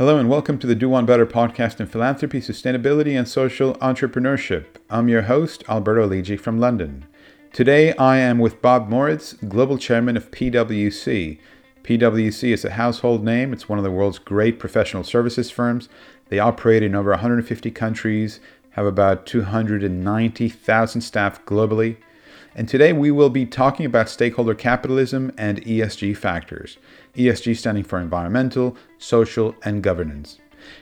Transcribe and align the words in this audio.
Hello 0.00 0.16
and 0.16 0.30
welcome 0.30 0.56
to 0.58 0.66
the 0.66 0.74
Do 0.74 0.88
One 0.88 1.04
Better 1.04 1.26
podcast 1.26 1.78
in 1.78 1.86
philanthropy, 1.86 2.40
sustainability, 2.40 3.18
and 3.18 3.28
social 3.28 3.74
entrepreneurship. 3.82 4.64
I'm 4.88 5.10
your 5.10 5.20
host, 5.20 5.62
Alberto 5.68 6.08
Lidji 6.08 6.40
from 6.40 6.58
London. 6.58 7.04
Today 7.52 7.92
I 7.96 8.16
am 8.16 8.38
with 8.38 8.62
Bob 8.62 8.88
Moritz, 8.88 9.34
Global 9.34 9.76
Chairman 9.76 10.16
of 10.16 10.30
PwC. 10.30 11.38
PwC 11.84 12.50
is 12.50 12.64
a 12.64 12.70
household 12.70 13.22
name, 13.22 13.52
it's 13.52 13.68
one 13.68 13.78
of 13.78 13.84
the 13.84 13.90
world's 13.90 14.18
great 14.18 14.58
professional 14.58 15.04
services 15.04 15.50
firms. 15.50 15.90
They 16.30 16.38
operate 16.38 16.82
in 16.82 16.94
over 16.94 17.10
150 17.10 17.70
countries, 17.70 18.40
have 18.70 18.86
about 18.86 19.26
290,000 19.26 21.00
staff 21.02 21.44
globally. 21.44 21.98
And 22.54 22.68
today 22.68 22.92
we 22.92 23.10
will 23.10 23.30
be 23.30 23.46
talking 23.46 23.86
about 23.86 24.08
stakeholder 24.08 24.54
capitalism 24.54 25.32
and 25.38 25.64
ESG 25.64 26.16
factors. 26.16 26.78
ESG 27.14 27.56
standing 27.56 27.84
for 27.84 28.00
environmental, 28.00 28.76
social, 28.98 29.54
and 29.62 29.82
governance. 29.82 30.38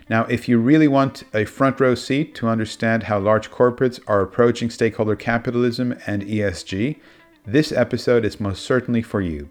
Now, 0.09 0.25
if 0.25 0.49
you 0.49 0.59
really 0.59 0.89
want 0.89 1.25
a 1.35 1.45
front 1.45 1.79
row 1.79 1.95
seat 1.95 2.35
to 2.37 2.49
understand 2.49 3.05
how 3.05 3.19
large 3.19 3.51
corporates 3.51 4.01
are 4.07 4.23
approaching 4.23 4.71
stakeholder 4.71 5.15
capitalism 5.15 5.97
and 6.07 6.23
ESG, 6.23 6.99
this 7.47 7.71
episode 7.71 8.25
is 8.25 8.41
most 8.41 8.65
certainly 8.65 9.03
for 9.03 9.21
you. 9.21 9.49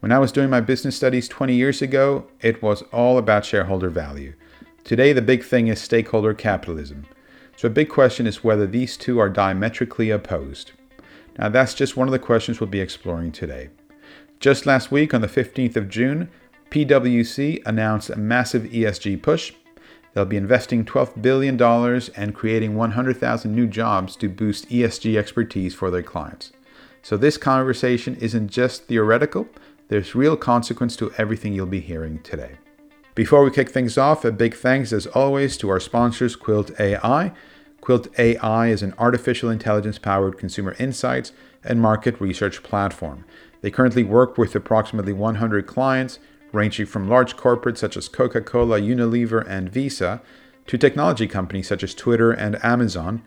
When 0.00 0.10
I 0.10 0.18
was 0.18 0.32
doing 0.32 0.50
my 0.50 0.60
business 0.60 0.96
studies 0.96 1.28
20 1.28 1.54
years 1.54 1.80
ago, 1.80 2.26
it 2.40 2.62
was 2.62 2.82
all 2.92 3.18
about 3.18 3.44
shareholder 3.44 3.88
value. 3.88 4.34
Today, 4.84 5.12
the 5.12 5.22
big 5.22 5.44
thing 5.44 5.68
is 5.68 5.80
stakeholder 5.80 6.34
capitalism. 6.34 7.06
So, 7.56 7.68
a 7.68 7.70
big 7.70 7.88
question 7.88 8.26
is 8.26 8.42
whether 8.42 8.66
these 8.66 8.96
two 8.96 9.20
are 9.20 9.28
diametrically 9.28 10.10
opposed. 10.10 10.72
Now, 11.38 11.48
that's 11.48 11.74
just 11.74 11.96
one 11.96 12.08
of 12.08 12.12
the 12.12 12.18
questions 12.18 12.60
we'll 12.60 12.68
be 12.68 12.80
exploring 12.80 13.32
today. 13.32 13.70
Just 14.40 14.66
last 14.66 14.90
week, 14.90 15.14
on 15.14 15.20
the 15.20 15.28
15th 15.28 15.76
of 15.76 15.88
June, 15.88 16.28
PwC 16.70 17.62
announced 17.66 18.10
a 18.10 18.16
massive 18.16 18.64
ESG 18.64 19.22
push. 19.22 19.52
They'll 20.12 20.24
be 20.24 20.36
investing 20.36 20.84
$12 20.84 21.22
billion 21.22 21.60
and 22.16 22.34
creating 22.34 22.74
100,000 22.74 23.54
new 23.54 23.66
jobs 23.66 24.16
to 24.16 24.28
boost 24.28 24.68
ESG 24.68 25.16
expertise 25.16 25.74
for 25.74 25.90
their 25.90 26.02
clients. 26.02 26.52
So, 27.02 27.16
this 27.16 27.36
conversation 27.36 28.16
isn't 28.16 28.48
just 28.48 28.84
theoretical, 28.84 29.48
there's 29.88 30.14
real 30.14 30.36
consequence 30.36 30.96
to 30.96 31.12
everything 31.18 31.52
you'll 31.52 31.66
be 31.66 31.80
hearing 31.80 32.20
today. 32.22 32.52
Before 33.14 33.44
we 33.44 33.50
kick 33.50 33.68
things 33.68 33.98
off, 33.98 34.24
a 34.24 34.32
big 34.32 34.54
thanks 34.54 34.92
as 34.92 35.06
always 35.08 35.58
to 35.58 35.68
our 35.68 35.80
sponsors, 35.80 36.34
Quilt 36.34 36.70
AI. 36.80 37.32
Quilt 37.82 38.06
AI 38.16 38.68
is 38.68 38.82
an 38.82 38.94
artificial 38.96 39.50
intelligence 39.50 39.98
powered 39.98 40.38
consumer 40.38 40.76
insights 40.78 41.32
and 41.64 41.80
market 41.80 42.18
research 42.20 42.62
platform. 42.62 43.24
They 43.60 43.72
currently 43.72 44.04
work 44.04 44.38
with 44.38 44.54
approximately 44.54 45.12
100 45.12 45.66
clients, 45.66 46.20
ranging 46.52 46.86
from 46.86 47.08
large 47.08 47.36
corporates 47.36 47.78
such 47.78 47.96
as 47.96 48.08
Coca 48.08 48.40
Cola, 48.40 48.80
Unilever, 48.80 49.44
and 49.48 49.68
Visa, 49.68 50.22
to 50.68 50.78
technology 50.78 51.26
companies 51.26 51.66
such 51.66 51.82
as 51.82 51.92
Twitter 51.92 52.30
and 52.30 52.64
Amazon, 52.64 53.20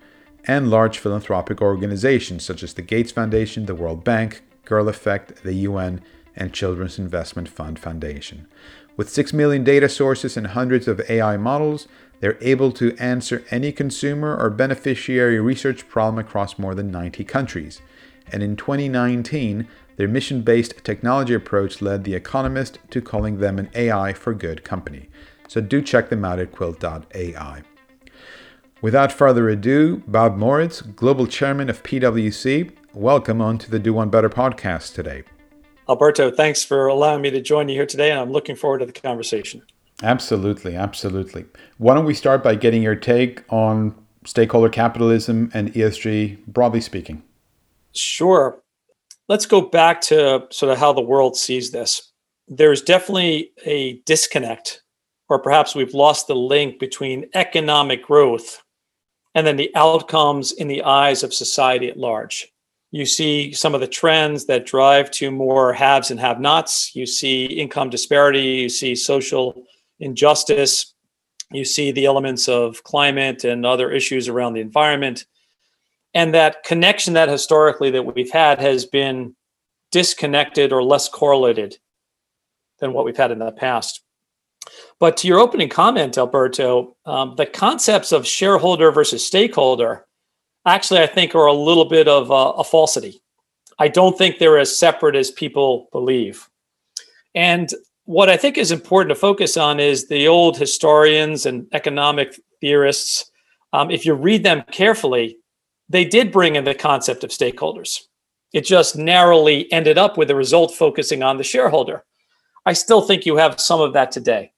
and 0.45 0.69
large 0.69 0.99
philanthropic 0.99 1.61
organizations 1.61 2.45
such 2.45 2.63
as 2.63 2.75
the 2.75 2.81
Gates 2.81 3.11
Foundation, 3.11 3.65
the 3.65 3.75
World 3.75 4.05
Bank, 4.05 4.41
Girl 4.63 4.87
Effect, 4.87 5.43
the 5.43 5.53
UN, 5.53 5.99
and 6.33 6.53
Children's 6.53 6.97
Investment 6.97 7.49
Fund 7.49 7.77
Foundation. 7.77 8.47
With 8.95 9.09
6 9.09 9.33
million 9.33 9.65
data 9.65 9.89
sources 9.89 10.37
and 10.37 10.47
hundreds 10.47 10.87
of 10.87 11.01
AI 11.09 11.35
models, 11.35 11.89
they're 12.25 12.39
able 12.41 12.71
to 12.71 12.97
answer 12.97 13.45
any 13.51 13.71
consumer 13.71 14.35
or 14.35 14.49
beneficiary 14.49 15.39
research 15.39 15.87
problem 15.87 16.17
across 16.17 16.57
more 16.57 16.73
than 16.73 16.89
90 16.89 17.23
countries. 17.23 17.83
And 18.31 18.41
in 18.41 18.55
2019, 18.55 19.67
their 19.97 20.07
mission 20.07 20.41
based 20.41 20.83
technology 20.83 21.35
approach 21.35 21.83
led 21.83 22.03
The 22.03 22.15
Economist 22.15 22.79
to 22.89 22.99
calling 22.99 23.37
them 23.37 23.59
an 23.59 23.69
AI 23.75 24.13
for 24.13 24.33
good 24.33 24.63
company. 24.63 25.07
So 25.47 25.61
do 25.61 25.83
check 25.83 26.09
them 26.09 26.25
out 26.25 26.39
at 26.39 26.51
quilt.ai. 26.51 27.61
Without 28.81 29.11
further 29.11 29.47
ado, 29.47 30.01
Bob 30.07 30.35
Moritz, 30.35 30.81
Global 30.81 31.27
Chairman 31.27 31.69
of 31.69 31.83
PwC, 31.83 32.71
welcome 32.95 33.39
on 33.39 33.59
to 33.59 33.69
the 33.69 33.77
Do 33.77 33.93
One 33.93 34.09
Better 34.09 34.31
podcast 34.31 34.95
today. 34.95 35.21
Alberto, 35.87 36.31
thanks 36.31 36.63
for 36.63 36.87
allowing 36.87 37.21
me 37.21 37.29
to 37.29 37.39
join 37.39 37.69
you 37.69 37.75
here 37.75 37.85
today, 37.85 38.09
and 38.09 38.19
I'm 38.19 38.31
looking 38.31 38.55
forward 38.55 38.79
to 38.79 38.87
the 38.87 38.93
conversation. 38.93 39.61
Absolutely, 40.03 40.75
absolutely. 40.75 41.45
Why 41.77 41.95
don't 41.95 42.05
we 42.05 42.13
start 42.13 42.43
by 42.43 42.55
getting 42.55 42.81
your 42.81 42.95
take 42.95 43.43
on 43.49 43.95
stakeholder 44.25 44.69
capitalism 44.69 45.49
and 45.53 45.73
ESG, 45.73 46.45
broadly 46.47 46.81
speaking? 46.81 47.23
Sure. 47.93 48.61
Let's 49.27 49.45
go 49.45 49.61
back 49.61 50.01
to 50.01 50.47
sort 50.51 50.71
of 50.71 50.77
how 50.77 50.93
the 50.93 51.01
world 51.01 51.37
sees 51.37 51.71
this. 51.71 52.11
There's 52.47 52.81
definitely 52.81 53.51
a 53.65 53.99
disconnect, 54.05 54.83
or 55.29 55.39
perhaps 55.39 55.73
we've 55.73 55.93
lost 55.93 56.27
the 56.27 56.35
link 56.35 56.79
between 56.79 57.29
economic 57.33 58.03
growth 58.03 58.61
and 59.33 59.47
then 59.47 59.57
the 59.57 59.71
outcomes 59.75 60.51
in 60.51 60.67
the 60.67 60.83
eyes 60.83 61.23
of 61.23 61.33
society 61.33 61.89
at 61.89 61.97
large. 61.97 62.51
You 62.91 63.05
see 63.05 63.51
some 63.51 63.73
of 63.75 63.81
the 63.81 63.87
trends 63.87 64.45
that 64.45 64.65
drive 64.65 65.11
to 65.11 65.31
more 65.31 65.73
haves 65.73 66.11
and 66.11 66.19
have 66.19 66.39
nots. 66.39 66.95
You 66.95 67.05
see 67.05 67.45
income 67.45 67.89
disparity. 67.89 68.41
You 68.41 68.69
see 68.69 68.95
social 68.95 69.65
injustice. 69.99 70.93
You 71.51 71.65
see 71.65 71.91
the 71.91 72.05
elements 72.05 72.47
of 72.47 72.83
climate 72.83 73.43
and 73.43 73.65
other 73.65 73.91
issues 73.91 74.27
around 74.27 74.53
the 74.53 74.61
environment. 74.61 75.25
And 76.13 76.33
that 76.33 76.63
connection 76.63 77.13
that 77.13 77.29
historically 77.29 77.91
that 77.91 78.15
we've 78.15 78.31
had 78.31 78.59
has 78.59 78.85
been 78.85 79.35
disconnected 79.91 80.71
or 80.73 80.83
less 80.83 81.07
correlated 81.07 81.77
than 82.79 82.93
what 82.93 83.05
we've 83.05 83.17
had 83.17 83.31
in 83.31 83.39
the 83.39 83.51
past. 83.51 84.01
But 84.99 85.17
to 85.17 85.27
your 85.27 85.39
opening 85.39 85.69
comment, 85.69 86.17
Alberto, 86.17 86.95
um, 87.05 87.35
the 87.35 87.45
concepts 87.45 88.11
of 88.11 88.25
shareholder 88.25 88.91
versus 88.91 89.25
stakeholder 89.25 90.05
actually, 90.65 91.01
I 91.01 91.07
think, 91.07 91.35
are 91.35 91.45
a 91.45 91.53
little 91.53 91.85
bit 91.85 92.07
of 92.07 92.31
a, 92.31 92.59
a 92.59 92.63
falsity. 92.63 93.21
I 93.77 93.87
don't 93.87 94.17
think 94.17 94.37
they're 94.37 94.57
as 94.57 94.77
separate 94.77 95.15
as 95.15 95.31
people 95.31 95.89
believe. 95.91 96.49
And 97.33 97.69
what 98.05 98.29
I 98.29 98.37
think 98.37 98.57
is 98.57 98.71
important 98.71 99.09
to 99.09 99.15
focus 99.15 99.57
on 99.57 99.79
is 99.79 100.07
the 100.07 100.27
old 100.27 100.57
historians 100.57 101.45
and 101.45 101.67
economic 101.73 102.39
theorists. 102.61 103.31
Um, 103.73 103.89
if 103.89 104.05
you 104.05 104.13
read 104.13 104.43
them 104.43 104.63
carefully, 104.71 105.37
they 105.89 106.05
did 106.05 106.31
bring 106.31 106.55
in 106.55 106.63
the 106.63 106.75
concept 106.75 107.23
of 107.23 107.31
stakeholders. 107.31 107.99
It 108.53 108.61
just 108.61 108.95
narrowly 108.95 109.71
ended 109.71 109.97
up 109.97 110.17
with 110.17 110.27
the 110.27 110.35
result 110.35 110.73
focusing 110.73 111.23
on 111.23 111.37
the 111.37 111.43
shareholder. 111.43 112.05
I 112.65 112.73
still 112.73 113.01
think 113.01 113.25
you 113.25 113.35
have 113.37 113.59
some 113.59 113.81
of 113.81 113.93
that 113.93 114.11
today. 114.11 114.51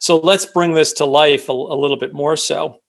So 0.00 0.18
let's 0.18 0.46
bring 0.46 0.72
this 0.72 0.92
to 0.94 1.04
life 1.04 1.48
a, 1.48 1.52
a 1.52 1.52
little 1.52 1.96
bit 1.98 2.12
more 2.12 2.36
so. 2.36 2.80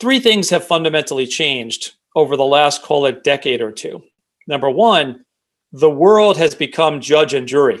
Three 0.00 0.20
things 0.20 0.50
have 0.50 0.66
fundamentally 0.66 1.26
changed 1.26 1.92
over 2.16 2.36
the 2.36 2.44
last, 2.44 2.82
call 2.82 3.06
it, 3.06 3.22
decade 3.24 3.60
or 3.60 3.70
two. 3.70 4.02
Number 4.46 4.70
one, 4.70 5.24
the 5.72 5.90
world 5.90 6.36
has 6.36 6.54
become 6.54 7.00
judge 7.00 7.32
and 7.32 7.46
jury 7.46 7.80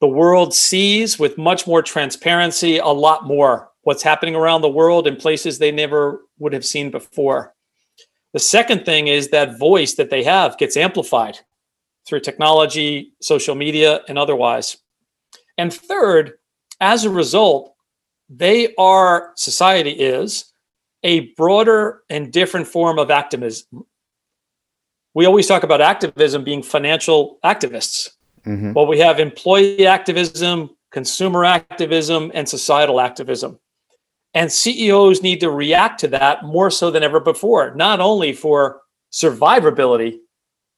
the 0.00 0.08
world 0.08 0.54
sees 0.54 1.18
with 1.18 1.38
much 1.38 1.66
more 1.66 1.82
transparency 1.82 2.78
a 2.78 2.86
lot 2.86 3.24
more 3.26 3.70
what's 3.82 4.02
happening 4.02 4.34
around 4.34 4.62
the 4.62 4.68
world 4.68 5.06
in 5.06 5.14
places 5.14 5.58
they 5.58 5.70
never 5.70 6.22
would 6.40 6.52
have 6.52 6.64
seen 6.64 6.90
before. 6.90 7.54
The 8.32 8.40
second 8.40 8.84
thing 8.84 9.06
is 9.06 9.28
that 9.28 9.60
voice 9.60 9.94
that 9.94 10.10
they 10.10 10.24
have 10.24 10.58
gets 10.58 10.76
amplified 10.76 11.38
through 12.04 12.20
technology, 12.20 13.12
social 13.20 13.54
media, 13.54 14.00
and 14.08 14.18
otherwise. 14.18 14.76
And 15.56 15.72
third, 15.72 16.32
as 16.80 17.04
a 17.04 17.10
result, 17.10 17.74
they 18.28 18.74
are, 18.74 19.32
society 19.36 19.92
is, 19.92 20.52
a 21.04 21.32
broader 21.34 22.02
and 22.10 22.32
different 22.32 22.66
form 22.66 22.98
of 22.98 23.12
activism. 23.12 23.86
We 25.14 25.26
always 25.26 25.46
talk 25.46 25.62
about 25.62 25.80
activism 25.80 26.42
being 26.42 26.64
financial 26.64 27.38
activists. 27.44 28.15
Mm-hmm. 28.46 28.72
Well, 28.72 28.86
we 28.86 28.98
have 29.00 29.18
employee 29.18 29.86
activism, 29.86 30.70
consumer 30.92 31.44
activism, 31.44 32.30
and 32.34 32.48
societal 32.48 33.00
activism. 33.00 33.58
And 34.34 34.52
CEOs 34.52 35.22
need 35.22 35.40
to 35.40 35.50
react 35.50 36.00
to 36.00 36.08
that 36.08 36.44
more 36.44 36.70
so 36.70 36.90
than 36.90 37.02
ever 37.02 37.20
before, 37.20 37.74
not 37.74 38.00
only 38.00 38.32
for 38.32 38.82
survivability, 39.12 40.18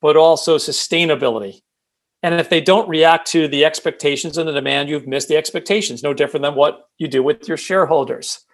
but 0.00 0.16
also 0.16 0.56
sustainability. 0.56 1.60
And 2.22 2.34
if 2.34 2.48
they 2.48 2.60
don't 2.60 2.88
react 2.88 3.26
to 3.28 3.48
the 3.48 3.64
expectations 3.64 4.38
and 4.38 4.48
the 4.48 4.52
demand, 4.52 4.88
you've 4.88 5.06
missed 5.06 5.28
the 5.28 5.36
expectations, 5.36 6.02
no 6.02 6.14
different 6.14 6.42
than 6.42 6.54
what 6.54 6.88
you 6.98 7.08
do 7.08 7.22
with 7.22 7.46
your 7.46 7.56
shareholders. 7.56 8.44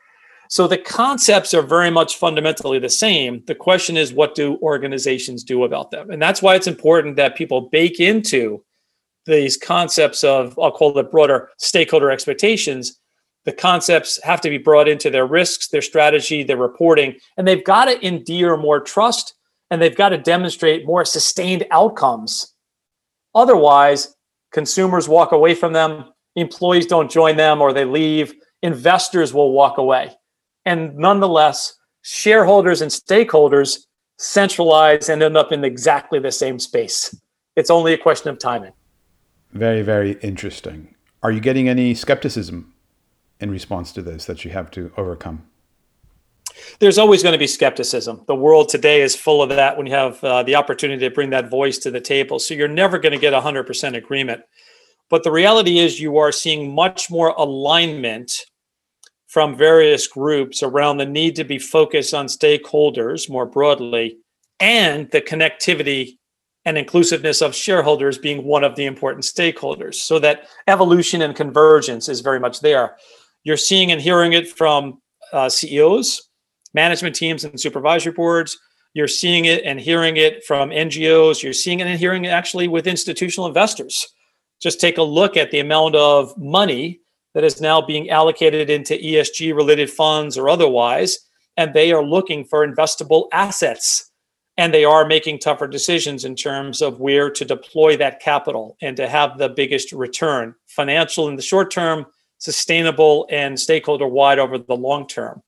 So 0.50 0.66
the 0.66 0.78
concepts 0.78 1.54
are 1.54 1.62
very 1.62 1.90
much 1.90 2.16
fundamentally 2.16 2.78
the 2.78 2.90
same. 2.90 3.42
The 3.46 3.54
question 3.54 3.96
is, 3.96 4.12
what 4.12 4.34
do 4.34 4.58
organizations 4.62 5.42
do 5.42 5.64
about 5.64 5.90
them? 5.90 6.10
And 6.10 6.20
that's 6.20 6.42
why 6.42 6.54
it's 6.54 6.66
important 6.66 7.16
that 7.16 7.36
people 7.36 7.68
bake 7.70 8.00
into 8.00 8.62
these 9.26 9.56
concepts 9.56 10.24
of 10.24 10.58
I'll 10.58 10.72
call 10.72 10.92
the 10.92 11.02
broader 11.02 11.50
stakeholder 11.58 12.10
expectations, 12.10 12.98
the 13.44 13.52
concepts 13.52 14.22
have 14.22 14.40
to 14.42 14.50
be 14.50 14.58
brought 14.58 14.88
into 14.88 15.10
their 15.10 15.26
risks, 15.26 15.68
their 15.68 15.82
strategy, 15.82 16.42
their 16.42 16.56
reporting, 16.56 17.16
and 17.36 17.46
they've 17.46 17.64
got 17.64 17.86
to 17.86 18.06
endear 18.06 18.56
more 18.56 18.80
trust 18.80 19.34
and 19.70 19.80
they've 19.80 19.96
got 19.96 20.10
to 20.10 20.18
demonstrate 20.18 20.86
more 20.86 21.04
sustained 21.04 21.66
outcomes. 21.70 22.54
Otherwise, 23.34 24.14
consumers 24.52 25.08
walk 25.08 25.32
away 25.32 25.54
from 25.54 25.72
them 25.72 26.04
employees 26.36 26.86
don't 26.86 27.10
join 27.10 27.36
them 27.36 27.60
or 27.60 27.72
they 27.72 27.84
leave, 27.84 28.34
investors 28.62 29.32
will 29.32 29.52
walk 29.52 29.78
away. 29.78 30.12
And 30.64 30.96
nonetheless, 30.96 31.74
shareholders 32.02 32.82
and 32.82 32.90
stakeholders 32.90 33.80
centralize 34.18 35.08
and 35.08 35.22
end 35.22 35.36
up 35.36 35.52
in 35.52 35.64
exactly 35.64 36.18
the 36.18 36.32
same 36.32 36.58
space. 36.58 37.14
It's 37.56 37.70
only 37.70 37.92
a 37.92 37.98
question 37.98 38.30
of 38.30 38.38
timing. 38.38 38.72
Very, 39.54 39.82
very 39.82 40.18
interesting. 40.20 40.94
Are 41.22 41.30
you 41.30 41.40
getting 41.40 41.68
any 41.68 41.94
skepticism 41.94 42.74
in 43.38 43.50
response 43.50 43.92
to 43.92 44.02
this 44.02 44.26
that 44.26 44.44
you 44.44 44.50
have 44.50 44.70
to 44.72 44.92
overcome? 44.96 45.46
There's 46.80 46.98
always 46.98 47.22
going 47.22 47.34
to 47.34 47.38
be 47.38 47.46
skepticism. 47.46 48.24
The 48.26 48.34
world 48.34 48.68
today 48.68 49.00
is 49.00 49.14
full 49.14 49.42
of 49.42 49.48
that 49.50 49.76
when 49.76 49.86
you 49.86 49.94
have 49.94 50.22
uh, 50.24 50.42
the 50.42 50.56
opportunity 50.56 51.08
to 51.08 51.14
bring 51.14 51.30
that 51.30 51.50
voice 51.50 51.78
to 51.78 51.90
the 51.90 52.00
table. 52.00 52.38
So 52.38 52.54
you're 52.54 52.68
never 52.68 52.98
going 52.98 53.12
to 53.12 53.18
get 53.18 53.32
100% 53.32 53.96
agreement. 53.96 54.42
But 55.08 55.22
the 55.22 55.30
reality 55.30 55.78
is, 55.78 56.00
you 56.00 56.16
are 56.18 56.32
seeing 56.32 56.74
much 56.74 57.10
more 57.10 57.28
alignment 57.30 58.32
from 59.28 59.56
various 59.56 60.06
groups 60.08 60.62
around 60.62 60.96
the 60.96 61.06
need 61.06 61.36
to 61.36 61.44
be 61.44 61.58
focused 61.58 62.14
on 62.14 62.26
stakeholders 62.26 63.30
more 63.30 63.46
broadly 63.46 64.18
and 64.60 65.10
the 65.10 65.20
connectivity 65.20 66.18
and 66.64 66.78
inclusiveness 66.78 67.42
of 67.42 67.54
shareholders 67.54 68.18
being 68.18 68.44
one 68.44 68.64
of 68.64 68.74
the 68.76 68.86
important 68.86 69.24
stakeholders. 69.24 69.96
So 69.96 70.18
that 70.20 70.46
evolution 70.66 71.22
and 71.22 71.36
convergence 71.36 72.08
is 72.08 72.20
very 72.20 72.40
much 72.40 72.60
there. 72.60 72.96
You're 73.42 73.56
seeing 73.56 73.92
and 73.92 74.00
hearing 74.00 74.32
it 74.32 74.48
from 74.48 75.02
uh, 75.32 75.48
CEOs, 75.48 76.28
management 76.72 77.14
teams, 77.14 77.44
and 77.44 77.60
supervisory 77.60 78.12
boards. 78.12 78.58
You're 78.94 79.08
seeing 79.08 79.44
it 79.44 79.64
and 79.64 79.78
hearing 79.78 80.16
it 80.16 80.44
from 80.44 80.70
NGOs. 80.70 81.42
You're 81.42 81.52
seeing 81.52 81.80
it 81.80 81.86
and 81.86 81.98
hearing 81.98 82.24
it 82.24 82.28
actually 82.28 82.68
with 82.68 82.86
institutional 82.86 83.46
investors. 83.46 84.06
Just 84.62 84.80
take 84.80 84.98
a 84.98 85.02
look 85.02 85.36
at 85.36 85.50
the 85.50 85.60
amount 85.60 85.96
of 85.96 86.36
money 86.38 87.00
that 87.34 87.44
is 87.44 87.60
now 87.60 87.82
being 87.82 88.08
allocated 88.08 88.70
into 88.70 88.94
ESG 88.94 89.54
related 89.54 89.90
funds 89.90 90.38
or 90.38 90.48
otherwise, 90.48 91.18
and 91.56 91.74
they 91.74 91.92
are 91.92 92.04
looking 92.04 92.44
for 92.44 92.66
investable 92.66 93.26
assets. 93.32 94.10
And 94.56 94.72
they 94.72 94.84
are 94.84 95.04
making 95.04 95.40
tougher 95.40 95.66
decisions 95.66 96.24
in 96.24 96.36
terms 96.36 96.80
of 96.80 97.00
where 97.00 97.28
to 97.28 97.44
deploy 97.44 97.96
that 97.96 98.20
capital 98.20 98.76
and 98.80 98.96
to 98.96 99.08
have 99.08 99.36
the 99.36 99.48
biggest 99.48 99.92
return, 99.92 100.54
financial 100.66 101.28
in 101.28 101.36
the 101.36 101.42
short 101.42 101.72
term, 101.72 102.06
sustainable, 102.38 103.26
and 103.30 103.58
stakeholder 103.58 104.06
wide 104.06 104.38
over 104.38 104.58
the 104.58 104.76
long 104.76 105.08
term. 105.08 105.42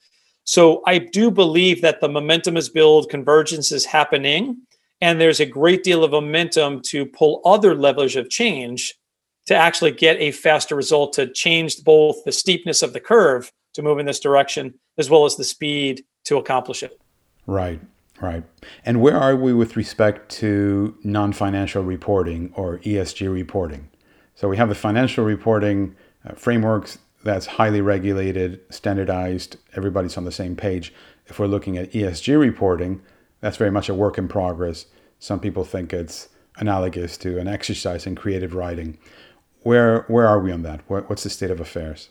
So 0.45 0.83
I 0.87 0.99
do 0.99 1.31
believe 1.31 1.83
that 1.83 2.01
the 2.01 2.09
momentum 2.09 2.57
is 2.57 2.69
built, 2.69 3.11
convergence 3.11 3.73
is 3.73 3.85
happening, 3.85 4.63
and 5.01 5.21
there's 5.21 5.41
a 5.41 5.47
great 5.47 5.83
deal 5.83 6.05
of 6.05 6.13
momentum 6.13 6.81
to 6.87 7.05
pull 7.07 7.43
other 7.45 7.75
levels 7.75 8.17
of 8.17 8.31
change 8.31 8.95
to 9.47 9.55
actually 9.55 9.93
get 9.93 10.17
a 10.21 10.33
faster 10.33 10.75
result 10.75 11.13
to 11.15 11.33
change 11.33 11.83
both 11.85 12.25
the 12.25 12.33
steepness 12.33 12.83
of 12.83 12.93
the 12.93 13.01
curve 13.01 13.51
to 13.75 13.83
move 13.83 13.99
in 13.99 14.07
this 14.07 14.21
direction 14.21 14.75
as 14.99 15.11
well 15.11 15.25
as 15.25 15.37
the 15.37 15.45
speed 15.45 16.05
to 16.25 16.39
accomplish 16.39 16.83
it. 16.83 16.99
Right, 17.47 17.81
right. 18.21 18.45
And 18.85 19.01
where 19.01 19.17
are 19.17 19.37
we 19.37 19.53
with 19.53 19.77
respect 19.77 20.31
to 20.33 20.97
non 21.03 21.33
financial 21.33 21.83
reporting 21.83 22.53
or 22.55 22.79
ESG 22.79 23.33
reporting? 23.33 23.89
So 24.35 24.49
we 24.49 24.57
have 24.57 24.69
the 24.69 24.75
financial 24.75 25.25
reporting 25.25 25.97
uh, 26.25 26.35
frameworks 26.35 26.99
that's 27.25 27.47
highly 27.47 27.81
regulated, 27.81 28.61
standardized, 28.71 29.57
everybody's 29.75 30.17
on 30.17 30.25
the 30.25 30.33
same 30.33 30.57
page. 30.57 30.95
If 31.27 31.39
we're 31.39 31.47
looking 31.47 31.77
at 31.77 31.93
ESG 31.93 32.39
reporting, 32.39 33.03
that's 33.41 33.57
very 33.57 33.71
much 33.71 33.89
a 33.89 33.95
work 33.95 34.17
in 34.17 34.29
progress. 34.29 34.87
Some 35.19 35.41
people 35.41 35.65
think 35.65 35.93
it's 35.93 36.29
analogous 36.59 37.17
to 37.19 37.39
an 37.39 37.49
exercise 37.49 38.07
in 38.07 38.15
creative 38.15 38.55
writing. 38.55 38.99
Where 39.63 40.03
where 40.03 40.27
are 40.27 40.41
we 40.41 40.53
on 40.53 40.63
that? 40.63 40.83
What's 40.89 41.25
the 41.25 41.31
state 41.31 41.51
of 41.51 41.61
affairs? 41.61 42.11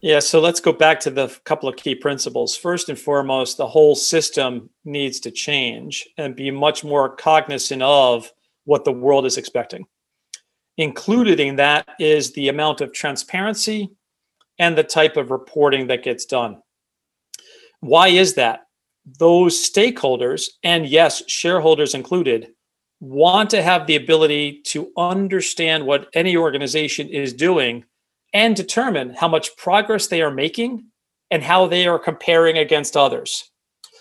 Yeah, 0.00 0.20
so 0.20 0.40
let's 0.40 0.60
go 0.60 0.72
back 0.72 1.00
to 1.00 1.10
the 1.10 1.28
couple 1.44 1.68
of 1.68 1.74
key 1.74 1.96
principles. 1.96 2.56
First 2.56 2.88
and 2.88 2.98
foremost, 2.98 3.56
the 3.56 3.66
whole 3.66 3.96
system 3.96 4.70
needs 4.84 5.18
to 5.20 5.32
change 5.32 6.08
and 6.16 6.36
be 6.36 6.52
much 6.52 6.84
more 6.84 7.16
cognizant 7.16 7.82
of 7.82 8.32
what 8.64 8.84
the 8.84 8.92
world 8.92 9.26
is 9.26 9.36
expecting. 9.36 9.86
Included 10.76 11.40
in 11.40 11.56
that 11.56 11.88
is 11.98 12.32
the 12.32 12.48
amount 12.48 12.80
of 12.80 12.92
transparency 12.92 13.90
and 14.60 14.78
the 14.78 14.84
type 14.84 15.16
of 15.16 15.32
reporting 15.32 15.88
that 15.88 16.04
gets 16.04 16.24
done. 16.24 16.62
Why 17.80 18.08
is 18.08 18.34
that? 18.34 18.66
Those 19.18 19.56
stakeholders, 19.68 20.48
and 20.62 20.86
yes, 20.86 21.28
shareholders 21.28 21.94
included, 21.94 22.52
want 23.00 23.50
to 23.50 23.62
have 23.62 23.86
the 23.86 23.96
ability 23.96 24.62
to 24.66 24.92
understand 24.96 25.86
what 25.86 26.08
any 26.14 26.36
organization 26.36 27.08
is 27.08 27.32
doing 27.32 27.84
and 28.32 28.54
determine 28.54 29.14
how 29.14 29.28
much 29.28 29.56
progress 29.56 30.06
they 30.06 30.22
are 30.22 30.30
making 30.30 30.86
and 31.30 31.42
how 31.42 31.66
they 31.66 31.86
are 31.86 31.98
comparing 31.98 32.58
against 32.58 32.96
others. 32.96 33.50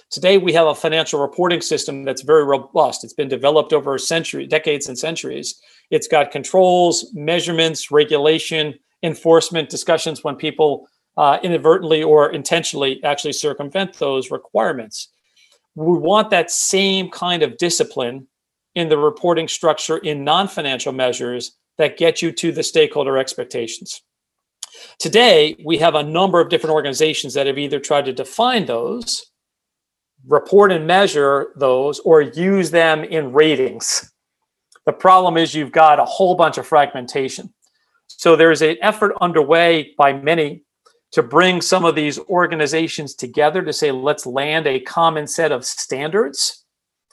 Today, 0.10 0.38
we 0.38 0.54
have 0.54 0.68
a 0.68 0.76
financial 0.76 1.20
reporting 1.20 1.60
system 1.60 2.06
that's 2.06 2.22
very 2.22 2.46
robust. 2.46 3.04
It's 3.04 3.14
been 3.14 3.28
developed 3.28 3.74
over 3.74 3.98
century, 3.98 4.48
decades 4.48 4.88
and 4.88 4.98
centuries. 4.98 5.60
It's 5.92 6.08
got 6.08 6.32
controls, 6.32 7.12
measurements, 7.14 7.92
regulation, 7.92 8.76
enforcement 9.04 9.70
discussions 9.70 10.24
when 10.24 10.36
people 10.36 10.88
uh, 11.18 11.40
inadvertently 11.44 12.04
or 12.04 12.32
intentionally 12.32 13.04
actually 13.04 13.34
circumvent 13.34 13.94
those 13.94 14.32
requirements. 14.32 15.10
We 15.76 15.98
want 15.98 16.30
that 16.30 16.52
same 16.52 17.10
kind 17.10 17.44
of 17.44 17.58
discipline 17.58 18.28
in 18.76 18.90
the 18.90 18.98
reporting 18.98 19.48
structure 19.48 19.98
in 19.98 20.24
non 20.24 20.48
financial 20.48 20.94
measures 20.94 21.58
that 21.78 21.98
get 21.98 22.22
you 22.22 22.32
to 22.32 22.52
the 22.52 22.64
stakeholder 22.64 23.18
expectations. 23.18 24.02
Today, 25.00 25.56
we 25.66 25.78
have 25.78 25.96
a 25.96 26.04
number 26.04 26.40
of 26.40 26.50
different 26.50 26.74
organizations 26.74 27.34
that 27.34 27.48
have 27.48 27.58
either 27.58 27.80
tried 27.80 28.06
to 28.06 28.14
define 28.14 28.66
those 28.66 29.32
report 30.28 30.72
and 30.72 30.86
measure 30.86 31.54
those 31.56 32.00
or 32.00 32.22
use 32.22 32.72
them 32.72 33.04
in 33.04 33.32
ratings. 33.32 34.12
The 34.86 34.94
problem 34.94 35.38
is 35.38 35.54
you've 35.54 35.72
got 35.72 36.00
a 36.00 36.06
whole 36.06 36.36
bunch 36.36 36.58
of 36.58 36.68
fragmentation. 36.68 37.54
So 38.08 38.36
there's 38.36 38.62
an 38.62 38.78
effort 38.82 39.16
underway 39.22 39.94
by 39.98 40.14
many 40.14 40.64
to 41.12 41.24
bring 41.24 41.62
some 41.62 41.86
of 41.86 41.96
these 41.96 42.20
organizations 42.20 43.14
together 43.14 43.64
to 43.64 43.74
say, 43.74 43.92
let's 43.92 44.26
land 44.26 44.68
a 44.68 44.80
common 44.80 45.28
set 45.28 45.52
of 45.52 45.66
standards. 45.66 46.66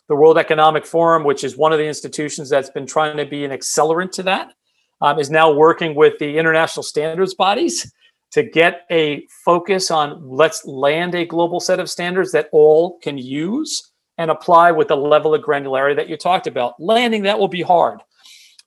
The 0.09 0.17
World 0.17 0.39
Economic 0.39 0.85
Forum, 0.85 1.25
which 1.25 1.45
is 1.45 1.57
one 1.57 1.73
of 1.73 1.79
the 1.79 1.87
institutions 1.87 2.49
that's 2.51 2.71
been 2.71 2.87
trying 2.87 3.17
to 3.17 3.25
be 3.25 3.45
an 3.45 3.51
accelerant 3.51 4.13
to 4.13 4.23
that, 4.25 4.53
um, 5.01 5.19
is 5.19 5.31
now 5.31 5.53
working 5.53 5.95
with 5.95 6.19
the 6.19 6.39
international 6.39 6.83
standards 6.83 7.35
bodies 7.35 7.93
to 8.33 8.43
get 8.43 8.83
a 8.91 9.27
focus 9.45 9.91
on 9.91 10.21
let's 10.29 10.65
land 10.65 11.15
a 11.15 11.25
global 11.25 11.61
set 11.61 11.79
of 11.79 11.89
standards 11.89 12.33
that 12.33 12.49
all 12.53 12.99
can 12.99 13.17
use 13.17 13.93
and 14.19 14.31
apply 14.31 14.71
with 14.71 14.89
the 14.89 14.97
level 14.97 15.35
of 15.35 15.43
granularity 15.43 15.97
that 15.97 16.09
you 16.09 16.17
talked 16.17 16.47
about. 16.47 16.75
Landing 16.81 17.23
that 17.23 17.39
will 17.39 17.49
be 17.49 17.63
hard. 17.63 18.01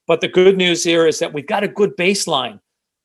But 0.06 0.20
the 0.20 0.28
good 0.28 0.56
news 0.56 0.82
here 0.84 1.06
is 1.06 1.18
that 1.18 1.32
we've 1.32 1.46
got 1.46 1.64
a 1.64 1.68
good 1.68 1.96
baseline 1.98 2.60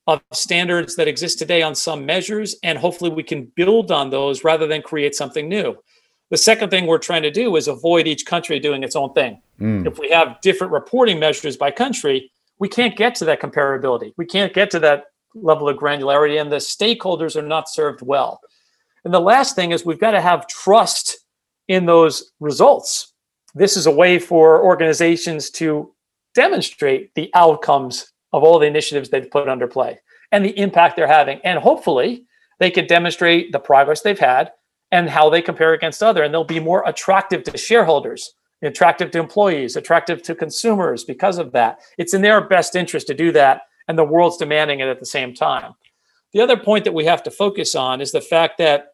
of 0.08 0.22
standards 0.32 0.96
that 0.96 1.08
exist 1.08 1.38
today 1.40 1.62
on 1.62 1.76
some 1.76 2.06
measures, 2.06 2.56
and 2.64 2.78
hopefully 2.78 3.10
we 3.10 3.24
can 3.24 3.52
build 3.56 3.92
on 3.92 4.10
those 4.10 4.44
rather 4.44 4.68
than 4.68 4.82
create 4.82 5.16
something 5.16 5.48
new. 5.48 5.76
The 6.30 6.38
second 6.38 6.70
thing 6.70 6.88
we're 6.88 6.98
trying 6.98 7.24
to 7.24 7.32
do 7.32 7.56
is 7.56 7.68
avoid 7.68 8.08
each 8.08 8.26
country 8.26 8.60
doing 8.60 8.84
its 8.84 8.96
own 8.96 9.14
thing. 9.14 9.42
Mm. 9.60 9.86
If 9.86 10.00
we 10.00 10.10
have 10.10 10.42
different 10.42 10.74
reporting 10.74 11.20
measures 11.20 11.56
by 11.56 11.72
country, 11.72 12.32
we 12.64 12.70
can't 12.70 12.96
get 12.96 13.14
to 13.14 13.26
that 13.26 13.42
comparability. 13.42 14.14
We 14.16 14.26
can't 14.26 14.54
get 14.54 14.72
to 14.72 14.80
that 14.80 15.08
level 15.36 15.68
of 15.68 15.76
granularity, 15.76 16.40
and 16.40 16.50
the 16.50 16.62
stakeholders 16.62 17.36
are 17.36 17.42
not 17.42 17.68
served 17.68 18.02
well. 18.02 18.40
And 19.04 19.14
the 19.14 19.20
last 19.20 19.54
thing 19.54 19.74
is 19.74 19.86
we've 19.86 20.00
got 20.00 20.12
to 20.12 20.22
have 20.22 20.48
trust 20.48 21.18
in 21.68 21.86
those 21.86 22.32
results. 22.40 23.12
This 23.54 23.76
is 23.76 23.86
a 23.86 23.92
way 23.92 24.18
for 24.18 24.64
organizations 24.64 25.50
to 25.60 25.94
demonstrate 26.36 27.14
the 27.16 27.30
outcomes 27.34 28.14
of 28.32 28.44
all 28.44 28.60
the 28.60 28.68
initiatives 28.68 29.10
they've 29.10 29.30
put 29.30 29.50
under 29.50 29.68
play 29.68 30.00
and 30.32 30.46
the 30.46 30.58
impact 30.58 30.96
they're 30.96 31.06
having. 31.06 31.42
And 31.44 31.60
hopefully, 31.60 32.26
they 32.62 32.72
can 32.72 32.88
demonstrate 32.88 33.52
the 33.52 33.60
progress 33.60 34.00
they've 34.00 34.18
had 34.18 34.54
and 34.90 35.10
how 35.10 35.30
they 35.30 35.42
compare 35.42 35.74
against 35.74 36.02
other 36.02 36.24
and 36.24 36.34
they'll 36.34 36.46
be 36.46 36.62
more 36.62 36.88
attractive 36.88 37.44
to 37.44 37.58
shareholders 37.58 38.36
attractive 38.68 39.12
to 39.12 39.20
employees 39.20 39.76
attractive 39.76 40.22
to 40.22 40.34
consumers 40.34 41.04
because 41.04 41.38
of 41.38 41.52
that 41.52 41.80
it's 41.98 42.14
in 42.14 42.22
their 42.22 42.42
best 42.42 42.76
interest 42.76 43.08
to 43.08 43.14
do 43.14 43.32
that 43.32 43.62
and 43.88 43.98
the 43.98 44.04
world's 44.04 44.38
demanding 44.38 44.80
it 44.80 44.88
at 44.88 45.00
the 45.00 45.06
same 45.06 45.34
time. 45.34 45.74
The 46.34 46.42
other 46.42 46.58
point 46.58 46.84
that 46.86 46.94
we 46.94 47.06
have 47.06 47.24
to 47.24 47.32
focus 47.32 47.76
on 47.76 48.02
is 48.02 48.12
the 48.12 48.22
fact 48.22 48.58
that 48.58 48.94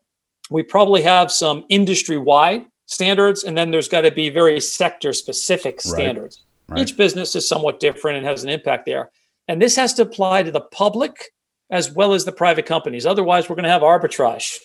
we 0.49 0.63
probably 0.63 1.01
have 1.03 1.31
some 1.31 1.63
industry 1.69 2.17
wide 2.17 2.65
standards, 2.87 3.43
and 3.43 3.57
then 3.57 3.71
there's 3.71 3.87
got 3.87 4.01
to 4.01 4.11
be 4.11 4.29
very 4.29 4.59
sector 4.59 5.13
specific 5.13 5.79
standards. 5.79 6.43
Right. 6.67 6.79
Right. 6.79 6.81
Each 6.81 6.97
business 6.97 7.35
is 7.35 7.47
somewhat 7.47 7.79
different 7.79 8.17
and 8.17 8.25
has 8.25 8.43
an 8.43 8.49
impact 8.49 8.85
there. 8.85 9.09
And 9.47 9.61
this 9.61 9.75
has 9.75 9.93
to 9.95 10.03
apply 10.03 10.43
to 10.43 10.51
the 10.51 10.61
public 10.61 11.31
as 11.71 11.91
well 11.91 12.13
as 12.13 12.25
the 12.25 12.31
private 12.31 12.65
companies. 12.65 13.05
Otherwise, 13.05 13.49
we're 13.49 13.55
going 13.55 13.63
to 13.63 13.69
have 13.69 13.81
arbitrage 13.81 14.57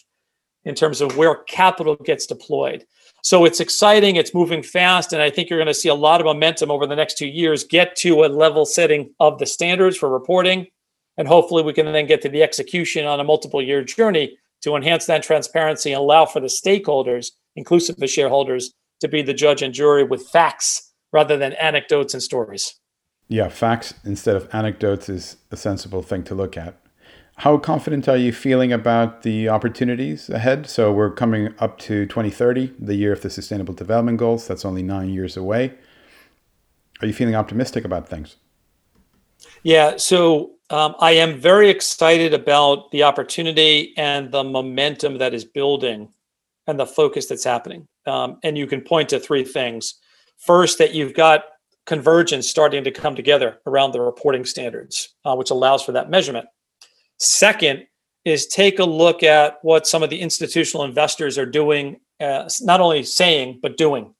in 0.64 0.74
terms 0.74 1.00
of 1.00 1.16
where 1.16 1.36
capital 1.44 1.96
gets 1.96 2.26
deployed. 2.26 2.84
So 3.24 3.46
it's 3.46 3.58
exciting, 3.58 4.16
it's 4.16 4.34
moving 4.34 4.62
fast, 4.62 5.14
and 5.14 5.22
I 5.22 5.30
think 5.30 5.48
you're 5.48 5.58
going 5.58 5.66
to 5.66 5.72
see 5.72 5.88
a 5.88 5.94
lot 5.94 6.20
of 6.20 6.26
momentum 6.26 6.70
over 6.70 6.86
the 6.86 6.94
next 6.94 7.16
two 7.16 7.26
years 7.26 7.64
get 7.64 7.96
to 7.96 8.22
a 8.22 8.26
level 8.26 8.66
setting 8.66 9.14
of 9.18 9.38
the 9.38 9.46
standards 9.46 9.96
for 9.96 10.10
reporting 10.10 10.66
And 11.16 11.26
hopefully, 11.26 11.62
we 11.62 11.72
can 11.72 11.90
then 11.90 12.06
get 12.06 12.20
to 12.22 12.28
the 12.28 12.42
execution 12.42 13.06
on 13.06 13.20
a 13.20 13.24
multiple 13.24 13.62
year 13.62 13.82
journey 13.82 14.36
to 14.62 14.76
enhance 14.76 15.06
that 15.06 15.22
transparency 15.22 15.92
and 15.92 16.00
allow 16.00 16.26
for 16.26 16.40
the 16.40 16.48
stakeholders, 16.48 17.30
inclusive 17.56 17.96
of 18.02 18.10
shareholders, 18.10 18.72
to 19.00 19.08
be 19.08 19.22
the 19.22 19.32
judge 19.32 19.62
and 19.62 19.72
jury 19.72 20.04
with 20.04 20.28
facts 20.28 20.92
rather 21.12 21.38
than 21.38 21.54
anecdotes 21.54 22.12
and 22.12 22.22
stories. 22.22 22.74
Yeah, 23.28 23.48
facts 23.48 23.94
instead 24.04 24.36
of 24.36 24.52
anecdotes 24.52 25.08
is 25.08 25.36
a 25.50 25.56
sensible 25.56 26.02
thing 26.02 26.24
to 26.24 26.34
look 26.34 26.58
at. 26.58 26.83
How 27.38 27.58
confident 27.58 28.08
are 28.08 28.16
you 28.16 28.32
feeling 28.32 28.72
about 28.72 29.22
the 29.22 29.48
opportunities 29.48 30.30
ahead? 30.30 30.68
So 30.68 30.92
we're 30.92 31.10
coming 31.10 31.52
up 31.58 31.78
to 31.80 32.06
2030, 32.06 32.74
the 32.78 32.94
year 32.94 33.12
of 33.12 33.22
the 33.22 33.30
Sustainable 33.30 33.74
Development 33.74 34.16
Goals. 34.16 34.46
That's 34.46 34.64
only 34.64 34.82
nine 34.82 35.10
years 35.10 35.36
away. 35.36 35.74
Are 37.00 37.06
you 37.06 37.12
feeling 37.12 37.34
optimistic 37.34 37.84
about 37.84 38.08
things? 38.08 38.36
Yeah, 39.64 39.96
so 39.96 40.52
um, 40.70 40.94
I 41.00 41.12
am 41.12 41.40
very 41.40 41.70
excited 41.70 42.32
about 42.32 42.90
the 42.92 43.02
opportunity 43.02 43.94
and 43.96 44.30
the 44.30 44.44
momentum 44.44 45.18
that 45.18 45.34
is 45.34 45.44
building 45.44 46.10
and 46.66 46.78
the 46.78 46.86
focus 46.86 47.26
that's 47.26 47.44
happening. 47.44 47.88
Um, 48.06 48.38
and 48.44 48.56
you 48.56 48.66
can 48.66 48.80
point 48.80 49.08
to 49.08 49.18
three 49.18 49.44
things. 49.44 49.94
First, 50.38 50.78
that 50.78 50.94
you've 50.94 51.14
got 51.14 51.44
convergence 51.84 52.48
starting 52.48 52.84
to 52.84 52.90
come 52.90 53.16
together 53.16 53.58
around 53.66 53.92
the 53.92 54.00
reporting 54.00 54.44
standards, 54.44 55.14
uh, 55.24 55.34
which 55.34 55.50
allows 55.50 55.82
for 55.82 55.92
that 55.92 56.10
measurement. 56.10 56.46
Second 57.18 57.86
is 58.24 58.46
take 58.46 58.78
a 58.78 58.84
look 58.84 59.22
at 59.22 59.58
what 59.62 59.86
some 59.86 60.02
of 60.02 60.10
the 60.10 60.20
institutional 60.20 60.84
investors 60.84 61.36
are 61.36 61.46
doing, 61.46 62.00
uh, 62.20 62.48
not 62.62 62.80
only 62.80 63.02
saying, 63.02 63.58
but 63.62 63.76
doing. 63.76 64.14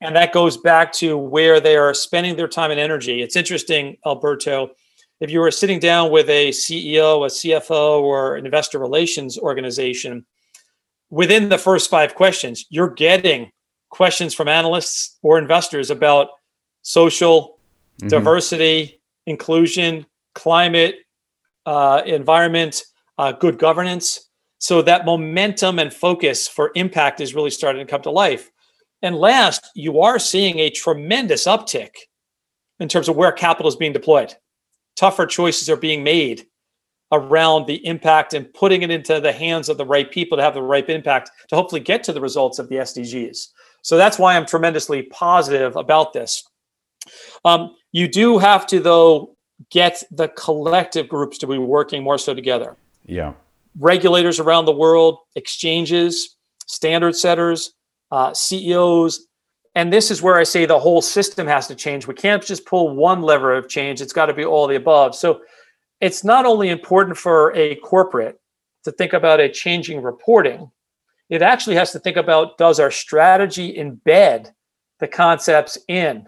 And 0.00 0.14
that 0.16 0.32
goes 0.32 0.56
back 0.56 0.92
to 0.94 1.16
where 1.16 1.60
they 1.60 1.76
are 1.76 1.94
spending 1.94 2.36
their 2.36 2.48
time 2.48 2.70
and 2.70 2.80
energy. 2.80 3.22
It's 3.22 3.36
interesting, 3.36 3.96
Alberto, 4.04 4.70
if 5.20 5.30
you 5.30 5.40
were 5.40 5.50
sitting 5.50 5.78
down 5.78 6.10
with 6.10 6.28
a 6.28 6.50
CEO, 6.50 7.24
a 7.24 7.30
CFO, 7.30 8.02
or 8.02 8.36
an 8.36 8.44
investor 8.44 8.78
relations 8.78 9.38
organization, 9.38 10.26
within 11.08 11.48
the 11.48 11.56
first 11.56 11.88
five 11.88 12.14
questions, 12.14 12.66
you're 12.68 12.90
getting 12.90 13.50
questions 13.88 14.34
from 14.34 14.48
analysts 14.48 15.16
or 15.22 15.38
investors 15.38 15.90
about 15.90 16.28
social, 16.82 17.58
mm-hmm. 17.98 18.08
diversity, 18.08 19.00
inclusion, 19.26 20.04
climate, 20.34 20.96
uh, 21.66 22.02
environment, 22.06 22.84
uh, 23.18 23.32
good 23.32 23.58
governance. 23.58 24.30
So 24.58 24.80
that 24.82 25.04
momentum 25.04 25.78
and 25.78 25.92
focus 25.92 26.48
for 26.48 26.72
impact 26.74 27.20
is 27.20 27.34
really 27.34 27.50
starting 27.50 27.84
to 27.84 27.90
come 27.90 28.02
to 28.02 28.10
life. 28.10 28.50
And 29.02 29.16
last, 29.16 29.68
you 29.74 30.00
are 30.00 30.18
seeing 30.18 30.58
a 30.58 30.70
tremendous 30.70 31.46
uptick 31.46 31.90
in 32.80 32.88
terms 32.88 33.08
of 33.08 33.16
where 33.16 33.32
capital 33.32 33.68
is 33.68 33.76
being 33.76 33.92
deployed. 33.92 34.34
Tougher 34.96 35.26
choices 35.26 35.68
are 35.68 35.76
being 35.76 36.02
made 36.02 36.46
around 37.12 37.66
the 37.66 37.84
impact 37.86 38.34
and 38.34 38.52
putting 38.54 38.82
it 38.82 38.90
into 38.90 39.20
the 39.20 39.32
hands 39.32 39.68
of 39.68 39.76
the 39.76 39.84
right 39.84 40.10
people 40.10 40.36
to 40.36 40.42
have 40.42 40.54
the 40.54 40.62
right 40.62 40.88
impact 40.88 41.30
to 41.48 41.54
hopefully 41.54 41.80
get 41.80 42.02
to 42.04 42.12
the 42.12 42.20
results 42.20 42.58
of 42.58 42.68
the 42.68 42.76
SDGs. 42.76 43.48
So 43.82 43.96
that's 43.96 44.18
why 44.18 44.36
I'm 44.36 44.46
tremendously 44.46 45.02
positive 45.02 45.76
about 45.76 46.12
this. 46.12 46.42
Um, 47.44 47.76
you 47.92 48.08
do 48.08 48.38
have 48.38 48.66
to, 48.68 48.80
though, 48.80 49.35
get 49.70 50.02
the 50.10 50.28
collective 50.28 51.08
groups 51.08 51.38
to 51.38 51.46
be 51.46 51.58
working 51.58 52.02
more 52.02 52.18
so 52.18 52.34
together. 52.34 52.76
Yeah. 53.04 53.34
Regulators 53.78 54.40
around 54.40 54.64
the 54.64 54.72
world, 54.72 55.18
exchanges, 55.34 56.36
standard 56.66 57.16
setters, 57.16 57.72
uh, 58.10 58.32
CEOs. 58.32 59.26
And 59.74 59.92
this 59.92 60.10
is 60.10 60.22
where 60.22 60.36
I 60.36 60.42
say 60.42 60.64
the 60.64 60.78
whole 60.78 61.02
system 61.02 61.46
has 61.46 61.66
to 61.68 61.74
change. 61.74 62.06
We 62.06 62.14
can't 62.14 62.42
just 62.42 62.66
pull 62.66 62.94
one 62.94 63.22
lever 63.22 63.54
of 63.54 63.68
change, 63.68 64.00
it's 64.00 64.12
got 64.12 64.26
to 64.26 64.34
be 64.34 64.44
all 64.44 64.66
the 64.66 64.76
above. 64.76 65.14
So 65.14 65.40
it's 66.00 66.24
not 66.24 66.46
only 66.46 66.68
important 66.68 67.16
for 67.16 67.54
a 67.54 67.76
corporate 67.76 68.40
to 68.84 68.92
think 68.92 69.12
about 69.12 69.40
a 69.40 69.48
changing 69.48 70.02
reporting, 70.02 70.70
it 71.28 71.42
actually 71.42 71.76
has 71.76 71.92
to 71.92 71.98
think 71.98 72.16
about 72.16 72.56
does 72.58 72.78
our 72.78 72.90
strategy 72.90 73.76
embed 73.76 74.52
the 75.00 75.08
concepts 75.08 75.76
in 75.88 76.26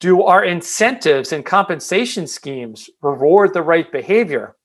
do 0.00 0.22
our 0.22 0.44
incentives 0.44 1.32
and 1.32 1.44
compensation 1.44 2.26
schemes 2.26 2.88
reward 3.02 3.52
the 3.52 3.62
right 3.62 3.90
behavior? 3.90 4.56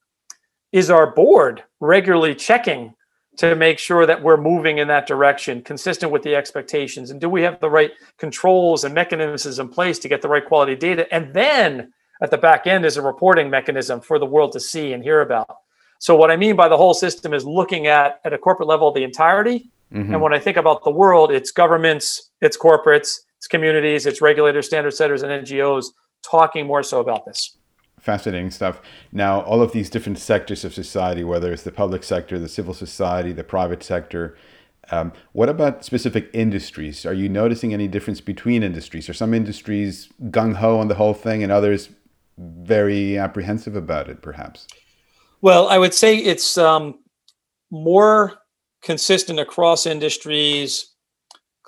Is 0.72 0.90
our 0.90 1.14
board 1.14 1.64
regularly 1.80 2.36
checking 2.36 2.94
to 3.38 3.56
make 3.56 3.80
sure 3.80 4.06
that 4.06 4.22
we're 4.22 4.38
moving 4.38 4.78
in 4.78 4.88
that 4.88 5.08
direction, 5.08 5.62
consistent 5.62 6.12
with 6.12 6.22
the 6.22 6.36
expectations? 6.36 7.10
And 7.10 7.20
do 7.20 7.30
we 7.30 7.42
have 7.42 7.60
the 7.60 7.70
right 7.70 7.92
controls 8.18 8.84
and 8.84 8.94
mechanisms 8.94 9.60
in 9.60 9.70
place 9.70 9.98
to 10.00 10.10
get 10.10 10.22
the 10.22 10.30
right 10.30 10.46
quality 10.46 10.76
data? 10.76 11.12
And 11.14 11.34
then 11.34 11.94
at 12.22 12.30
the 12.30 12.38
back 12.38 12.68
end 12.68 12.86
is 12.86 12.98
a 12.98 13.02
reporting 13.02 13.50
mechanism 13.50 14.02
for 14.02 14.20
the 14.20 14.26
world 14.26 14.52
to 14.54 14.60
see 14.60 14.94
and 14.94 15.04
hear 15.04 15.22
about. 15.22 15.58
So 16.00 16.16
what 16.16 16.32
I 16.32 16.38
mean 16.38 16.56
by 16.56 16.68
the 16.68 16.78
whole 16.78 16.94
system 16.94 17.34
is 17.34 17.46
looking 17.46 17.88
at 17.88 18.20
at 18.24 18.34
a 18.34 18.38
corporate 18.38 18.68
level 18.68 18.92
the 18.92 19.04
entirety. 19.04 19.70
Mm-hmm. 19.92 20.14
And 20.14 20.22
when 20.22 20.34
I 20.34 20.40
think 20.40 20.58
about 20.58 20.84
the 20.84 20.92
world, 20.92 21.32
it's 21.32 21.52
governments, 21.52 22.30
it's 22.42 22.58
corporates, 22.58 23.20
it's 23.44 23.50
communities, 23.50 24.06
it's 24.06 24.22
regulators, 24.22 24.68
standard 24.68 24.94
setters, 24.94 25.22
and 25.22 25.46
NGOs 25.46 25.88
talking 26.24 26.66
more 26.66 26.82
so 26.82 27.02
about 27.02 27.26
this. 27.26 27.58
Fascinating 28.00 28.52
stuff. 28.52 28.82
Now, 29.12 29.42
all 29.42 29.62
of 29.62 29.74
these 29.74 29.90
different 29.90 30.18
sectors 30.18 30.64
of 30.64 30.74
society, 30.74 31.26
whether 31.26 31.52
it's 31.52 31.64
the 31.64 31.72
public 31.72 32.06
sector, 32.06 32.40
the 32.40 32.48
civil 32.48 32.74
society, 32.74 33.34
the 33.34 33.44
private 33.44 33.84
sector, 33.84 34.38
um, 34.92 35.12
what 35.34 35.50
about 35.50 35.84
specific 35.84 36.30
industries? 36.32 37.06
Are 37.06 37.14
you 37.14 37.28
noticing 37.28 37.74
any 37.74 37.90
difference 37.90 38.22
between 38.22 38.64
industries? 38.64 39.10
Are 39.10 39.14
some 39.14 39.34
industries 39.34 40.08
gung 40.30 40.54
ho 40.56 40.80
on 40.80 40.88
the 40.88 40.96
whole 40.96 41.14
thing 41.14 41.44
and 41.44 41.52
others 41.52 41.90
very 42.38 43.18
apprehensive 43.18 43.76
about 43.76 44.08
it, 44.08 44.22
perhaps? 44.22 44.68
Well, 45.42 45.68
I 45.68 45.78
would 45.78 45.94
say 45.94 46.16
it's 46.16 46.58
um, 46.58 46.98
more 47.72 48.36
consistent 48.82 49.38
across 49.38 49.86
industries 49.86 50.93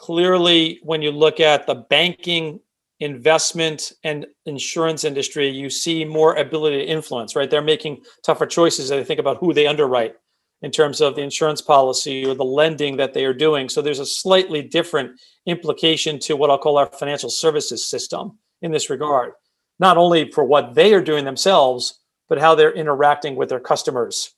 clearly 0.06 0.80
when 0.84 1.02
you 1.02 1.10
look 1.10 1.40
at 1.40 1.66
the 1.66 1.74
banking 1.74 2.60
investment 3.00 3.92
and 4.04 4.28
insurance 4.46 5.04
industry 5.04 5.50
you 5.50 5.68
see 5.68 6.06
more 6.06 6.36
ability 6.36 6.78
to 6.78 6.86
influence 6.86 7.36
right? 7.36 7.50
They're 7.50 7.62
making 7.64 8.04
tougher 8.24 8.46
choices 8.46 8.92
as 8.92 9.00
they 9.00 9.04
think 9.04 9.20
about 9.20 9.38
who 9.40 9.52
they 9.52 9.66
underwrite 9.66 10.14
in 10.62 10.70
terms 10.70 11.02
of 11.02 11.16
the 11.16 11.24
insurance 11.24 11.60
policy 11.60 12.24
or 12.24 12.36
the 12.36 12.46
lending 12.46 12.98
that 12.98 13.16
they 13.16 13.26
are 13.26 13.34
doing. 13.34 13.68
So 13.68 13.82
there's 13.82 14.00
a 14.00 14.06
slightly 14.06 14.62
different 14.62 15.20
implication 15.48 16.20
to 16.20 16.36
what 16.36 16.52
i'll 16.52 16.60
call 16.60 16.78
our 16.78 16.86
financial 16.86 17.32
services 17.32 17.90
system 17.90 18.38
in 18.62 18.72
this 18.72 18.92
regard 18.92 19.34
not 19.80 19.98
only 19.98 20.32
for 20.32 20.44
what 20.44 20.76
they 20.76 20.94
are 20.94 21.02
doing 21.02 21.26
themselves 21.26 22.00
but 22.30 22.40
how 22.40 22.54
they're 22.54 22.74
interacting 22.74 23.36
with 23.36 23.50
their 23.50 23.60
customers. 23.60 24.36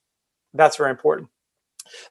That's 0.53 0.77
very 0.77 0.91
important 0.91 1.29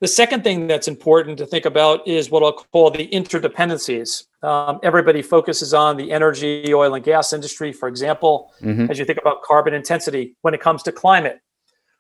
the 0.01 0.09
second 0.09 0.45
thing 0.45 0.67
that's 0.67 0.89
important 0.89 1.39
to 1.39 1.47
think 1.47 1.65
about 1.65 2.07
is 2.07 2.31
what 2.31 2.43
I'll 2.43 2.53
call 2.53 2.91
the 2.91 3.09
interdependencies. 3.09 4.25
Um, 4.43 4.79
everybody 4.83 5.23
focuses 5.23 5.75
on 5.75 5.97
the 5.97 6.13
energy, 6.13 6.73
oil, 6.73 6.95
and 6.95 7.05
gas 7.05 7.33
industry, 7.33 7.73
for 7.73 7.89
example, 7.89 8.53
mm-hmm. 8.61 8.91
as 8.91 8.99
you 8.99 9.05
think 9.05 9.19
about 9.19 9.43
carbon 9.43 9.75
intensity 9.75 10.37
when 10.43 10.55
it 10.55 10.61
comes 10.61 10.83
to 10.85 10.93
climate. 10.93 11.41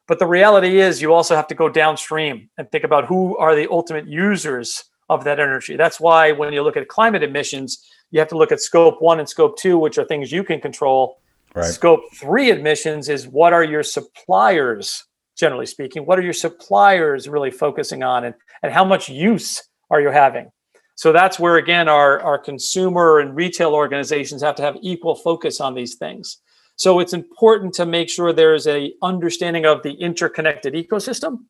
But 0.07 0.19
the 0.19 0.27
reality 0.27 0.79
is, 0.79 1.03
you 1.03 1.13
also 1.13 1.35
have 1.35 1.49
to 1.49 1.55
go 1.55 1.69
downstream 1.69 2.49
and 2.59 2.71
think 2.71 2.85
about 2.85 3.07
who 3.07 3.37
are 3.39 3.57
the 3.57 3.69
ultimate 3.71 4.07
users 4.07 4.85
of 5.09 5.25
that 5.25 5.41
energy. 5.41 5.77
That's 5.77 6.01
why 6.01 6.33
when 6.33 6.53
you 6.53 6.63
look 6.63 6.77
at 6.77 6.87
climate 6.89 7.23
emissions, 7.23 7.85
you 8.11 8.21
have 8.21 8.29
to 8.29 8.39
look 8.39 8.53
at 8.53 8.61
scope 8.61 9.03
one 9.03 9.19
and 9.19 9.29
scope 9.29 9.59
two, 9.59 9.79
which 9.79 9.99
are 9.99 10.05
things 10.05 10.31
you 10.31 10.45
can 10.45 10.61
control. 10.61 11.21
Right. 11.55 11.65
Scope 11.65 12.03
three 12.15 12.51
emissions 12.51 13.09
is 13.09 13.27
what 13.27 13.53
are 13.53 13.65
your 13.65 13.83
suppliers 13.83 15.05
generally 15.37 15.67
speaking? 15.67 16.05
What 16.05 16.19
are 16.19 16.23
your 16.23 16.33
suppliers 16.33 17.29
really 17.29 17.51
focusing 17.51 18.03
on 18.03 18.25
and, 18.25 18.35
and 18.63 18.73
how 18.73 18.85
much 18.85 19.09
use 19.09 19.63
are 19.91 20.01
you 20.01 20.11
having? 20.11 20.51
So 20.97 21.13
that's 21.13 21.39
where, 21.39 21.57
again, 21.57 21.89
our, 21.89 22.21
our 22.21 22.39
consumer 22.39 23.21
and 23.21 23.37
retail 23.37 23.75
organizations 23.75 24.43
have 24.43 24.55
to 24.57 24.63
have 24.63 24.77
equal 24.81 25.15
focus 25.15 25.61
on 25.61 25.75
these 25.75 25.97
things. 25.97 26.39
So 26.77 27.01
it's 27.01 27.13
important 27.13 27.75
to 27.75 27.87
make 27.87 28.09
sure 28.09 28.33
there's 28.33 28.67
a 28.67 28.93
understanding 29.03 29.67
of 29.67 29.83
the 29.83 29.93
interconnected 29.93 30.75
ecosystem 30.75 31.41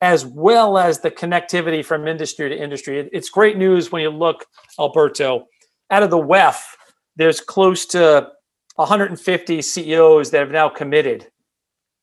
as 0.00 0.26
well 0.26 0.76
as 0.76 1.00
the 1.00 1.10
connectivity 1.10 1.84
from 1.84 2.06
industry 2.06 2.48
to 2.48 2.62
industry. 2.62 3.08
It's 3.12 3.30
great 3.30 3.56
news 3.56 3.90
when 3.90 4.02
you 4.02 4.10
look, 4.10 4.44
Alberto, 4.78 5.46
out 5.90 6.02
of 6.02 6.10
the 6.10 6.18
WEF, 6.18 6.60
there's 7.16 7.40
close 7.40 7.86
to 7.86 8.28
150 8.76 9.62
CEOs 9.62 10.30
that 10.30 10.40
have 10.40 10.50
now 10.50 10.68
committed 10.68 11.30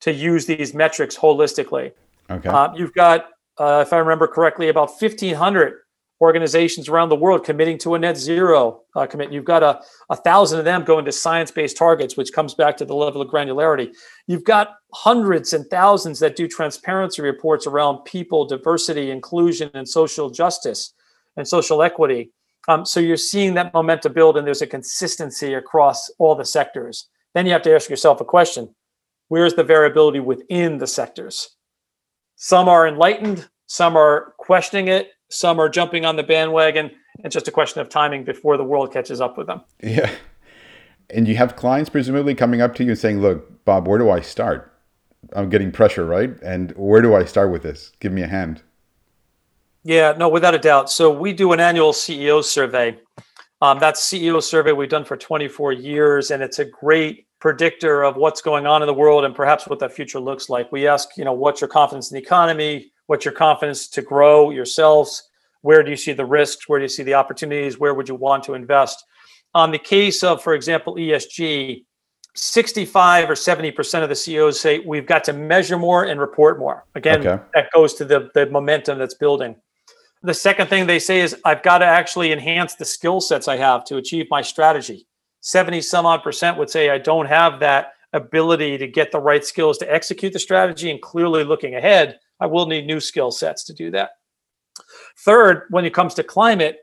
to 0.02 0.12
use 0.12 0.46
these 0.46 0.74
metrics 0.74 1.18
holistically. 1.18 1.94
Okay. 2.30 2.50
Uh, 2.50 2.74
you've 2.76 2.94
got, 2.94 3.30
uh, 3.58 3.84
if 3.86 3.94
I 3.94 3.98
remember 3.98 4.28
correctly, 4.28 4.70
about 4.70 4.90
1,500 5.00 5.76
organizations 6.22 6.88
around 6.88 7.10
the 7.10 7.16
world 7.16 7.44
committing 7.44 7.80
to 7.80 7.96
a 7.96 8.00
net 8.00 8.16
zero 8.16 8.82
uh, 8.96 9.08
commit. 9.08 9.34
You've 9.34 9.44
got 9.44 9.64
a, 9.64 9.82
a 10.12 10.16
thousand 10.16 10.60
of 10.60 10.66
them 10.66 10.84
going 10.84 11.04
to 11.06 11.12
science-based 11.12 11.76
targets, 11.76 12.16
which 12.16 12.32
comes 12.32 12.54
back 12.54 12.78
to 12.78 12.86
the 12.86 12.94
level 12.94 13.22
of 13.22 13.28
granularity. 13.28 13.94
You've 14.28 14.44
got 14.44 14.76
hundreds 14.94 15.52
and 15.52 15.66
thousands 15.68 16.20
that 16.20 16.36
do 16.36 16.48
transparency 16.48 17.24
reports 17.24 17.66
around 17.66 18.06
people, 18.06 18.46
diversity, 18.46 19.10
inclusion, 19.10 19.72
and 19.74 19.90
social 19.90 20.30
justice 20.30 20.94
and 21.36 21.48
social 21.48 21.82
equity. 21.82 22.32
Um, 22.68 22.86
so 22.86 23.00
you're 23.00 23.18
seeing 23.18 23.56
that 23.56 23.74
momentum 23.74 24.14
build, 24.14 24.38
and 24.38 24.46
there's 24.46 24.62
a 24.62 24.68
consistency 24.68 25.56
across 25.56 26.12
all 26.20 26.36
the 26.36 26.46
sectors. 26.46 27.08
Then 27.34 27.48
you 27.48 27.54
have 27.54 27.64
to 27.64 27.74
ask 27.74 27.90
yourself 27.90 28.22
a 28.22 28.26
question: 28.26 28.76
Where's 29.32 29.54
the 29.54 29.64
variability 29.64 30.20
within 30.20 30.78
the 30.78 30.88
sectors? 30.88 31.56
Some 32.36 32.68
are 32.68 32.86
enlightened, 32.86 33.48
some 33.66 33.96
are 33.96 34.34
questioning 34.38 34.90
it, 34.90 35.12
some 35.30 35.58
are 35.58 35.70
jumping 35.70 36.04
on 36.04 36.18
the 36.18 36.24
bandwagon. 36.24 36.92
It's 37.20 37.34
just 37.34 37.48
a 37.48 37.52
question 37.52 37.80
of 37.80 37.88
timing 37.88 38.26
before 38.26 38.58
the 38.58 38.66
world 38.66 38.92
catches 38.92 39.22
up 39.22 39.38
with 39.38 39.48
them. 39.48 39.62
Yeah. 39.82 40.12
And 41.10 41.30
you 41.30 41.38
have 41.38 41.56
clients 41.56 41.90
presumably 41.90 42.36
coming 42.36 42.60
up 42.60 42.76
to 42.76 42.84
you 42.84 42.90
and 42.90 43.00
saying, 43.00 43.22
Look, 43.22 43.64
Bob, 43.64 43.88
where 43.88 43.98
do 43.98 44.10
I 44.10 44.20
start? 44.20 44.78
I'm 45.32 45.50
getting 45.50 45.72
pressure, 45.72 46.06
right? 46.06 46.32
And 46.44 46.74
where 46.76 47.02
do 47.02 47.16
I 47.16 47.24
start 47.24 47.54
with 47.54 47.64
this? 47.64 47.94
Give 48.02 48.12
me 48.12 48.24
a 48.24 48.28
hand. 48.28 48.62
Yeah, 49.86 50.14
no, 50.18 50.28
without 50.28 50.56
a 50.56 50.60
doubt. 50.60 50.92
So 50.92 51.10
we 51.10 51.32
do 51.32 51.54
an 51.54 51.62
annual 51.62 51.94
CEO 51.94 52.44
survey. 52.44 53.00
Um, 53.62 53.80
that's 53.80 54.02
CEO 54.02 54.44
survey 54.44 54.74
we've 54.74 54.90
done 54.90 55.06
for 55.06 55.16
24 55.16 55.72
years, 55.72 56.32
and 56.32 56.44
it's 56.44 56.60
a 56.60 56.66
great 56.66 57.28
predictor 57.42 58.04
of 58.04 58.16
what's 58.16 58.40
going 58.40 58.68
on 58.68 58.84
in 58.84 58.86
the 58.86 58.94
world 58.94 59.26
and 59.26 59.36
perhaps 59.36 59.68
what 59.68 59.80
that 59.80 59.92
future 59.92 60.20
looks 60.20 60.48
like. 60.48 60.72
We 60.72 60.88
ask, 60.88 61.18
you 61.18 61.26
know, 61.26 61.34
what's 61.34 61.60
your 61.60 61.68
confidence 61.68 62.12
in 62.12 62.16
the 62.16 62.22
economy? 62.22 62.92
What's 63.08 63.26
your 63.26 63.34
confidence 63.34 63.88
to 63.90 64.02
grow 64.02 64.52
yourselves? 64.52 65.30
Where 65.62 65.84
do 65.84 65.90
you 65.90 65.98
see 65.98 66.14
the 66.14 66.26
risks? 66.26 66.70
Where 66.70 66.80
do 66.80 66.84
you 66.84 66.90
see 66.90 67.04
the 67.04 67.16
opportunities? 67.16 67.80
Where 67.80 67.96
would 67.96 68.08
you 68.08 68.16
want 68.16 68.44
to 68.46 68.54
invest? 68.54 69.04
On 69.56 69.72
the 69.72 69.80
case 69.80 70.24
of, 70.24 70.42
for 70.42 70.54
example, 70.54 70.96
ESG, 70.96 71.84
65 72.36 73.30
or 73.30 73.34
70% 73.34 74.04
of 74.04 74.10
the 74.10 74.16
CEOs 74.16 74.60
say 74.60 74.80
we've 74.80 75.06
got 75.06 75.24
to 75.26 75.34
measure 75.34 75.78
more 75.78 76.06
and 76.06 76.20
report 76.20 76.60
more. 76.60 76.86
Again, 76.96 77.26
okay. 77.28 77.44
that 77.54 77.70
goes 77.74 77.96
to 77.96 78.06
the, 78.06 78.30
the 78.34 78.46
momentum 78.46 79.00
that's 79.00 79.16
building. 79.16 79.56
The 80.24 80.34
second 80.34 80.68
thing 80.68 80.86
they 80.86 81.00
say 81.00 81.20
is 81.20 81.36
I've 81.44 81.64
got 81.64 81.80
to 81.80 81.86
actually 81.86 82.32
enhance 82.32 82.76
the 82.76 82.86
skill 82.86 83.20
sets 83.20 83.48
I 83.48 83.58
have 83.58 83.84
to 83.86 83.98
achieve 83.98 84.28
my 84.30 84.44
strategy. 84.44 85.08
70 85.42 85.82
some 85.82 86.06
odd 86.06 86.24
percent 86.24 86.58
would 86.58 86.70
say 86.70 86.90
I 86.90 86.98
don't 86.98 87.26
have 87.26 87.60
that 87.60 87.94
ability 88.14 88.78
to 88.78 88.88
get 88.88 89.12
the 89.12 89.20
right 89.20 89.44
skills 89.46 89.78
to 89.80 89.92
execute 89.92 90.34
the 90.34 90.40
strategy. 90.40 90.90
And 90.92 91.02
clearly 91.02 91.44
looking 91.44 91.76
ahead, 91.76 92.20
I 92.40 92.48
will 92.48 92.66
need 92.66 92.86
new 92.86 93.00
skill 93.00 93.32
sets 93.32 93.64
to 93.66 93.74
do 93.74 93.92
that. 93.92 94.12
Third, 95.20 95.64
when 95.70 95.86
it 95.86 95.94
comes 95.94 96.14
to 96.16 96.24
climate, 96.24 96.80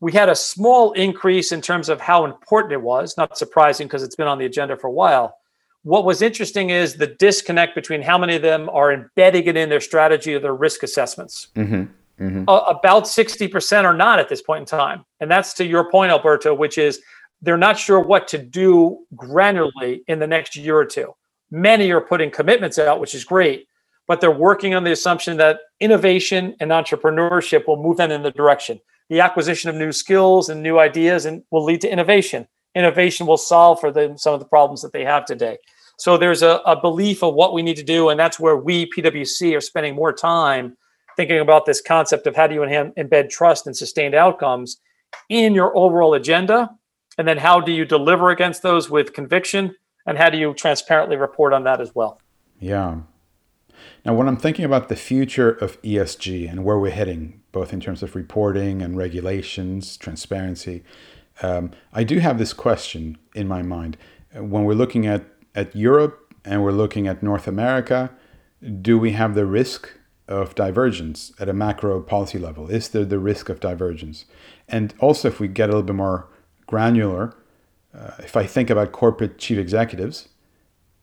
we 0.00 0.12
had 0.12 0.28
a 0.28 0.34
small 0.34 0.92
increase 0.92 1.52
in 1.52 1.60
terms 1.60 1.88
of 1.88 2.00
how 2.00 2.24
important 2.24 2.72
it 2.72 2.82
was. 2.82 3.16
Not 3.16 3.38
surprising 3.38 3.86
because 3.86 4.02
it's 4.02 4.16
been 4.16 4.26
on 4.26 4.38
the 4.38 4.46
agenda 4.46 4.76
for 4.76 4.88
a 4.88 4.92
while. 4.92 5.36
What 5.84 6.04
was 6.04 6.22
interesting 6.22 6.70
is 6.70 6.94
the 6.94 7.08
disconnect 7.08 7.74
between 7.74 8.02
how 8.02 8.16
many 8.18 8.36
of 8.36 8.42
them 8.42 8.68
are 8.70 8.92
embedding 8.92 9.46
it 9.46 9.56
in 9.56 9.68
their 9.68 9.80
strategy 9.80 10.34
or 10.34 10.38
their 10.38 10.54
risk 10.54 10.82
assessments. 10.82 11.48
Mm-hmm. 11.56 12.24
Mm-hmm. 12.24 12.44
Uh, 12.46 12.58
about 12.58 13.04
60% 13.04 13.84
are 13.84 13.94
not 13.94 14.18
at 14.18 14.28
this 14.28 14.42
point 14.42 14.60
in 14.60 14.66
time. 14.66 15.04
And 15.20 15.30
that's 15.30 15.54
to 15.54 15.64
your 15.64 15.90
point, 15.90 16.12
Alberto, 16.12 16.54
which 16.54 16.78
is 16.78 17.00
they're 17.42 17.56
not 17.56 17.78
sure 17.78 18.00
what 18.00 18.28
to 18.28 18.38
do 18.38 18.98
granularly 19.16 20.02
in 20.06 20.20
the 20.20 20.26
next 20.26 20.56
year 20.56 20.76
or 20.76 20.86
two. 20.86 21.12
Many 21.50 21.90
are 21.90 22.00
putting 22.00 22.30
commitments 22.30 22.78
out, 22.78 23.00
which 23.00 23.14
is 23.14 23.24
great, 23.24 23.66
but 24.06 24.20
they're 24.20 24.30
working 24.30 24.74
on 24.74 24.84
the 24.84 24.92
assumption 24.92 25.36
that 25.36 25.58
innovation 25.80 26.54
and 26.60 26.70
entrepreneurship 26.70 27.66
will 27.66 27.82
move 27.82 27.96
them 27.96 28.12
in 28.12 28.22
the 28.22 28.30
direction. 28.30 28.80
The 29.10 29.20
acquisition 29.20 29.68
of 29.68 29.76
new 29.76 29.92
skills 29.92 30.48
and 30.48 30.62
new 30.62 30.78
ideas 30.78 31.26
and 31.26 31.42
will 31.50 31.64
lead 31.64 31.80
to 31.82 31.92
innovation. 31.92 32.46
Innovation 32.74 33.26
will 33.26 33.36
solve 33.36 33.80
for 33.80 33.90
them 33.90 34.16
some 34.16 34.32
of 34.32 34.40
the 34.40 34.46
problems 34.46 34.80
that 34.82 34.92
they 34.92 35.04
have 35.04 35.26
today. 35.26 35.58
So 35.98 36.16
there's 36.16 36.42
a, 36.42 36.62
a 36.64 36.80
belief 36.80 37.22
of 37.22 37.34
what 37.34 37.52
we 37.52 37.62
need 37.62 37.76
to 37.76 37.82
do, 37.82 38.08
and 38.08 38.18
that's 38.18 38.40
where 38.40 38.56
we 38.56 38.90
PwC 38.90 39.54
are 39.54 39.60
spending 39.60 39.94
more 39.94 40.12
time 40.12 40.76
thinking 41.16 41.40
about 41.40 41.66
this 41.66 41.82
concept 41.82 42.26
of 42.26 42.34
how 42.34 42.46
do 42.46 42.54
you 42.54 42.60
embed 42.60 43.28
trust 43.28 43.66
and 43.66 43.76
sustained 43.76 44.14
outcomes 44.14 44.80
in 45.28 45.54
your 45.54 45.76
overall 45.76 46.14
agenda 46.14 46.70
and 47.18 47.26
then 47.26 47.38
how 47.38 47.60
do 47.60 47.72
you 47.72 47.84
deliver 47.84 48.30
against 48.30 48.62
those 48.62 48.90
with 48.90 49.12
conviction 49.12 49.74
and 50.06 50.18
how 50.18 50.30
do 50.30 50.38
you 50.38 50.54
transparently 50.54 51.16
report 51.16 51.52
on 51.52 51.64
that 51.64 51.80
as 51.80 51.94
well 51.94 52.20
yeah 52.60 53.00
now 54.04 54.14
when 54.14 54.28
i'm 54.28 54.36
thinking 54.36 54.64
about 54.64 54.88
the 54.88 54.96
future 54.96 55.50
of 55.50 55.80
esg 55.82 56.50
and 56.50 56.64
where 56.64 56.78
we're 56.78 56.90
heading 56.90 57.40
both 57.52 57.72
in 57.72 57.80
terms 57.80 58.02
of 58.02 58.14
reporting 58.14 58.82
and 58.82 58.96
regulations 58.96 59.96
transparency 59.96 60.82
um, 61.42 61.70
i 61.92 62.04
do 62.04 62.18
have 62.18 62.38
this 62.38 62.52
question 62.52 63.18
in 63.34 63.48
my 63.48 63.62
mind 63.62 63.96
when 64.34 64.64
we're 64.64 64.74
looking 64.74 65.06
at, 65.06 65.24
at 65.54 65.74
europe 65.74 66.34
and 66.44 66.62
we're 66.62 66.72
looking 66.72 67.06
at 67.06 67.22
north 67.22 67.46
america 67.46 68.10
do 68.80 68.98
we 68.98 69.12
have 69.12 69.34
the 69.34 69.46
risk 69.46 69.90
of 70.28 70.54
divergence 70.54 71.32
at 71.38 71.48
a 71.48 71.52
macro 71.52 72.00
policy 72.00 72.38
level? 72.38 72.68
Is 72.68 72.88
there 72.88 73.04
the 73.04 73.18
risk 73.18 73.48
of 73.48 73.60
divergence? 73.60 74.24
And 74.68 74.94
also, 74.98 75.28
if 75.28 75.40
we 75.40 75.48
get 75.48 75.68
a 75.68 75.72
little 75.72 75.82
bit 75.82 75.96
more 75.96 76.28
granular, 76.72 77.34
uh, 77.94 78.12
if 78.20 78.34
I 78.34 78.46
think 78.46 78.70
about 78.70 78.92
corporate 78.92 79.36
chief 79.36 79.58
executives, 79.58 80.30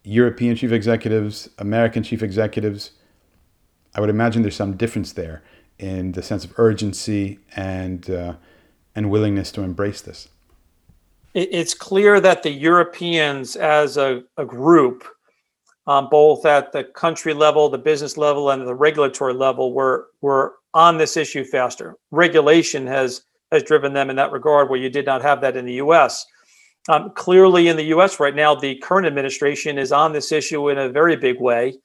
European 0.03 0.55
chief 0.55 0.71
executives, 0.71 1.47
American 1.59 2.01
chief 2.01 2.23
executives, 2.23 2.89
I 3.93 4.01
would 4.01 4.09
imagine 4.09 4.41
there's 4.41 4.55
some 4.55 4.75
difference 4.77 5.13
there 5.13 5.43
in 5.77 6.13
the 6.13 6.23
sense 6.23 6.43
of 6.43 6.57
urgency 6.57 7.37
and 7.55 8.09
uh, 8.09 8.33
and 8.95 9.11
willingness 9.11 9.51
to 9.51 9.61
embrace 9.61 10.01
this. 10.01 10.29
It's 11.35 11.75
clear 11.75 12.19
that 12.19 12.41
the 12.41 12.49
Europeans, 12.49 13.55
as 13.55 13.97
a, 13.97 14.23
a 14.37 14.45
group, 14.45 15.07
um, 15.85 16.09
both 16.09 16.47
at 16.47 16.71
the 16.71 16.83
country 16.83 17.35
level, 17.35 17.69
the 17.69 17.77
business 17.77 18.17
level, 18.17 18.49
and 18.49 18.67
the 18.67 18.73
regulatory 18.73 19.35
level, 19.35 19.71
were 19.71 20.07
were 20.21 20.55
on 20.73 20.97
this 20.97 21.15
issue 21.15 21.43
faster. 21.43 21.95
Regulation 22.09 22.87
has 22.87 23.21
has 23.51 23.63
driven 23.63 23.93
them 23.93 24.09
in 24.09 24.15
that 24.15 24.31
regard, 24.31 24.69
where 24.69 24.79
you 24.79 24.89
did 24.89 25.05
not 25.05 25.21
have 25.21 25.41
that 25.41 25.57
in 25.57 25.65
the 25.65 25.73
U.S. 25.75 26.25
Um, 26.87 27.11
clearly, 27.15 27.67
in 27.67 27.77
the 27.77 27.83
U.S. 27.85 28.19
right 28.19 28.35
now, 28.35 28.55
the 28.55 28.75
current 28.75 29.07
administration 29.07 29.77
is 29.77 29.91
on 29.91 30.13
this 30.13 30.31
issue 30.31 30.69
in 30.69 30.77
a 30.77 30.89
very 30.89 31.15
big 31.15 31.39
way. 31.39 31.75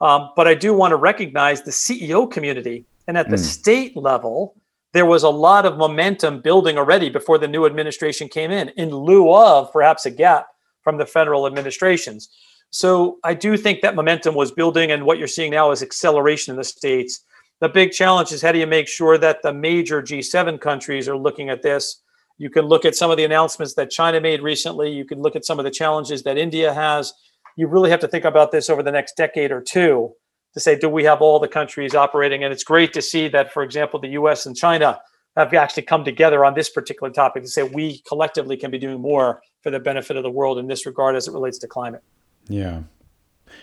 Um, 0.00 0.30
but 0.36 0.48
I 0.48 0.54
do 0.54 0.72
want 0.72 0.92
to 0.92 0.96
recognize 0.96 1.62
the 1.62 1.70
CEO 1.70 2.30
community, 2.30 2.86
and 3.06 3.18
at 3.18 3.28
the 3.28 3.36
mm. 3.36 3.44
state 3.44 3.96
level, 3.96 4.54
there 4.92 5.06
was 5.06 5.22
a 5.22 5.30
lot 5.30 5.66
of 5.66 5.76
momentum 5.76 6.40
building 6.40 6.78
already 6.78 7.10
before 7.10 7.38
the 7.38 7.48
new 7.48 7.66
administration 7.66 8.28
came 8.28 8.50
in, 8.50 8.70
in 8.70 8.90
lieu 8.90 9.32
of 9.32 9.72
perhaps 9.72 10.06
a 10.06 10.10
gap 10.10 10.48
from 10.82 10.96
the 10.96 11.06
federal 11.06 11.46
administrations. 11.46 12.28
So 12.70 13.18
I 13.24 13.34
do 13.34 13.56
think 13.56 13.82
that 13.82 13.94
momentum 13.94 14.34
was 14.34 14.52
building, 14.52 14.90
and 14.90 15.04
what 15.04 15.18
you're 15.18 15.28
seeing 15.28 15.50
now 15.50 15.70
is 15.70 15.82
acceleration 15.82 16.52
in 16.52 16.56
the 16.56 16.64
states. 16.64 17.20
The 17.60 17.68
big 17.68 17.92
challenge 17.92 18.32
is 18.32 18.42
how 18.42 18.52
do 18.52 18.58
you 18.58 18.66
make 18.66 18.88
sure 18.88 19.18
that 19.18 19.42
the 19.42 19.52
major 19.52 20.02
G7 20.02 20.60
countries 20.60 21.08
are 21.08 21.16
looking 21.16 21.50
at 21.50 21.62
this? 21.62 22.02
You 22.38 22.48
can 22.48 22.64
look 22.64 22.86
at 22.86 22.96
some 22.96 23.10
of 23.10 23.18
the 23.18 23.24
announcements 23.24 23.74
that 23.74 23.90
China 23.90 24.18
made 24.18 24.42
recently. 24.42 24.90
You 24.90 25.04
can 25.04 25.20
look 25.20 25.36
at 25.36 25.44
some 25.44 25.58
of 25.58 25.64
the 25.64 25.70
challenges 25.70 26.22
that 26.22 26.38
India 26.38 26.72
has. 26.72 27.12
You 27.56 27.68
really 27.68 27.90
have 27.90 28.00
to 28.00 28.08
think 28.08 28.24
about 28.24 28.50
this 28.50 28.70
over 28.70 28.82
the 28.82 28.90
next 28.90 29.14
decade 29.14 29.52
or 29.52 29.60
two 29.60 30.12
to 30.54 30.60
say, 30.60 30.78
do 30.78 30.88
we 30.88 31.04
have 31.04 31.20
all 31.20 31.38
the 31.38 31.48
countries 31.48 31.94
operating? 31.94 32.42
And 32.42 32.52
it's 32.52 32.64
great 32.64 32.94
to 32.94 33.02
see 33.02 33.28
that, 33.28 33.52
for 33.52 33.62
example, 33.62 34.00
the 34.00 34.08
US 34.08 34.46
and 34.46 34.56
China 34.56 34.98
have 35.36 35.52
actually 35.52 35.82
come 35.82 36.02
together 36.02 36.44
on 36.44 36.54
this 36.54 36.70
particular 36.70 37.12
topic 37.12 37.42
to 37.42 37.48
say 37.48 37.62
we 37.62 38.02
collectively 38.08 38.56
can 38.56 38.70
be 38.70 38.78
doing 38.78 39.00
more 39.00 39.42
for 39.62 39.70
the 39.70 39.78
benefit 39.78 40.16
of 40.16 40.22
the 40.22 40.30
world 40.30 40.58
in 40.58 40.66
this 40.66 40.86
regard 40.86 41.14
as 41.16 41.28
it 41.28 41.32
relates 41.32 41.58
to 41.58 41.68
climate. 41.68 42.02
Yeah. 42.48 42.80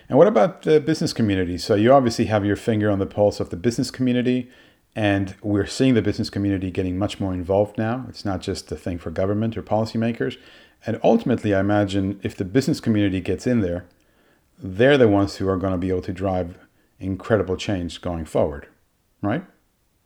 And 0.09 0.17
what 0.17 0.27
about 0.27 0.63
the 0.63 0.79
business 0.79 1.13
community? 1.13 1.57
So 1.57 1.75
you 1.75 1.93
obviously 1.93 2.25
have 2.25 2.45
your 2.45 2.55
finger 2.55 2.89
on 2.89 2.99
the 2.99 3.05
pulse 3.05 3.39
of 3.39 3.49
the 3.49 3.57
business 3.57 3.91
community, 3.91 4.49
and 4.95 5.35
we're 5.41 5.67
seeing 5.67 5.93
the 5.93 6.01
business 6.01 6.29
community 6.29 6.71
getting 6.71 6.97
much 6.97 7.19
more 7.19 7.33
involved 7.33 7.77
now. 7.77 8.05
It's 8.09 8.25
not 8.25 8.41
just 8.41 8.71
a 8.71 8.75
thing 8.75 8.97
for 8.97 9.11
government 9.11 9.57
or 9.57 9.61
policymakers. 9.61 10.37
And 10.85 10.99
ultimately, 11.03 11.53
I 11.53 11.59
imagine 11.59 12.19
if 12.23 12.35
the 12.35 12.45
business 12.45 12.79
community 12.79 13.19
gets 13.21 13.45
in 13.45 13.61
there, 13.61 13.85
they're 14.57 14.97
the 14.97 15.07
ones 15.07 15.35
who 15.35 15.47
are 15.47 15.57
going 15.57 15.73
to 15.73 15.77
be 15.77 15.89
able 15.89 16.01
to 16.03 16.13
drive 16.13 16.57
incredible 16.99 17.57
change 17.57 18.01
going 18.01 18.25
forward, 18.25 18.67
right? 19.21 19.45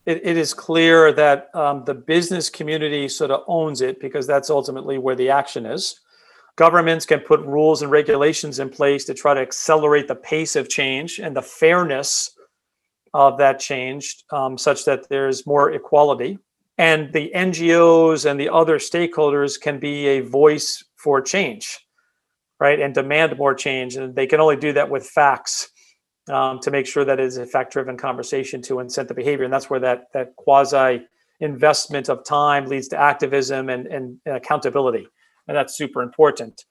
It, 0.05 0.21
it 0.25 0.35
is 0.35 0.53
clear 0.53 1.13
that 1.13 1.53
um, 1.55 1.83
the 1.85 1.93
business 1.93 2.49
community 2.49 3.07
sort 3.07 3.31
of 3.31 3.43
owns 3.47 3.81
it 3.81 3.99
because 3.99 4.27
that's 4.27 4.49
ultimately 4.49 4.97
where 4.97 5.15
the 5.15 5.29
action 5.29 5.65
is. 5.65 5.99
Governments 6.55 7.05
can 7.05 7.19
put 7.19 7.39
rules 7.41 7.81
and 7.81 7.91
regulations 7.91 8.59
in 8.59 8.69
place 8.69 9.05
to 9.05 9.13
try 9.13 9.33
to 9.33 9.41
accelerate 9.41 10.07
the 10.07 10.15
pace 10.15 10.55
of 10.55 10.69
change 10.69 11.19
and 11.19 11.35
the 11.35 11.41
fairness 11.41 12.31
of 13.13 13.37
that 13.37 13.59
change 13.59 14.23
um, 14.31 14.57
such 14.57 14.85
that 14.85 15.07
there's 15.09 15.45
more 15.45 15.71
equality. 15.71 16.37
And 16.77 17.11
the 17.13 17.31
NGOs 17.35 18.29
and 18.29 18.39
the 18.39 18.49
other 18.49 18.77
stakeholders 18.77 19.59
can 19.59 19.79
be 19.79 20.07
a 20.07 20.21
voice 20.21 20.83
for 20.95 21.21
change, 21.21 21.79
right? 22.59 22.79
And 22.79 22.93
demand 22.93 23.37
more 23.37 23.53
change. 23.53 23.95
And 23.95 24.15
they 24.15 24.27
can 24.27 24.39
only 24.39 24.55
do 24.55 24.73
that 24.73 24.89
with 24.89 25.07
facts 25.07 25.69
um, 26.29 26.59
to 26.59 26.71
make 26.71 26.85
sure 26.85 27.05
that 27.05 27.19
it 27.19 27.25
is 27.25 27.37
a 27.37 27.45
fact 27.45 27.73
driven 27.73 27.97
conversation 27.97 28.61
to 28.63 28.75
incent 28.75 29.07
the 29.07 29.13
behavior. 29.13 29.43
And 29.43 29.53
that's 29.53 29.69
where 29.69 29.79
that, 29.79 30.05
that 30.13 30.35
quasi 30.37 31.05
investment 31.39 32.09
of 32.09 32.23
time 32.23 32.65
leads 32.65 32.87
to 32.89 32.97
activism 32.97 33.69
and, 33.69 33.87
and, 33.87 34.17
and 34.25 34.35
accountability 34.35 35.07
and 35.47 35.55
that's 35.55 35.75
super 35.75 36.01
important. 36.01 36.65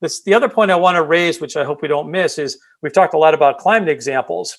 This, 0.00 0.22
the 0.22 0.34
other 0.34 0.48
point 0.48 0.70
I 0.70 0.76
want 0.76 0.96
to 0.96 1.02
raise, 1.02 1.40
which 1.40 1.56
I 1.56 1.64
hope 1.64 1.82
we 1.82 1.88
don't 1.88 2.10
miss, 2.10 2.38
is 2.38 2.58
we've 2.82 2.92
talked 2.92 3.14
a 3.14 3.18
lot 3.18 3.34
about 3.34 3.58
climate 3.58 3.88
examples. 3.88 4.58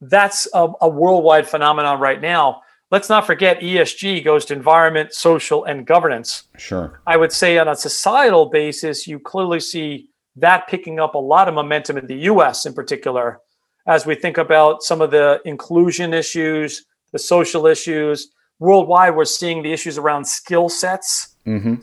That's 0.00 0.46
a, 0.54 0.68
a 0.80 0.88
worldwide 0.88 1.48
phenomenon 1.48 2.00
right 2.00 2.20
now. 2.20 2.62
Let's 2.90 3.08
not 3.08 3.26
forget 3.26 3.60
ESG 3.60 4.24
goes 4.24 4.44
to 4.46 4.54
environment, 4.54 5.12
social, 5.12 5.64
and 5.64 5.86
governance. 5.86 6.44
Sure. 6.56 7.00
I 7.06 7.16
would 7.16 7.32
say 7.32 7.58
on 7.58 7.66
a 7.66 7.74
societal 7.74 8.46
basis, 8.46 9.08
you 9.08 9.18
clearly 9.18 9.58
see 9.58 10.10
that 10.36 10.68
picking 10.68 11.00
up 11.00 11.14
a 11.14 11.18
lot 11.18 11.48
of 11.48 11.54
momentum 11.54 11.96
in 11.96 12.06
the 12.06 12.16
US 12.30 12.64
in 12.64 12.74
particular, 12.74 13.40
as 13.88 14.06
we 14.06 14.14
think 14.14 14.38
about 14.38 14.82
some 14.82 15.00
of 15.00 15.10
the 15.10 15.40
inclusion 15.44 16.14
issues, 16.14 16.84
the 17.12 17.18
social 17.18 17.66
issues. 17.66 18.30
Worldwide, 18.58 19.16
we're 19.16 19.24
seeing 19.24 19.62
the 19.62 19.72
issues 19.72 19.98
around 19.98 20.24
skill 20.24 20.68
sets. 20.68 21.36
Mm-hmm. 21.46 21.76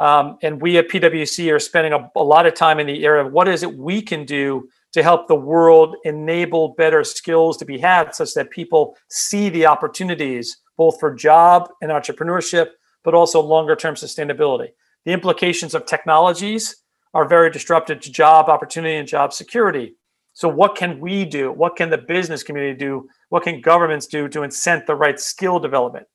Um, 0.00 0.38
and 0.42 0.60
we 0.60 0.78
at 0.78 0.88
PwC 0.88 1.52
are 1.52 1.58
spending 1.58 1.92
a, 1.92 2.10
a 2.16 2.22
lot 2.22 2.46
of 2.46 2.54
time 2.54 2.78
in 2.78 2.86
the 2.86 3.04
area 3.04 3.24
of 3.24 3.32
what 3.32 3.48
is 3.48 3.62
it 3.62 3.76
we 3.76 4.00
can 4.00 4.24
do 4.24 4.68
to 4.92 5.02
help 5.02 5.28
the 5.28 5.34
world 5.34 5.96
enable 6.04 6.74
better 6.78 7.04
skills 7.04 7.56
to 7.58 7.64
be 7.64 7.78
had 7.78 8.14
such 8.14 8.34
that 8.34 8.50
people 8.50 8.96
see 9.10 9.48
the 9.48 9.66
opportunities 9.66 10.58
both 10.76 10.98
for 11.00 11.12
job 11.12 11.68
and 11.82 11.90
entrepreneurship, 11.90 12.68
but 13.04 13.14
also 13.14 13.40
longer 13.40 13.76
term 13.76 13.94
sustainability. 13.94 14.68
The 15.04 15.12
implications 15.12 15.74
of 15.74 15.84
technologies 15.84 16.76
are 17.14 17.26
very 17.26 17.50
disruptive 17.50 18.00
to 18.00 18.12
job 18.12 18.48
opportunity 18.48 18.96
and 18.96 19.08
job 19.08 19.32
security. 19.32 19.96
So, 20.32 20.48
what 20.48 20.76
can 20.76 21.00
we 21.00 21.24
do? 21.24 21.50
What 21.50 21.76
can 21.76 21.90
the 21.90 21.98
business 21.98 22.44
community 22.44 22.78
do? 22.78 23.08
What 23.28 23.42
can 23.42 23.60
governments 23.60 24.06
do 24.06 24.28
to 24.28 24.40
incent 24.40 24.86
the 24.86 24.94
right 24.94 25.18
skill 25.18 25.58
development? 25.58 26.06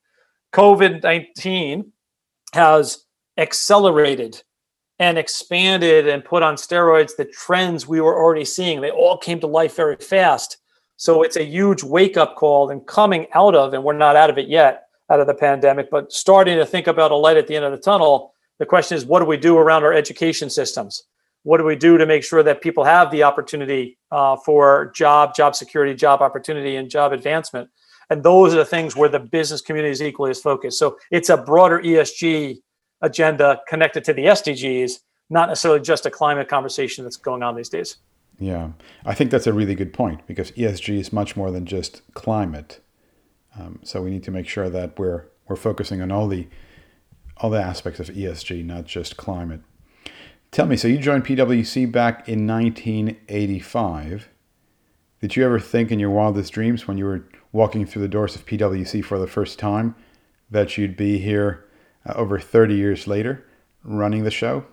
COVID 0.54 1.02
19 1.02 1.92
has 2.54 3.03
accelerated 3.36 4.42
and 4.98 5.18
expanded 5.18 6.08
and 6.08 6.24
put 6.24 6.42
on 6.42 6.54
steroids 6.54 7.16
the 7.16 7.24
trends 7.24 7.86
we 7.86 8.00
were 8.00 8.16
already 8.16 8.44
seeing. 8.44 8.80
They 8.80 8.90
all 8.90 9.18
came 9.18 9.40
to 9.40 9.46
life 9.46 9.76
very 9.76 9.96
fast. 9.96 10.58
So 10.96 11.22
it's 11.22 11.36
a 11.36 11.44
huge 11.44 11.82
wake 11.82 12.16
up 12.16 12.36
call 12.36 12.70
and 12.70 12.86
coming 12.86 13.26
out 13.34 13.54
of, 13.54 13.74
and 13.74 13.82
we're 13.82 13.94
not 13.94 14.16
out 14.16 14.30
of 14.30 14.38
it 14.38 14.48
yet, 14.48 14.84
out 15.10 15.20
of 15.20 15.26
the 15.26 15.34
pandemic, 15.34 15.90
but 15.90 16.12
starting 16.12 16.56
to 16.56 16.66
think 16.66 16.86
about 16.86 17.10
a 17.10 17.16
light 17.16 17.36
at 17.36 17.48
the 17.48 17.56
end 17.56 17.64
of 17.64 17.72
the 17.72 17.78
tunnel. 17.78 18.32
The 18.58 18.66
question 18.66 18.96
is, 18.96 19.04
what 19.04 19.18
do 19.18 19.26
we 19.26 19.36
do 19.36 19.58
around 19.58 19.82
our 19.82 19.92
education 19.92 20.48
systems? 20.48 21.02
What 21.42 21.58
do 21.58 21.64
we 21.64 21.76
do 21.76 21.98
to 21.98 22.06
make 22.06 22.24
sure 22.24 22.42
that 22.42 22.62
people 22.62 22.84
have 22.84 23.10
the 23.10 23.24
opportunity 23.24 23.98
uh, 24.10 24.36
for 24.36 24.92
job, 24.94 25.34
job 25.34 25.54
security, 25.54 25.94
job 25.94 26.22
opportunity, 26.22 26.76
and 26.76 26.88
job 26.88 27.12
advancement? 27.12 27.68
And 28.08 28.22
those 28.22 28.54
are 28.54 28.58
the 28.58 28.64
things 28.64 28.94
where 28.94 29.08
the 29.08 29.20
business 29.20 29.60
community 29.60 29.92
is 29.92 30.02
equally 30.02 30.30
as 30.30 30.40
focused. 30.40 30.78
So 30.78 30.96
it's 31.10 31.30
a 31.30 31.36
broader 31.36 31.80
ESG 31.80 32.58
agenda 33.04 33.60
connected 33.68 34.02
to 34.04 34.12
the 34.12 34.24
SDGs, 34.24 35.00
not 35.30 35.48
necessarily 35.48 35.80
just 35.80 36.06
a 36.06 36.10
climate 36.10 36.48
conversation 36.48 37.04
that's 37.04 37.16
going 37.16 37.42
on 37.42 37.54
these 37.54 37.68
days. 37.68 37.98
Yeah, 38.38 38.70
I 39.04 39.14
think 39.14 39.30
that's 39.30 39.46
a 39.46 39.52
really 39.52 39.74
good 39.74 39.92
point 39.92 40.26
because 40.26 40.50
ESG 40.52 40.98
is 40.98 41.12
much 41.12 41.36
more 41.36 41.50
than 41.50 41.66
just 41.66 42.02
climate. 42.14 42.80
Um, 43.58 43.78
so 43.84 44.02
we 44.02 44.10
need 44.10 44.24
to 44.24 44.32
make 44.32 44.48
sure 44.48 44.68
that 44.68 44.98
we're 44.98 45.26
we're 45.48 45.56
focusing 45.56 46.00
on 46.00 46.10
all 46.10 46.26
the 46.26 46.48
all 47.36 47.50
the 47.50 47.60
aspects 47.60 48.00
of 48.00 48.08
ESG, 48.08 48.64
not 48.64 48.86
just 48.86 49.16
climate. 49.16 49.60
Tell 50.50 50.66
me, 50.66 50.76
so 50.76 50.88
you 50.88 50.98
joined 50.98 51.24
PwC 51.24 51.90
back 51.90 52.28
in 52.28 52.46
1985. 52.46 54.28
Did 55.20 55.36
you 55.36 55.44
ever 55.44 55.58
think 55.58 55.90
in 55.90 55.98
your 55.98 56.10
wildest 56.10 56.52
dreams 56.52 56.86
when 56.86 56.98
you 56.98 57.04
were 57.04 57.24
walking 57.52 57.86
through 57.86 58.02
the 58.02 58.08
doors 58.08 58.34
of 58.34 58.46
PwC 58.46 59.04
for 59.04 59.18
the 59.18 59.26
first 59.26 59.58
time 59.58 59.94
that 60.50 60.76
you'd 60.76 60.96
be 60.96 61.18
here 61.18 61.64
uh, 62.06 62.12
over 62.14 62.38
30 62.38 62.74
years 62.74 63.06
later 63.06 63.44
running 63.82 64.24
the 64.24 64.30
show? 64.30 64.64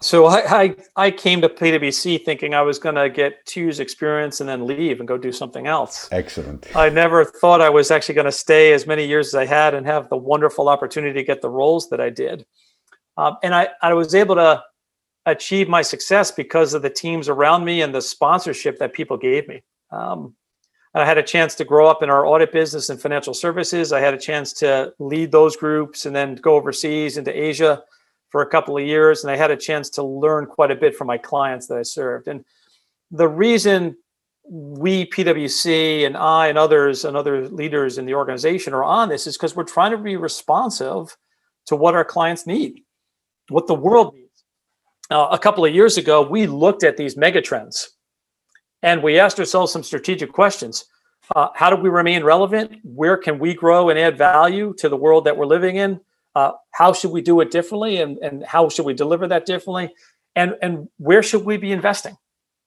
So 0.00 0.26
I, 0.26 0.62
I, 0.62 0.76
I 0.96 1.10
came 1.10 1.40
to 1.40 1.48
PwC 1.48 2.22
thinking 2.22 2.52
I 2.52 2.60
was 2.60 2.78
going 2.78 2.96
to 2.96 3.08
get 3.08 3.44
two 3.46 3.62
years 3.62 3.80
experience 3.80 4.40
and 4.40 4.48
then 4.48 4.66
leave 4.66 5.00
and 5.00 5.08
go 5.08 5.16
do 5.16 5.32
something 5.32 5.66
else. 5.66 6.08
Excellent. 6.12 6.66
I 6.76 6.90
never 6.90 7.24
thought 7.24 7.62
I 7.62 7.70
was 7.70 7.90
actually 7.90 8.14
going 8.14 8.26
to 8.26 8.32
stay 8.32 8.74
as 8.74 8.86
many 8.86 9.06
years 9.06 9.28
as 9.28 9.34
I 9.34 9.46
had 9.46 9.72
and 9.72 9.86
have 9.86 10.10
the 10.10 10.16
wonderful 10.16 10.68
opportunity 10.68 11.14
to 11.14 11.24
get 11.24 11.40
the 11.40 11.48
roles 11.48 11.88
that 11.88 12.00
I 12.00 12.10
did. 12.10 12.44
Um, 13.16 13.36
and 13.42 13.54
I, 13.54 13.68
I 13.80 13.94
was 13.94 14.14
able 14.14 14.34
to 14.34 14.62
achieve 15.24 15.66
my 15.66 15.80
success 15.80 16.30
because 16.30 16.74
of 16.74 16.82
the 16.82 16.90
teams 16.90 17.28
around 17.28 17.64
me 17.64 17.80
and 17.80 17.94
the 17.94 18.02
sponsorship 18.02 18.78
that 18.78 18.92
people 18.92 19.16
gave 19.16 19.48
me. 19.48 19.62
Um, 19.90 20.34
I 20.96 21.04
had 21.04 21.18
a 21.18 21.22
chance 21.22 21.54
to 21.56 21.64
grow 21.64 21.86
up 21.86 22.02
in 22.02 22.08
our 22.08 22.24
audit 22.24 22.52
business 22.52 22.88
and 22.88 23.00
financial 23.00 23.34
services. 23.34 23.92
I 23.92 24.00
had 24.00 24.14
a 24.14 24.18
chance 24.18 24.54
to 24.54 24.94
lead 24.98 25.30
those 25.30 25.54
groups 25.54 26.06
and 26.06 26.16
then 26.16 26.36
go 26.36 26.54
overseas 26.54 27.18
into 27.18 27.38
Asia 27.38 27.82
for 28.30 28.40
a 28.40 28.48
couple 28.48 28.78
of 28.78 28.84
years. 28.84 29.22
And 29.22 29.30
I 29.30 29.36
had 29.36 29.50
a 29.50 29.58
chance 29.58 29.90
to 29.90 30.02
learn 30.02 30.46
quite 30.46 30.70
a 30.70 30.74
bit 30.74 30.96
from 30.96 31.06
my 31.06 31.18
clients 31.18 31.66
that 31.66 31.76
I 31.76 31.82
served. 31.82 32.28
And 32.28 32.46
the 33.10 33.28
reason 33.28 33.94
we, 34.48 35.04
PwC, 35.10 36.06
and 36.06 36.16
I, 36.16 36.46
and 36.46 36.56
others, 36.56 37.04
and 37.04 37.14
other 37.14 37.46
leaders 37.46 37.98
in 37.98 38.06
the 38.06 38.14
organization 38.14 38.72
are 38.72 38.84
on 38.84 39.10
this 39.10 39.26
is 39.26 39.36
because 39.36 39.54
we're 39.54 39.64
trying 39.64 39.90
to 39.90 39.98
be 39.98 40.16
responsive 40.16 41.14
to 41.66 41.76
what 41.76 41.94
our 41.94 42.06
clients 42.06 42.46
need, 42.46 42.80
what 43.50 43.66
the 43.66 43.74
world 43.74 44.14
needs. 44.14 44.44
Uh, 45.10 45.28
a 45.30 45.38
couple 45.38 45.64
of 45.64 45.74
years 45.74 45.98
ago, 45.98 46.22
we 46.22 46.46
looked 46.46 46.84
at 46.84 46.96
these 46.96 47.16
megatrends 47.16 47.88
and 48.86 49.02
we 49.02 49.18
asked 49.18 49.40
ourselves 49.40 49.72
some 49.72 49.82
strategic 49.82 50.32
questions. 50.32 50.84
Uh, 51.34 51.48
how 51.56 51.68
do 51.68 51.74
we 51.74 51.88
remain 51.88 52.22
relevant? 52.22 52.78
Where 52.84 53.16
can 53.16 53.40
we 53.40 53.52
grow 53.52 53.90
and 53.90 53.98
add 53.98 54.16
value 54.16 54.72
to 54.78 54.88
the 54.88 54.96
world 54.96 55.24
that 55.24 55.36
we're 55.36 55.44
living 55.44 55.74
in? 55.74 56.00
Uh, 56.36 56.52
how 56.70 56.92
should 56.92 57.10
we 57.10 57.20
do 57.20 57.40
it 57.40 57.50
differently 57.50 57.96
and, 57.96 58.16
and 58.18 58.44
how 58.44 58.68
should 58.68 58.86
we 58.86 58.94
deliver 58.94 59.26
that 59.26 59.44
differently? 59.44 59.92
And, 60.36 60.54
and 60.62 60.88
where 60.98 61.24
should 61.24 61.44
we 61.44 61.56
be 61.56 61.72
investing? 61.72 62.16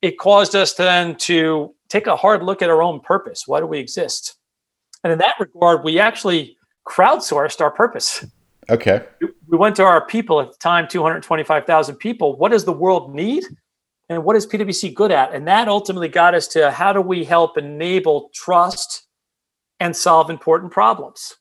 It 0.02 0.20
caused 0.20 0.56
us 0.56 0.74
then 0.74 1.16
to 1.20 1.74
take 1.88 2.08
a 2.08 2.18
hard 2.18 2.44
look 2.44 2.62
at 2.62 2.70
our 2.70 2.84
own 2.84 3.00
purpose. 3.00 3.44
Why 3.48 3.62
do 3.62 3.66
we 3.66 3.80
exist? 3.80 4.36
And 5.06 5.14
in 5.14 5.20
that 5.20 5.36
regard, 5.40 5.86
we 5.86 6.00
actually 6.00 6.58
crowdsourced 6.86 7.62
our 7.62 7.72
purpose. 7.72 8.26
Okay. 8.70 9.06
We 9.48 9.58
went 9.58 9.78
to 9.78 9.84
our 9.84 10.06
people 10.06 10.42
at 10.42 10.52
the 10.52 10.58
time, 10.58 10.86
225,000 10.90 11.96
people. 11.96 12.36
What 12.36 12.52
does 12.52 12.66
the 12.66 12.74
world 12.74 13.16
need? 13.16 13.46
And 14.10 14.24
what 14.24 14.36
is 14.36 14.48
PwC 14.48 14.94
good 14.94 15.12
at? 15.12 15.34
And 15.34 15.48
that 15.48 15.68
ultimately 15.68 16.08
got 16.08 16.34
us 16.34 16.48
to 16.50 16.72
how 16.72 16.92
do 16.92 17.02
we 17.02 17.24
help 17.24 17.58
enable 17.58 18.30
trust 18.34 19.04
and 19.80 19.96
solve 19.96 20.30
important 20.30 20.72
problems? 20.72 21.36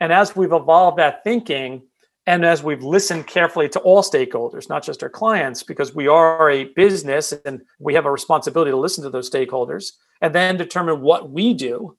And 0.00 0.12
as 0.12 0.36
we've 0.36 0.52
evolved 0.52 0.98
that 0.98 1.24
thinking, 1.24 1.82
and 2.26 2.44
as 2.44 2.62
we've 2.62 2.82
listened 2.82 3.26
carefully 3.26 3.68
to 3.70 3.80
all 3.80 4.02
stakeholders, 4.02 4.68
not 4.68 4.84
just 4.84 5.02
our 5.02 5.08
clients, 5.08 5.62
because 5.62 5.94
we 5.94 6.06
are 6.06 6.50
a 6.50 6.64
business 6.74 7.32
and 7.44 7.62
we 7.78 7.94
have 7.94 8.04
a 8.04 8.10
responsibility 8.10 8.70
to 8.70 8.76
listen 8.76 9.02
to 9.04 9.10
those 9.10 9.30
stakeholders 9.30 9.92
and 10.20 10.34
then 10.34 10.56
determine 10.56 11.00
what 11.00 11.30
we 11.30 11.54
do, 11.54 11.96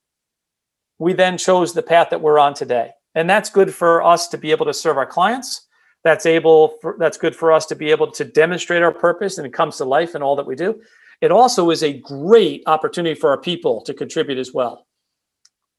we 1.00 1.14
then 1.14 1.38
chose 1.38 1.74
the 1.74 1.82
path 1.82 2.12
that 2.12 2.22
we're 2.22 2.38
on 2.38 2.54
today. 2.54 2.92
And 3.16 3.30
that's 3.30 3.50
good 3.50 3.74
for 3.74 4.04
us 4.04 4.28
to 4.30 4.38
be 4.38 4.52
able 4.52 4.68
to 4.68 4.74
serve 4.74 4.98
our 4.98 5.06
clients 5.06 5.68
that's 6.04 6.26
able 6.26 6.78
for, 6.82 6.96
that's 7.00 7.18
good 7.18 7.36
for 7.36 7.52
us 7.52 7.66
to 7.68 7.76
be 7.76 7.92
able 7.92 8.12
to 8.12 8.26
demonstrate 8.26 8.82
our 8.82 8.92
purpose 8.92 9.38
and 9.38 9.46
it 9.46 9.54
comes 9.54 9.78
to 9.78 9.86
life 9.86 10.16
in 10.16 10.24
all 10.24 10.36
that 10.36 10.46
we 10.46 10.56
do. 10.56 10.82
It 11.22 11.32
also 11.32 11.70
is 11.70 11.84
a 11.84 11.94
great 11.94 12.64
opportunity 12.66 13.20
for 13.20 13.30
our 13.30 13.38
people 13.38 13.82
to 13.82 13.94
contribute 13.94 14.40
as 14.40 14.54
well. 14.54 14.88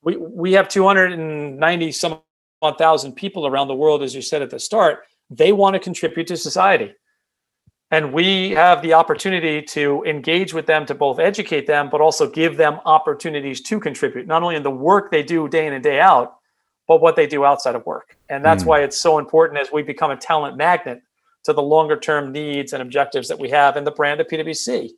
We 0.03 0.17
we 0.17 0.53
have 0.53 0.69
290 0.69 1.93
some 1.93 2.21
thousand 2.79 3.15
people 3.15 3.47
around 3.47 3.67
the 3.67 3.75
world 3.75 4.03
as 4.03 4.15
you 4.15 4.23
said 4.23 4.41
at 4.41 4.51
the 4.51 4.59
start 4.59 5.01
they 5.31 5.53
want 5.53 5.75
to 5.75 5.81
contribute 5.81 6.29
to 6.29 6.37
society. 6.37 6.95
And 7.91 8.13
we 8.13 8.51
have 8.51 8.81
the 8.81 8.95
opportunity 8.95 9.61
to 9.63 10.03
engage 10.05 10.55
with 10.55 10.67
them 10.67 10.87
to 10.87 10.95
both 10.95 11.19
educate 11.19 11.67
them 11.67 11.91
but 11.91 12.01
also 12.01 12.31
give 12.31 12.57
them 12.57 12.79
opportunities 12.85 13.61
to 13.63 13.81
contribute 13.81 14.29
not 14.29 14.45
only 14.45 14.55
in 14.55 14.63
the 14.63 14.71
work 14.71 15.11
they 15.11 15.25
do 15.25 15.49
day 15.49 15.67
in 15.67 15.73
and 15.73 15.83
day 15.83 15.99
out 15.99 16.37
but 16.89 17.01
what 17.01 17.17
they 17.17 17.27
do 17.27 17.45
outside 17.45 17.75
of 17.75 17.87
work. 17.87 18.17
And 18.29 18.45
that's 18.45 18.65
mm. 18.65 18.67
why 18.67 18.81
it's 18.81 19.01
so 19.01 19.19
important 19.19 19.61
as 19.61 19.73
we 19.73 19.83
become 19.83 20.11
a 20.11 20.17
talent 20.17 20.57
magnet 20.57 21.03
to 21.45 21.53
the 21.53 21.63
longer 21.63 21.97
term 21.97 22.33
needs 22.33 22.73
and 22.73 22.83
objectives 22.83 23.29
that 23.29 23.39
we 23.39 23.49
have 23.51 23.77
in 23.77 23.85
the 23.85 23.91
brand 23.91 24.21
of 24.21 24.29
PwC. 24.29 24.91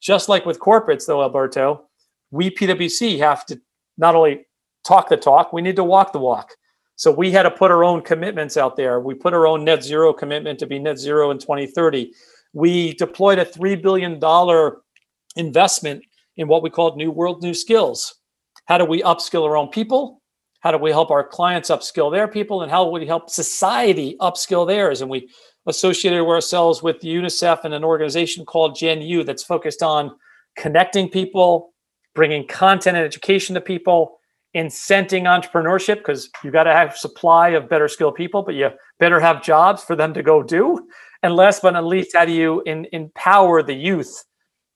Just 0.00 0.28
like 0.28 0.46
with 0.46 0.60
corporates, 0.60 1.06
though, 1.06 1.22
Alberto, 1.22 1.86
we 2.30 2.50
PwC 2.50 3.18
have 3.18 3.44
to 3.46 3.60
not 3.96 4.14
only 4.14 4.46
talk 4.84 5.08
the 5.08 5.16
talk, 5.16 5.52
we 5.52 5.62
need 5.62 5.76
to 5.76 5.84
walk 5.84 6.12
the 6.12 6.18
walk. 6.18 6.52
So 6.96 7.10
we 7.10 7.30
had 7.30 7.44
to 7.44 7.50
put 7.50 7.70
our 7.70 7.84
own 7.84 8.02
commitments 8.02 8.56
out 8.56 8.76
there. 8.76 9.00
We 9.00 9.14
put 9.14 9.32
our 9.32 9.46
own 9.46 9.64
net 9.64 9.84
zero 9.84 10.12
commitment 10.12 10.58
to 10.58 10.66
be 10.66 10.78
net 10.78 10.98
zero 10.98 11.30
in 11.30 11.38
2030. 11.38 12.12
We 12.52 12.94
deployed 12.94 13.38
a 13.38 13.44
$3 13.44 13.80
billion 13.80 14.20
investment 15.36 16.02
in 16.36 16.48
what 16.48 16.62
we 16.62 16.70
called 16.70 16.96
New 16.96 17.10
World, 17.10 17.42
New 17.42 17.54
Skills. 17.54 18.16
How 18.66 18.78
do 18.78 18.84
we 18.84 19.02
upskill 19.02 19.44
our 19.44 19.56
own 19.56 19.68
people? 19.68 20.22
How 20.60 20.72
do 20.72 20.78
we 20.78 20.90
help 20.90 21.10
our 21.10 21.26
clients 21.26 21.70
upskill 21.70 22.10
their 22.10 22.28
people? 22.28 22.62
And 22.62 22.70
how 22.70 22.84
will 22.84 22.92
we 22.92 23.06
help 23.06 23.30
society 23.30 24.16
upskill 24.20 24.66
theirs? 24.66 25.00
And 25.00 25.10
we 25.10 25.28
associated 25.66 26.20
ourselves 26.20 26.82
with 26.82 27.00
UNICEF 27.00 27.64
and 27.64 27.74
an 27.74 27.84
organization 27.84 28.44
called 28.44 28.76
Gen 28.76 29.02
U 29.02 29.22
that's 29.22 29.44
focused 29.44 29.82
on 29.82 30.16
connecting 30.56 31.08
people, 31.08 31.72
bringing 32.14 32.46
content 32.46 32.96
and 32.96 33.06
education 33.06 33.54
to 33.54 33.60
people, 33.60 34.18
incenting 34.56 35.24
entrepreneurship 35.24 35.98
because 35.98 36.28
you 36.42 36.50
got 36.50 36.64
to 36.64 36.72
have 36.72 36.96
supply 36.96 37.50
of 37.50 37.68
better 37.68 37.86
skilled 37.86 38.14
people, 38.14 38.42
but 38.42 38.54
you 38.54 38.70
better 38.98 39.20
have 39.20 39.42
jobs 39.42 39.84
for 39.84 39.94
them 39.94 40.12
to 40.14 40.22
go 40.22 40.42
do. 40.42 40.88
And 41.22 41.36
last 41.36 41.62
but 41.62 41.72
not 41.72 41.84
least, 41.84 42.16
how 42.16 42.24
do 42.24 42.32
you 42.32 42.62
in, 42.62 42.86
empower 42.92 43.62
the 43.62 43.74
youth 43.74 44.24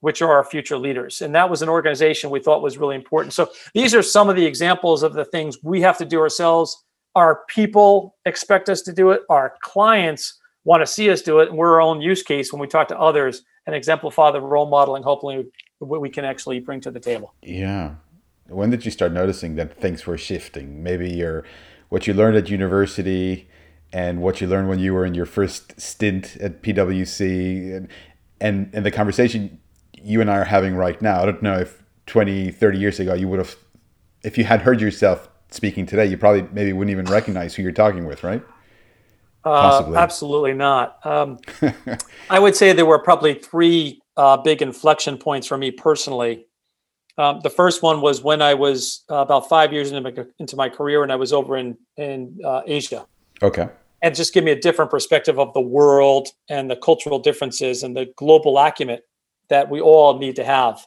which 0.02 0.20
are 0.20 0.32
our 0.32 0.42
future 0.42 0.76
leaders. 0.76 1.22
And 1.22 1.32
that 1.36 1.48
was 1.48 1.62
an 1.62 1.68
organization 1.68 2.28
we 2.28 2.40
thought 2.40 2.60
was 2.60 2.76
really 2.76 2.96
important. 2.96 3.32
So 3.32 3.50
these 3.72 3.94
are 3.94 4.02
some 4.02 4.28
of 4.28 4.34
the 4.34 4.44
examples 4.44 5.04
of 5.04 5.14
the 5.14 5.24
things 5.24 5.58
we 5.62 5.80
have 5.82 5.96
to 5.98 6.04
do 6.04 6.18
ourselves. 6.20 6.84
Our 7.14 7.42
people 7.48 8.16
expect 8.26 8.68
us 8.68 8.82
to 8.82 8.92
do 8.92 9.12
it. 9.12 9.22
Our 9.30 9.54
clients 9.62 10.40
want 10.64 10.82
to 10.82 10.88
see 10.88 11.08
us 11.08 11.22
do 11.22 11.38
it. 11.38 11.50
And 11.50 11.56
we're 11.56 11.74
our 11.74 11.80
own 11.80 12.00
use 12.00 12.24
case 12.24 12.52
when 12.52 12.60
we 12.60 12.66
talk 12.66 12.88
to 12.88 12.98
others 12.98 13.44
and 13.64 13.76
exemplify 13.76 14.32
the 14.32 14.40
role 14.40 14.68
modeling, 14.68 15.04
hopefully, 15.04 15.46
what 15.78 16.00
we 16.00 16.10
can 16.10 16.24
actually 16.24 16.58
bring 16.58 16.80
to 16.80 16.90
the 16.90 16.98
table. 16.98 17.32
Yeah. 17.40 17.94
When 18.48 18.70
did 18.70 18.84
you 18.84 18.90
start 18.90 19.12
noticing 19.12 19.54
that 19.54 19.80
things 19.80 20.04
were 20.04 20.18
shifting? 20.18 20.82
Maybe 20.82 21.12
your 21.12 21.44
what 21.90 22.08
you 22.08 22.12
learned 22.14 22.36
at 22.36 22.50
university 22.50 23.48
and 23.92 24.20
what 24.20 24.40
you 24.40 24.48
learned 24.48 24.68
when 24.68 24.80
you 24.80 24.94
were 24.94 25.06
in 25.06 25.14
your 25.14 25.26
first 25.26 25.80
stint 25.80 26.36
at 26.38 26.60
PwC 26.60 27.76
and 27.76 27.88
and, 28.40 28.68
and 28.72 28.84
the 28.84 28.90
conversation 28.90 29.60
you 30.04 30.20
and 30.20 30.30
I 30.30 30.38
are 30.38 30.44
having 30.44 30.74
right 30.74 31.00
now. 31.00 31.22
I 31.22 31.26
don't 31.26 31.42
know 31.42 31.58
if 31.58 31.82
20, 32.06 32.50
30 32.50 32.78
years 32.78 33.00
ago 33.00 33.14
you 33.14 33.28
would 33.28 33.38
have 33.38 33.56
if 34.22 34.38
you 34.38 34.44
had 34.44 34.60
heard 34.60 34.80
yourself 34.80 35.28
speaking 35.50 35.86
today, 35.86 36.06
you 36.06 36.16
probably 36.16 36.42
maybe 36.52 36.72
wouldn't 36.72 36.90
even 36.90 37.06
recognize 37.06 37.54
who 37.54 37.62
you're 37.62 37.72
talking 37.72 38.06
with, 38.06 38.22
right? 38.22 38.42
Uh, 39.44 39.92
absolutely 39.96 40.54
not. 40.54 41.04
Um, 41.04 41.38
I 42.30 42.38
would 42.38 42.54
say 42.54 42.72
there 42.72 42.86
were 42.86 43.00
probably 43.00 43.34
three 43.34 44.00
uh, 44.16 44.36
big 44.36 44.62
inflection 44.62 45.18
points 45.18 45.46
for 45.46 45.58
me 45.58 45.70
personally. 45.70 46.46
Um, 47.18 47.40
the 47.40 47.50
first 47.50 47.82
one 47.82 48.00
was 48.00 48.22
when 48.22 48.40
I 48.40 48.54
was 48.54 49.04
uh, 49.10 49.16
about 49.16 49.48
five 49.48 49.72
years 49.72 49.90
into 49.90 50.00
my, 50.00 50.24
into 50.38 50.56
my 50.56 50.68
career, 50.68 51.02
and 51.02 51.12
I 51.12 51.16
was 51.16 51.32
over 51.32 51.56
in 51.56 51.76
in 51.96 52.38
uh, 52.44 52.62
Asia. 52.66 53.06
Okay. 53.42 53.68
And 54.00 54.14
just 54.14 54.32
give 54.32 54.44
me 54.44 54.50
a 54.50 54.58
different 54.58 54.90
perspective 54.90 55.38
of 55.38 55.52
the 55.52 55.60
world 55.60 56.28
and 56.48 56.70
the 56.70 56.76
cultural 56.76 57.18
differences 57.18 57.82
and 57.82 57.96
the 57.96 58.12
global 58.16 58.58
acumen 58.58 58.98
that 59.52 59.68
we 59.68 59.82
all 59.82 60.18
need 60.18 60.34
to 60.34 60.44
have, 60.44 60.86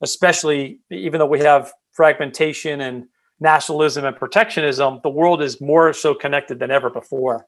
especially 0.00 0.78
even 0.88 1.18
though 1.18 1.26
we 1.26 1.40
have 1.40 1.72
fragmentation 1.92 2.80
and 2.80 3.06
nationalism 3.40 4.04
and 4.04 4.14
protectionism, 4.16 5.00
the 5.02 5.10
world 5.10 5.42
is 5.42 5.60
more 5.60 5.92
so 5.92 6.14
connected 6.14 6.60
than 6.60 6.70
ever 6.70 6.90
before. 6.90 7.44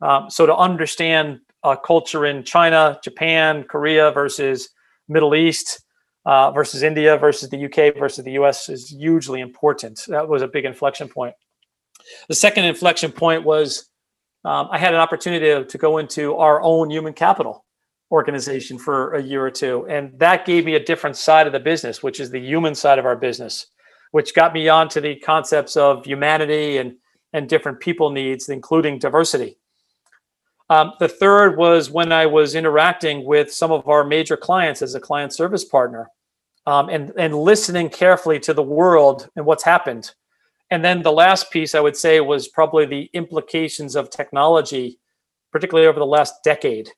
Um, 0.00 0.30
so 0.30 0.46
to 0.46 0.54
understand 0.54 1.40
uh, 1.64 1.74
culture 1.74 2.24
in 2.24 2.44
China, 2.44 3.00
Japan, 3.02 3.64
Korea 3.64 4.12
versus 4.12 4.68
Middle 5.08 5.34
East 5.34 5.82
uh, 6.24 6.52
versus 6.52 6.84
India 6.84 7.16
versus 7.16 7.48
the 7.48 7.64
UK 7.64 7.98
versus 7.98 8.24
the 8.24 8.32
US 8.42 8.68
is 8.68 8.90
hugely 8.90 9.40
important. 9.40 10.00
That 10.06 10.28
was 10.28 10.42
a 10.42 10.48
big 10.48 10.64
inflection 10.64 11.08
point. 11.08 11.34
The 12.28 12.36
second 12.36 12.66
inflection 12.66 13.10
point 13.10 13.42
was 13.42 13.90
um, 14.44 14.68
I 14.70 14.78
had 14.78 14.94
an 14.94 15.00
opportunity 15.00 15.46
to, 15.46 15.64
to 15.64 15.76
go 15.76 15.98
into 15.98 16.36
our 16.36 16.62
own 16.62 16.88
human 16.88 17.14
capital 17.14 17.64
organization 18.10 18.78
for 18.78 19.14
a 19.14 19.22
year 19.22 19.44
or 19.44 19.50
two. 19.50 19.86
And 19.88 20.18
that 20.18 20.46
gave 20.46 20.64
me 20.64 20.74
a 20.74 20.84
different 20.84 21.16
side 21.16 21.46
of 21.46 21.52
the 21.52 21.60
business, 21.60 22.02
which 22.02 22.20
is 22.20 22.30
the 22.30 22.40
human 22.40 22.74
side 22.74 22.98
of 22.98 23.06
our 23.06 23.16
business, 23.16 23.66
which 24.12 24.34
got 24.34 24.54
me 24.54 24.68
onto 24.68 25.00
the 25.00 25.16
concepts 25.16 25.76
of 25.76 26.06
humanity 26.06 26.78
and, 26.78 26.96
and 27.32 27.48
different 27.48 27.80
people 27.80 28.10
needs, 28.10 28.48
including 28.48 28.98
diversity. 28.98 29.58
Um, 30.70 30.92
the 31.00 31.08
third 31.08 31.56
was 31.56 31.90
when 31.90 32.12
I 32.12 32.26
was 32.26 32.54
interacting 32.54 33.24
with 33.24 33.52
some 33.52 33.72
of 33.72 33.88
our 33.88 34.04
major 34.04 34.36
clients 34.36 34.82
as 34.82 34.94
a 34.94 35.00
client 35.00 35.32
service 35.32 35.64
partner 35.64 36.10
um, 36.66 36.90
and, 36.90 37.12
and 37.16 37.34
listening 37.34 37.88
carefully 37.88 38.38
to 38.40 38.52
the 38.52 38.62
world 38.62 39.30
and 39.36 39.46
what's 39.46 39.64
happened. 39.64 40.12
And 40.70 40.84
then 40.84 41.02
the 41.02 41.12
last 41.12 41.50
piece 41.50 41.74
I 41.74 41.80
would 41.80 41.96
say 41.96 42.20
was 42.20 42.48
probably 42.48 42.84
the 42.84 43.10
implications 43.14 43.96
of 43.96 44.10
technology, 44.10 44.98
particularly 45.50 45.88
over 45.88 45.98
the 45.98 46.06
last 46.06 46.34
decade. 46.44 46.90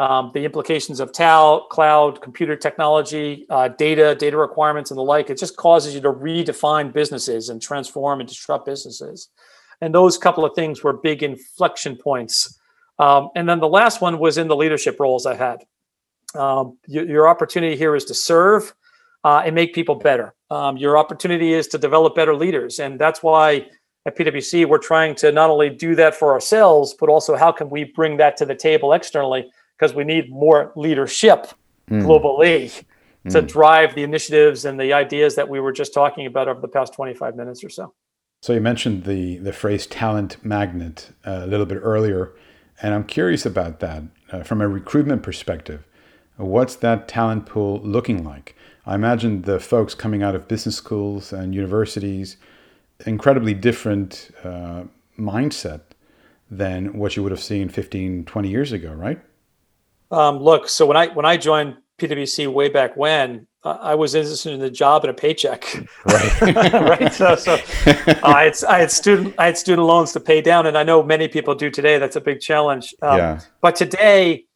Um, 0.00 0.30
the 0.32 0.44
implications 0.44 0.98
of 0.98 1.12
cloud, 1.12 2.20
computer 2.22 2.56
technology, 2.56 3.46
uh, 3.50 3.68
data, 3.68 4.14
data 4.14 4.36
requirements, 4.36 4.90
and 4.90 4.96
the 4.96 5.02
like. 5.02 5.28
It 5.28 5.38
just 5.38 5.56
causes 5.56 5.94
you 5.94 6.00
to 6.00 6.12
redefine 6.12 6.92
businesses 6.92 7.50
and 7.50 7.60
transform 7.60 8.20
and 8.20 8.28
disrupt 8.28 8.64
businesses. 8.64 9.28
And 9.82 9.94
those 9.94 10.16
couple 10.16 10.44
of 10.44 10.54
things 10.54 10.82
were 10.82 10.94
big 10.94 11.22
inflection 11.22 11.96
points 11.96 12.58
um, 13.00 13.30
and 13.34 13.48
then 13.48 13.60
the 13.60 13.68
last 13.68 14.02
one 14.02 14.18
was 14.18 14.36
in 14.36 14.46
the 14.46 14.54
leadership 14.54 15.00
roles 15.00 15.24
I 15.24 15.34
had. 15.34 15.64
Um, 16.34 16.76
your, 16.86 17.06
your, 17.06 17.28
opportunity 17.28 17.74
here 17.74 17.96
is 17.96 18.04
to 18.04 18.14
serve 18.14 18.74
uh, 19.24 19.42
and 19.44 19.54
make 19.54 19.74
people 19.74 19.94
better. 19.94 20.34
Um, 20.50 20.76
your 20.76 20.98
opportunity 20.98 21.54
is 21.54 21.66
to 21.68 21.78
develop 21.78 22.14
better 22.14 22.36
leaders. 22.36 22.78
And 22.78 23.00
that's 23.00 23.22
why 23.22 23.66
at 24.04 24.18
PwC, 24.18 24.66
we're 24.66 24.78
trying 24.78 25.14
to 25.16 25.32
not 25.32 25.48
only 25.48 25.70
do 25.70 25.94
that 25.94 26.14
for 26.14 26.32
ourselves, 26.32 26.94
but 27.00 27.08
also 27.08 27.36
how 27.36 27.50
can 27.50 27.70
we 27.70 27.84
bring 27.84 28.18
that 28.18 28.36
to 28.36 28.44
the 28.44 28.54
table 28.54 28.92
externally? 28.92 29.50
Because 29.80 29.94
we 29.94 30.04
need 30.04 30.30
more 30.30 30.72
leadership 30.76 31.46
mm. 31.90 32.02
globally 32.02 32.84
mm. 33.24 33.32
to 33.32 33.40
drive 33.40 33.94
the 33.94 34.02
initiatives 34.02 34.66
and 34.66 34.78
the 34.78 34.92
ideas 34.92 35.36
that 35.36 35.48
we 35.48 35.58
were 35.58 35.72
just 35.72 35.94
talking 35.94 36.26
about 36.26 36.48
over 36.48 36.60
the 36.60 36.68
past 36.68 36.92
25 36.92 37.34
minutes 37.34 37.64
or 37.64 37.70
so. 37.70 37.94
So 38.42 38.52
you 38.52 38.60
mentioned 38.60 39.04
the, 39.04 39.38
the 39.38 39.52
phrase 39.52 39.86
talent 39.86 40.44
magnet 40.44 41.10
uh, 41.26 41.40
a 41.44 41.46
little 41.46 41.66
bit 41.66 41.78
earlier. 41.82 42.32
And 42.82 42.94
I'm 42.94 43.04
curious 43.04 43.46
about 43.46 43.80
that 43.80 44.02
uh, 44.30 44.42
from 44.42 44.60
a 44.60 44.68
recruitment 44.68 45.22
perspective. 45.22 45.86
What's 46.36 46.76
that 46.76 47.08
talent 47.08 47.46
pool 47.46 47.80
looking 47.82 48.24
like? 48.24 48.54
I 48.86 48.94
imagine 48.94 49.42
the 49.42 49.60
folks 49.60 49.94
coming 49.94 50.22
out 50.22 50.34
of 50.34 50.48
business 50.48 50.76
schools 50.76 51.32
and 51.32 51.54
universities, 51.54 52.38
incredibly 53.04 53.52
different 53.52 54.30
uh, 54.42 54.84
mindset 55.18 55.80
than 56.50 56.98
what 56.98 57.16
you 57.16 57.22
would 57.22 57.32
have 57.32 57.42
seen 57.42 57.68
15, 57.68 58.24
20 58.24 58.48
years 58.48 58.72
ago, 58.72 58.92
right? 58.92 59.20
Um, 60.10 60.38
look, 60.38 60.68
so 60.68 60.86
when 60.86 60.96
I 60.96 61.08
when 61.08 61.24
I 61.24 61.36
joined 61.36 61.76
PwC 61.98 62.52
way 62.52 62.68
back 62.68 62.96
when, 62.96 63.46
I 63.62 63.94
was 63.94 64.14
interested 64.14 64.54
in 64.54 64.60
the 64.60 64.70
job 64.70 65.04
and 65.04 65.10
a 65.10 65.14
paycheck. 65.14 65.64
Right. 66.06 66.40
right. 66.72 67.12
So, 67.12 67.36
so 67.36 67.54
uh, 67.54 67.58
I, 68.22 68.44
had, 68.44 68.64
I 68.64 68.78
had 68.78 68.90
student 68.90 69.34
I 69.38 69.46
had 69.46 69.58
student 69.58 69.86
loans 69.86 70.12
to 70.12 70.20
pay 70.20 70.40
down, 70.40 70.66
and 70.66 70.78
I 70.78 70.82
know 70.82 71.02
many 71.02 71.28
people 71.28 71.54
do 71.54 71.70
today. 71.70 71.98
That's 71.98 72.16
a 72.16 72.22
big 72.22 72.40
challenge. 72.40 72.94
Um, 73.02 73.18
yeah. 73.18 73.40
But 73.60 73.76
today, 73.76 74.46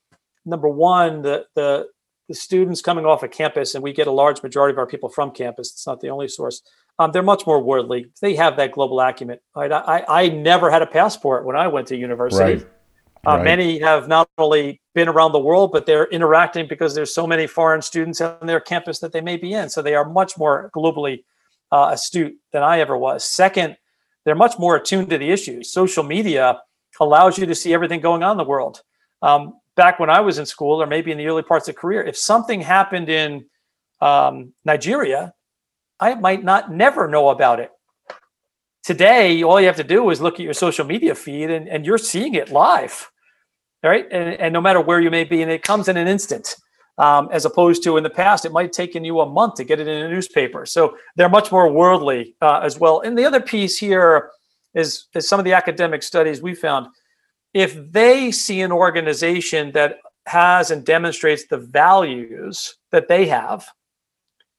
number 0.46 0.68
one, 0.68 1.20
the 1.20 1.44
the 1.54 1.88
the 2.28 2.34
students 2.34 2.80
coming 2.80 3.04
off 3.04 3.22
of 3.22 3.30
campus, 3.30 3.74
and 3.74 3.84
we 3.84 3.92
get 3.92 4.06
a 4.06 4.12
large 4.12 4.42
majority 4.42 4.72
of 4.74 4.78
our 4.78 4.86
people 4.86 5.10
from 5.10 5.30
campus. 5.32 5.70
It's 5.72 5.86
not 5.86 6.00
the 6.00 6.08
only 6.08 6.28
source. 6.28 6.62
Um, 6.98 7.12
they're 7.12 7.22
much 7.22 7.46
more 7.46 7.62
worldly. 7.62 8.06
They 8.22 8.34
have 8.36 8.56
that 8.56 8.72
global 8.72 9.00
acumen. 9.00 9.38
Right? 9.54 9.70
I, 9.70 10.04
I 10.08 10.28
never 10.28 10.70
had 10.70 10.80
a 10.80 10.86
passport 10.86 11.44
when 11.44 11.56
I 11.56 11.66
went 11.66 11.88
to 11.88 11.96
university. 11.96 12.42
Right. 12.42 12.66
Uh, 13.26 13.36
right. 13.36 13.44
Many 13.44 13.80
have 13.80 14.08
not 14.08 14.30
only 14.38 14.80
been 14.94 15.08
around 15.08 15.32
the 15.32 15.40
world, 15.40 15.72
but 15.72 15.86
they're 15.86 16.06
interacting 16.06 16.66
because 16.68 16.94
there's 16.94 17.12
so 17.12 17.26
many 17.26 17.46
foreign 17.46 17.82
students 17.82 18.20
on 18.20 18.46
their 18.46 18.60
campus 18.60 19.00
that 19.00 19.12
they 19.12 19.20
may 19.20 19.36
be 19.36 19.52
in. 19.52 19.68
So 19.68 19.82
they 19.82 19.94
are 19.94 20.08
much 20.08 20.38
more 20.38 20.70
globally 20.74 21.24
uh, 21.72 21.90
astute 21.92 22.36
than 22.52 22.62
I 22.62 22.78
ever 22.78 22.96
was. 22.96 23.24
Second, 23.24 23.76
they're 24.24 24.34
much 24.34 24.58
more 24.58 24.76
attuned 24.76 25.10
to 25.10 25.18
the 25.18 25.30
issues. 25.30 25.72
Social 25.72 26.04
media 26.04 26.60
allows 27.00 27.36
you 27.36 27.46
to 27.46 27.54
see 27.54 27.74
everything 27.74 28.00
going 28.00 28.22
on 28.22 28.32
in 28.32 28.38
the 28.38 28.44
world. 28.44 28.82
Um, 29.20 29.54
back 29.76 29.98
when 29.98 30.10
I 30.10 30.20
was 30.20 30.38
in 30.38 30.46
school, 30.46 30.80
or 30.80 30.86
maybe 30.86 31.10
in 31.10 31.18
the 31.18 31.26
early 31.26 31.42
parts 31.42 31.68
of 31.68 31.74
career, 31.74 32.02
if 32.04 32.16
something 32.16 32.60
happened 32.60 33.08
in 33.08 33.46
um, 34.00 34.52
Nigeria, 34.64 35.34
I 35.98 36.14
might 36.14 36.44
not 36.44 36.70
never 36.72 37.08
know 37.08 37.30
about 37.30 37.58
it. 37.58 37.70
Today, 38.84 39.42
all 39.42 39.60
you 39.60 39.66
have 39.66 39.76
to 39.76 39.84
do 39.84 40.10
is 40.10 40.20
look 40.20 40.34
at 40.34 40.40
your 40.40 40.54
social 40.54 40.84
media 40.84 41.14
feed, 41.14 41.50
and, 41.50 41.68
and 41.68 41.84
you're 41.84 41.98
seeing 41.98 42.34
it 42.34 42.50
live 42.50 43.10
right? 43.84 44.06
And, 44.10 44.34
and 44.40 44.52
no 44.52 44.60
matter 44.60 44.80
where 44.80 45.00
you 45.00 45.10
may 45.10 45.24
be, 45.24 45.42
and 45.42 45.50
it 45.50 45.62
comes 45.62 45.88
in 45.88 45.96
an 45.96 46.08
instant. 46.08 46.56
Um, 46.96 47.28
as 47.32 47.44
opposed 47.44 47.82
to 47.84 47.96
in 47.96 48.04
the 48.04 48.10
past, 48.10 48.44
it 48.44 48.52
might 48.52 48.66
have 48.66 48.70
taken 48.70 49.04
you 49.04 49.18
a 49.18 49.28
month 49.28 49.54
to 49.54 49.64
get 49.64 49.80
it 49.80 49.88
in 49.88 50.04
a 50.04 50.08
newspaper. 50.08 50.64
So 50.64 50.96
they're 51.16 51.28
much 51.28 51.50
more 51.50 51.68
worldly 51.68 52.36
uh, 52.40 52.60
as 52.62 52.78
well. 52.78 53.00
And 53.00 53.18
the 53.18 53.24
other 53.24 53.40
piece 53.40 53.76
here 53.76 54.30
is, 54.74 55.06
is 55.12 55.28
some 55.28 55.40
of 55.40 55.44
the 55.44 55.54
academic 55.54 56.04
studies 56.04 56.40
we 56.40 56.54
found. 56.54 56.86
If 57.52 57.90
they 57.90 58.30
see 58.30 58.60
an 58.60 58.70
organization 58.70 59.72
that 59.72 59.98
has 60.26 60.70
and 60.70 60.84
demonstrates 60.84 61.46
the 61.48 61.58
values 61.58 62.76
that 62.92 63.08
they 63.08 63.26
have, 63.26 63.66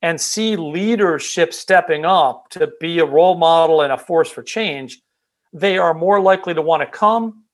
and 0.02 0.22
see 0.22 0.56
leadership 0.56 1.52
stepping 1.52 2.06
up 2.06 2.48
to 2.52 2.72
be 2.80 3.00
a 3.00 3.06
role 3.06 3.36
model 3.36 3.82
and 3.82 3.92
a 3.92 3.98
force 3.98 4.30
for 4.30 4.44
change, 4.44 5.02
they 5.52 5.80
are 5.80 5.96
more 5.96 6.20
likely 6.22 6.54
to 6.54 6.62
want 6.62 6.82
to 6.82 6.86
come 6.86 7.45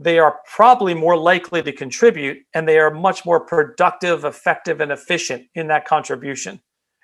they 0.00 0.18
are 0.18 0.40
probably 0.46 0.94
more 0.94 1.16
likely 1.16 1.62
to 1.62 1.72
contribute 1.72 2.38
and 2.54 2.66
they 2.66 2.78
are 2.78 2.90
much 2.90 3.26
more 3.26 3.38
productive, 3.38 4.24
effective, 4.24 4.80
and 4.80 4.90
efficient 4.90 5.46
in 5.54 5.68
that 5.68 5.84
contribution. 5.84 6.58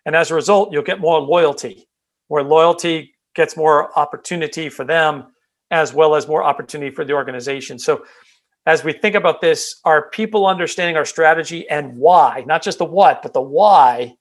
And 0.07 0.17
as 0.17 0.31
a 0.31 0.35
result, 0.35 0.73
you'll 0.73 0.83
get 0.83 0.99
more 0.99 1.21
loyalty, 1.21 1.87
where 2.29 2.43
loyalty 2.43 3.15
gets 3.35 3.55
more 3.55 3.97
opportunity 3.99 4.71
for 4.71 4.85
them 4.85 5.27
as 5.71 5.93
well 5.93 6.15
as 6.15 6.27
more 6.27 6.43
opportunity 6.43 6.95
for 6.95 7.05
the 7.05 7.13
organization. 7.13 7.79
So, 7.79 8.05
as 8.65 8.83
we 8.83 8.93
think 8.93 9.15
about 9.15 9.41
this, 9.41 9.79
are 9.85 10.11
people 10.11 10.47
understanding 10.47 10.97
our 10.97 11.05
strategy 11.05 11.69
and 11.69 11.97
why, 11.97 12.43
not 12.49 12.63
just 12.63 12.79
the 12.79 12.85
what, 12.85 13.23
but 13.23 13.33
the 13.33 13.41
why 13.41 14.15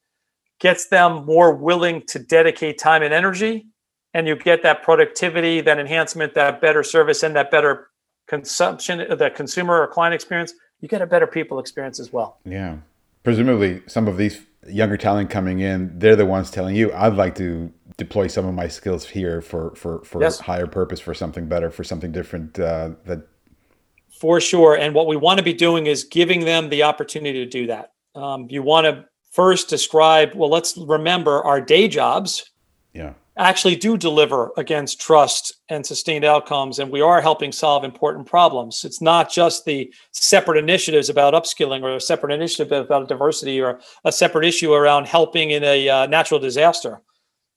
gets 0.60 0.88
them 0.90 1.26
more 1.26 1.56
willing 1.56 2.04
to 2.10 2.20
dedicate 2.20 2.78
time 2.78 3.02
and 3.02 3.14
energy. 3.14 3.66
And 4.14 4.28
you 4.28 4.36
get 4.36 4.62
that 4.62 4.84
productivity, 4.84 5.62
that 5.62 5.80
enhancement, 5.80 6.36
that 6.36 6.62
better 6.62 6.84
service, 6.84 7.24
and 7.24 7.36
that 7.36 7.50
better 7.50 7.88
consumption, 8.28 9.00
the 9.18 9.30
consumer 9.30 9.82
or 9.82 9.88
client 9.88 10.14
experience, 10.14 10.54
you 10.82 10.88
get 10.88 11.02
a 11.02 11.08
better 11.08 11.28
people 11.28 11.60
experience 11.60 12.00
as 12.00 12.12
well. 12.12 12.40
Yeah. 12.46 12.78
Presumably, 13.24 13.82
some 13.88 14.08
of 14.08 14.18
these 14.18 14.42
younger 14.68 14.98
talent 14.98 15.30
coming 15.30 15.60
in, 15.60 15.98
they're 15.98 16.16
the 16.16 16.26
ones 16.26 16.52
telling 16.52 16.76
you, 16.76 16.94
I'd 16.94 17.16
like 17.16 17.36
to 17.36 17.72
deploy 17.98 18.28
some 18.28 18.46
of 18.46 18.54
my 18.54 18.68
skills 18.68 19.08
here 19.08 19.42
for 19.42 19.74
for 19.76 20.04
for 20.04 20.22
yes. 20.22 20.40
higher 20.40 20.68
purpose, 20.68 21.00
for 21.00 21.14
something 21.14 21.48
better, 21.48 21.72
for 21.72 21.84
something 21.84 22.12
different. 22.12 22.60
Uh, 22.60 22.92
that 23.06 23.28
For 24.20 24.40
sure. 24.40 24.76
And 24.76 24.94
what 24.94 25.08
we 25.08 25.16
want 25.16 25.38
to 25.40 25.44
be 25.44 25.54
doing 25.54 25.88
is 25.88 26.04
giving 26.04 26.46
them 26.46 26.70
the 26.70 26.84
opportunity 26.84 27.44
to 27.44 27.50
do 27.50 27.68
that. 27.68 27.94
Um, 28.16 28.48
you 28.50 28.64
want 28.64 28.86
to 28.86 29.06
first 29.32 29.70
describe, 29.70 30.34
well, 30.34 30.50
let's 30.50 30.78
remember 30.78 31.44
our 31.44 31.60
day 31.60 31.88
jobs. 31.88 32.50
Yeah. 32.94 33.14
Actually, 33.38 33.76
do 33.76 33.98
deliver 33.98 34.52
against 34.56 35.02
trust 35.02 35.56
and 35.68 35.86
sustained 35.86 36.24
outcomes, 36.24 36.80
and 36.80 36.90
we 36.90 37.02
are 37.02 37.20
helping 37.22 37.52
solve 37.52 37.84
important 37.84 38.26
problems. 38.26 38.86
It's 38.86 39.02
not 39.02 39.30
just 39.30 39.66
the 39.66 39.94
separate 40.12 40.58
initiatives 40.58 41.10
about 41.10 41.34
upskilling, 41.34 41.84
or 41.84 41.96
a 41.96 42.02
separate 42.02 42.34
initiative 42.34 42.72
about 42.72 43.10
diversity, 43.10 43.60
or 43.60 43.82
a 44.06 44.12
separate 44.12 44.46
issue 44.46 44.74
around 44.74 45.08
helping 45.08 45.52
in 45.52 45.64
a 45.66 45.90
uh, 45.90 46.06
natural 46.06 46.40
disaster. 46.40 47.02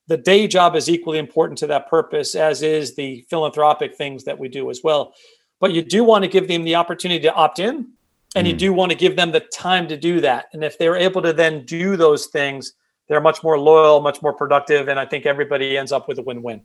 The 0.08 0.16
day 0.16 0.48
job 0.48 0.74
is 0.74 0.88
equally 0.88 1.18
important 1.18 1.58
to 1.58 1.66
that 1.68 1.88
purpose, 1.88 2.34
as 2.34 2.62
is 2.62 2.96
the 2.96 3.24
philanthropic 3.30 3.94
things 3.94 4.24
that 4.24 4.38
we 4.38 4.48
do 4.48 4.70
as 4.70 4.80
well. 4.82 5.14
But 5.60 5.72
you 5.72 5.82
do 5.82 6.02
want 6.02 6.24
to 6.24 6.30
give 6.30 6.48
them 6.48 6.64
the 6.64 6.74
opportunity 6.74 7.20
to 7.20 7.34
opt 7.34 7.60
in 7.60 7.92
and 8.34 8.46
mm. 8.46 8.50
you 8.50 8.56
do 8.56 8.72
want 8.72 8.90
to 8.90 8.96
give 8.96 9.16
them 9.16 9.32
the 9.32 9.40
time 9.40 9.88
to 9.88 9.96
do 9.96 10.20
that. 10.20 10.46
And 10.52 10.62
if 10.62 10.78
they're 10.78 10.96
able 10.96 11.22
to 11.22 11.32
then 11.32 11.64
do 11.64 11.96
those 11.96 12.26
things, 12.26 12.74
they're 13.08 13.20
much 13.20 13.42
more 13.42 13.58
loyal, 13.58 14.00
much 14.00 14.22
more 14.22 14.32
productive, 14.32 14.88
and 14.88 14.98
I 14.98 15.06
think 15.06 15.26
everybody 15.26 15.76
ends 15.76 15.92
up 15.92 16.08
with 16.08 16.18
a 16.18 16.22
win-win. 16.22 16.62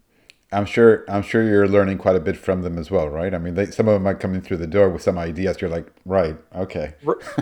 I'm 0.52 0.66
sure. 0.66 1.04
I'm 1.10 1.24
sure 1.24 1.44
you're 1.44 1.68
learning 1.68 1.98
quite 1.98 2.16
a 2.16 2.20
bit 2.20 2.38
from 2.38 2.62
them 2.62 2.78
as 2.78 2.92
well, 2.92 3.10
right? 3.10 3.34
I 3.34 3.40
mean, 3.40 3.56
they, 3.56 3.66
some 3.68 3.88
of 3.88 3.96
them 3.96 4.04
might 4.04 4.20
come 4.20 4.36
in 4.36 4.42
through 4.42 4.58
the 4.58 4.68
door 4.68 4.90
with 4.90 5.02
some 5.02 5.18
ideas. 5.18 5.60
You're 5.60 5.70
like, 5.70 5.92
right, 6.06 6.38
okay. 6.56 6.94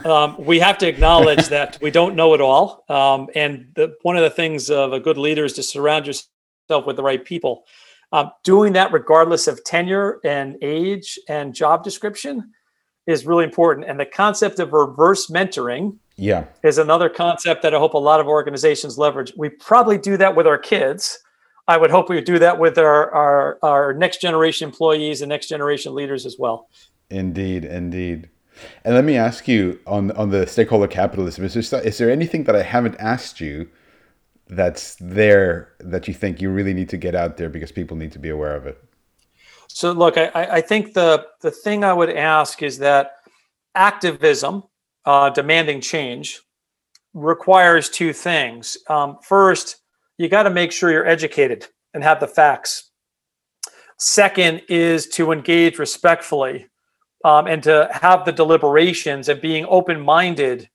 um, 0.06 0.36
we 0.40 0.60
have 0.60 0.78
to 0.78 0.88
acknowledge 0.88 1.48
that 1.50 1.78
we 1.82 1.92
don't 1.92 2.16
know 2.16 2.34
it 2.34 2.42
all, 2.42 2.86
um, 2.88 3.28
and 3.36 3.68
the, 3.76 3.96
one 4.04 4.16
of 4.16 4.24
the 4.24 4.30
things 4.30 4.70
of 4.70 4.94
a 4.94 5.00
good 5.00 5.18
leader 5.18 5.44
is 5.44 5.54
to 5.54 5.64
surround 5.64 6.08
yourself 6.08 6.86
with 6.86 6.96
the 6.96 7.04
right 7.04 7.26
people. 7.26 7.66
Um, 8.14 8.32
doing 8.44 8.74
that 8.74 8.92
regardless 8.92 9.48
of 9.48 9.64
tenure 9.64 10.20
and 10.26 10.58
age 10.62 11.18
and 11.30 11.54
job 11.54 11.84
description 11.84 12.52
is 13.08 13.26
really 13.26 13.46
important. 13.46 13.88
And 13.88 14.00
the 14.00 14.06
concept 14.06 14.60
of 14.60 14.74
reverse 14.74 15.28
mentoring 15.28 15.98
yeah. 16.18 16.46
is 16.64 16.78
another 16.78 17.10
concept 17.10 17.62
that 17.64 17.74
I 17.74 17.80
hope 17.80 17.94
a 17.94 17.98
lot 17.98 18.20
of 18.20 18.28
organizations 18.28 18.98
leverage. 18.98 19.34
We 19.38 19.50
probably 19.50 19.98
do 19.98 20.18
that 20.18 20.36
with 20.36 20.48
our 20.48 20.58
kids. 20.58 21.20
I 21.68 21.78
would 21.78 21.92
hope 21.92 22.10
we 22.10 22.16
would 22.16 22.26
do 22.26 22.40
that 22.40 22.60
with 22.60 22.78
our, 22.78 23.12
our, 23.12 23.60
our 23.64 23.94
next 23.94 24.22
generation 24.22 24.70
employees 24.70 25.22
and 25.22 25.30
next 25.30 25.48
generation 25.48 25.94
leaders 25.94 26.26
as 26.26 26.38
well. 26.38 26.68
Indeed, 27.10 27.66
indeed. 27.66 28.30
And 28.84 28.96
let 28.96 29.04
me 29.04 29.18
ask 29.18 29.48
you 29.48 29.80
on 29.88 30.12
on 30.12 30.30
the 30.30 30.46
stakeholder 30.46 30.88
capitalism. 30.88 31.46
Is 31.46 31.70
there 31.70 31.82
is 31.82 31.98
there 31.98 32.12
anything 32.12 32.44
that 32.46 32.56
I 32.56 32.64
haven't 32.64 32.96
asked 33.00 33.40
you 33.42 33.70
that's 34.48 34.96
there 35.00 35.74
that 35.80 36.08
you 36.08 36.14
think 36.14 36.42
you 36.42 36.50
really 36.50 36.74
need 36.74 36.90
to 36.90 36.98
get 36.98 37.16
out 37.16 37.38
there 37.38 37.50
because 37.50 37.72
people 37.72 37.98
need 37.98 38.12
to 38.12 38.20
be 38.20 38.30
aware 38.30 38.56
of 38.56 38.68
it? 38.68 38.84
So 39.68 39.92
look, 39.94 40.18
I, 40.18 40.30
I 40.36 40.62
think 40.62 40.94
the 40.94 41.26
the 41.42 41.52
thing 41.52 41.84
I 41.84 41.94
would 41.94 42.10
ask 42.10 42.62
is 42.62 42.80
that 42.80 43.14
activism, 43.76 44.64
uh, 45.06 45.30
demanding 45.30 45.82
change, 45.82 46.42
requires 47.14 47.90
two 47.90 48.14
things. 48.14 48.78
Um, 48.90 49.18
first, 49.22 49.78
you 50.18 50.30
got 50.30 50.44
to 50.44 50.50
make 50.50 50.72
sure 50.72 50.92
you're 50.92 51.08
educated 51.08 51.68
and 51.94 52.04
have 52.04 52.20
the 52.20 52.28
facts. 52.28 52.92
Second 53.98 54.64
is 54.70 55.08
to 55.10 55.32
engage 55.32 55.78
respectfully 55.78 56.68
um, 57.24 57.48
and 57.48 57.62
to 57.64 57.90
have 57.92 58.26
the 58.26 58.32
deliberations 58.32 59.30
and 59.30 59.42
being 59.42 59.66
open 59.70 60.00
minded 60.00 60.70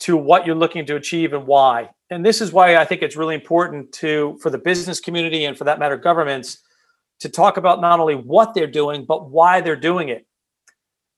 to 0.00 0.16
what 0.16 0.46
you're 0.46 0.56
looking 0.56 0.84
to 0.86 0.96
achieve 0.96 1.32
and 1.32 1.46
why. 1.46 1.88
And 2.10 2.26
this 2.26 2.40
is 2.40 2.52
why 2.52 2.76
I 2.76 2.84
think 2.84 3.02
it's 3.02 3.16
really 3.16 3.36
important 3.36 3.92
to 3.92 4.36
for 4.42 4.50
the 4.50 4.58
business 4.58 5.00
community 5.00 5.44
and 5.44 5.56
for 5.56 5.64
that 5.64 5.78
matter 5.78 5.96
governments 5.96 6.58
to 7.20 7.28
talk 7.28 7.56
about 7.56 7.80
not 7.80 8.00
only 8.00 8.16
what 8.16 8.52
they're 8.52 8.66
doing, 8.66 9.04
but 9.04 9.30
why 9.30 9.60
they're 9.60 9.76
doing 9.76 10.08
it. 10.08 10.26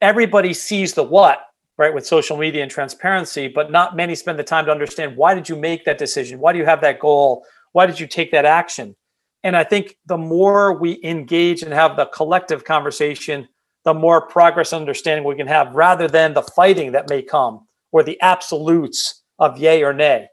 Everybody 0.02 0.52
sees 0.52 0.92
the 0.92 1.02
what, 1.02 1.40
right, 1.78 1.92
with 1.92 2.06
social 2.06 2.36
media 2.36 2.62
and 2.62 2.70
transparency, 2.70 3.48
but 3.48 3.70
not 3.70 3.96
many 3.96 4.14
spend 4.14 4.38
the 4.38 4.44
time 4.44 4.64
to 4.66 4.70
understand 4.70 5.16
why 5.16 5.34
did 5.34 5.48
you 5.48 5.56
make 5.56 5.84
that 5.84 5.98
decision? 5.98 6.38
Why 6.38 6.52
do 6.52 6.58
you 6.58 6.64
have 6.64 6.80
that 6.82 7.00
goal? 7.00 7.44
Why 7.72 7.86
did 7.86 7.98
you 7.98 8.06
take 8.06 8.30
that 8.32 8.44
action? 8.44 8.94
And 9.42 9.56
I 9.56 9.64
think 9.64 9.96
the 10.06 10.16
more 10.16 10.72
we 10.72 11.00
engage 11.02 11.62
and 11.62 11.72
have 11.72 11.96
the 11.96 12.06
collective 12.06 12.64
conversation, 12.64 13.48
the 13.84 13.92
more 13.92 14.26
progress 14.26 14.72
and 14.72 14.80
understanding 14.80 15.24
we 15.26 15.34
can 15.34 15.46
have 15.46 15.74
rather 15.74 16.08
than 16.08 16.32
the 16.32 16.42
fighting 16.42 16.92
that 16.92 17.10
may 17.10 17.22
come 17.22 17.66
or 17.92 18.02
the 18.02 18.20
absolutes 18.22 19.22
of 19.38 19.58
yay 19.58 19.82
or 19.82 19.92
nay. 19.92 20.28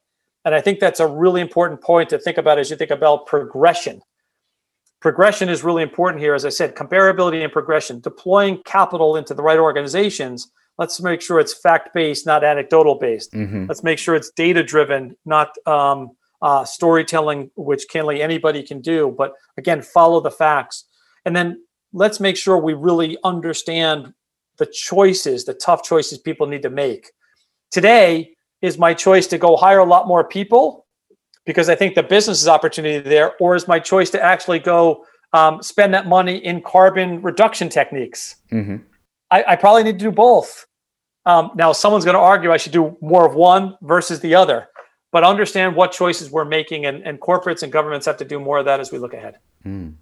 And 0.45 0.55
I 0.55 0.61
think 0.61 0.79
that's 0.79 0.99
a 0.99 1.07
really 1.07 1.41
important 1.41 1.81
point 1.81 2.09
to 2.09 2.19
think 2.19 2.37
about 2.37 2.59
as 2.59 2.69
you 2.69 2.77
think 2.77 2.91
about 2.91 3.25
progression 3.25 4.01
progression 5.01 5.49
is 5.49 5.63
really 5.63 5.83
important 5.83 6.21
here. 6.21 6.33
As 6.33 6.45
I 6.45 6.49
said, 6.49 6.75
comparability 6.75 7.43
and 7.43 7.51
progression, 7.51 7.99
deploying 7.99 8.61
capital 8.63 9.17
into 9.17 9.33
the 9.33 9.43
right 9.43 9.59
organizations. 9.59 10.49
Let's 10.77 11.01
make 11.01 11.21
sure 11.21 11.39
it's 11.39 11.53
fact 11.53 11.93
based, 11.93 12.25
not 12.25 12.43
anecdotal 12.43 12.95
based. 12.95 13.33
Mm-hmm. 13.33 13.65
Let's 13.67 13.83
make 13.83 13.99
sure 13.99 14.15
it's 14.15 14.31
data 14.31 14.63
driven, 14.63 15.15
not 15.25 15.55
um, 15.67 16.11
uh, 16.41 16.63
storytelling, 16.65 17.51
which 17.55 17.87
candidly 17.89 18.21
anybody 18.21 18.63
can 18.63 18.81
do. 18.81 19.13
But 19.15 19.33
again, 19.57 19.81
follow 19.81 20.21
the 20.21 20.31
facts. 20.31 20.85
And 21.25 21.35
then 21.35 21.63
let's 21.93 22.19
make 22.19 22.37
sure 22.37 22.57
we 22.57 22.73
really 22.73 23.17
understand 23.23 24.13
the 24.57 24.65
choices, 24.65 25.45
the 25.45 25.53
tough 25.53 25.83
choices 25.83 26.17
people 26.17 26.47
need 26.47 26.63
to 26.63 26.69
make. 26.69 27.11
Today 27.69 28.31
is 28.61 28.77
my 28.77 28.93
choice 28.93 29.27
to 29.27 29.37
go 29.37 29.55
hire 29.55 29.79
a 29.79 29.85
lot 29.85 30.07
more 30.07 30.23
people 30.23 30.85
because 31.45 31.69
I 31.69 31.75
think 31.75 31.95
the 31.95 32.03
business 32.03 32.41
is 32.41 32.47
opportunity 32.47 32.99
there, 32.99 33.33
or 33.39 33.55
is 33.55 33.67
my 33.67 33.79
choice 33.79 34.09
to 34.11 34.21
actually 34.21 34.59
go 34.59 35.05
um, 35.33 35.63
spend 35.63 35.93
that 35.93 36.07
money 36.07 36.37
in 36.37 36.61
carbon 36.61 37.21
reduction 37.21 37.69
techniques? 37.69 38.35
Mm-hmm. 38.51 38.77
I, 39.31 39.43
I, 39.47 39.55
probably 39.55 39.83
need 39.83 39.97
to 39.99 40.05
do 40.05 40.11
both. 40.11 40.67
Um, 41.25 41.51
now, 41.55 41.71
someone's 41.71 42.05
going 42.05 42.15
to 42.15 42.21
argue 42.21 42.51
I 42.51 42.57
should 42.57 42.73
do 42.73 42.97
more 43.01 43.25
of 43.25 43.33
one 43.33 43.77
versus 43.81 44.19
the 44.19 44.35
other, 44.35 44.67
but 45.11 45.23
understand 45.23 45.75
what 45.75 45.91
choices 45.91 46.29
we're 46.29 46.45
making, 46.45 46.85
and, 46.85 47.01
and 47.03 47.19
corporates 47.19 47.63
and 47.63 47.71
governments 47.71 48.05
have 48.05 48.17
to 48.17 48.25
do 48.25 48.39
more 48.39 48.59
of 48.59 48.65
that 48.65 48.79
as 48.79 48.91
we 48.91 48.97
look 48.97 49.13
ahead. 49.13 49.37
Mm. 49.65 49.95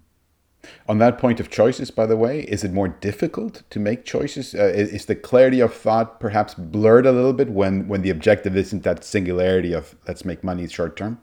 On 0.88 0.98
that 0.98 1.18
point 1.18 1.40
of 1.40 1.50
choices, 1.50 1.90
by 1.90 2.06
the 2.06 2.16
way, 2.16 2.40
is 2.40 2.64
it 2.64 2.72
more 2.72 2.88
difficult 2.88 3.62
to 3.70 3.78
make 3.78 4.04
choices? 4.04 4.54
Uh, 4.54 4.64
is, 4.64 4.90
is, 4.90 5.06
the 5.06 5.14
clarity 5.14 5.60
of 5.60 5.72
thought 5.72 6.20
perhaps 6.20 6.52
blurred 6.54 7.06
a 7.06 7.12
little 7.12 7.32
bit 7.32 7.48
when 7.48 7.88
when 7.88 8.02
the 8.02 8.10
objective 8.10 8.56
isn't 8.56 8.82
that 8.82 9.02
singularity 9.02 9.72
of 9.72 9.94
let's 10.06 10.24
make 10.24 10.44
money 10.44 10.68
short 10.68 10.96
term? 10.96 11.18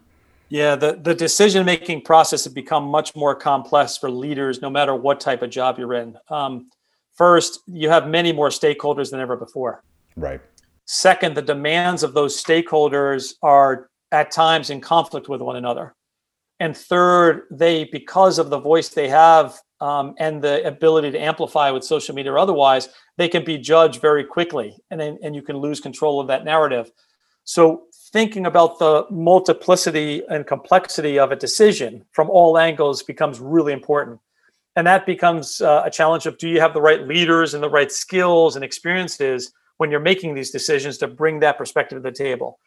Yeah, 0.49 0.75
the, 0.75 0.93
the 0.93 1.13
decision 1.13 1.65
making 1.65 2.01
process 2.01 2.45
has 2.45 2.53
become 2.53 2.85
much 2.85 3.15
more 3.15 3.35
complex 3.35 3.97
for 3.97 4.09
leaders, 4.09 4.61
no 4.61 4.69
matter 4.69 4.95
what 4.95 5.19
type 5.19 5.41
of 5.41 5.49
job 5.49 5.77
you're 5.77 5.93
in. 5.93 6.17
Um, 6.29 6.69
first, 7.17 7.61
you 7.67 7.89
have 7.89 8.07
many 8.07 8.31
more 8.31 8.49
stakeholders 8.49 9.11
than 9.11 9.19
ever 9.19 9.35
before. 9.35 9.83
Right. 10.15 10.41
Second, 10.85 11.35
the 11.35 11.41
demands 11.41 12.03
of 12.03 12.13
those 12.13 12.41
stakeholders 12.41 13.33
are 13.41 13.89
at 14.11 14.31
times 14.31 14.69
in 14.69 14.79
conflict 14.79 15.27
with 15.27 15.41
one 15.41 15.57
another. 15.57 15.95
And 16.59 16.75
third, 16.75 17.43
they, 17.51 17.83
because 17.85 18.39
of 18.39 18.49
the 18.49 18.59
voice 18.59 18.89
they 18.89 19.09
have 19.09 19.59
um, 19.79 20.15
and 20.17 20.41
the 20.41 20.65
ability 20.65 21.11
to 21.11 21.19
amplify 21.19 21.69
with 21.71 21.83
social 21.83 22.15
media 22.15 22.31
or 22.31 22.39
otherwise, 22.39 22.89
they 23.17 23.27
can 23.27 23.43
be 23.43 23.57
judged 23.57 24.01
very 24.01 24.23
quickly 24.23 24.75
and, 24.89 25.01
and 25.01 25.35
you 25.35 25.41
can 25.41 25.57
lose 25.57 25.79
control 25.79 26.19
of 26.19 26.27
that 26.27 26.45
narrative. 26.45 26.91
So 27.43 27.83
thinking 28.11 28.45
about 28.45 28.79
the 28.79 29.05
multiplicity 29.11 30.23
and 30.29 30.47
complexity 30.47 31.19
of 31.19 31.31
a 31.31 31.35
decision 31.35 32.05
from 32.11 32.29
all 32.29 32.57
angles 32.57 33.03
becomes 33.03 33.39
really 33.39 33.73
important. 33.73 34.19
And 34.77 34.85
that 34.85 35.07
becomes 35.07 35.59
uh, 35.59 35.81
a 35.83 35.89
challenge 35.89 36.27
of 36.27 36.37
do 36.37 36.47
you 36.47 36.61
have 36.61 36.75
the 36.75 36.81
right 36.81 37.05
leaders 37.05 37.55
and 37.55 37.63
the 37.63 37.69
right 37.69 37.91
skills 37.91 38.55
and 38.55 38.63
experiences 38.63 39.51
when 39.77 39.89
you're 39.89 39.99
making 39.99 40.35
these 40.35 40.51
decisions 40.51 40.99
to 40.99 41.07
bring 41.07 41.39
that 41.39 41.57
perspective 41.57 41.97
to 41.97 42.01
the 42.01 42.15
table. 42.15 42.59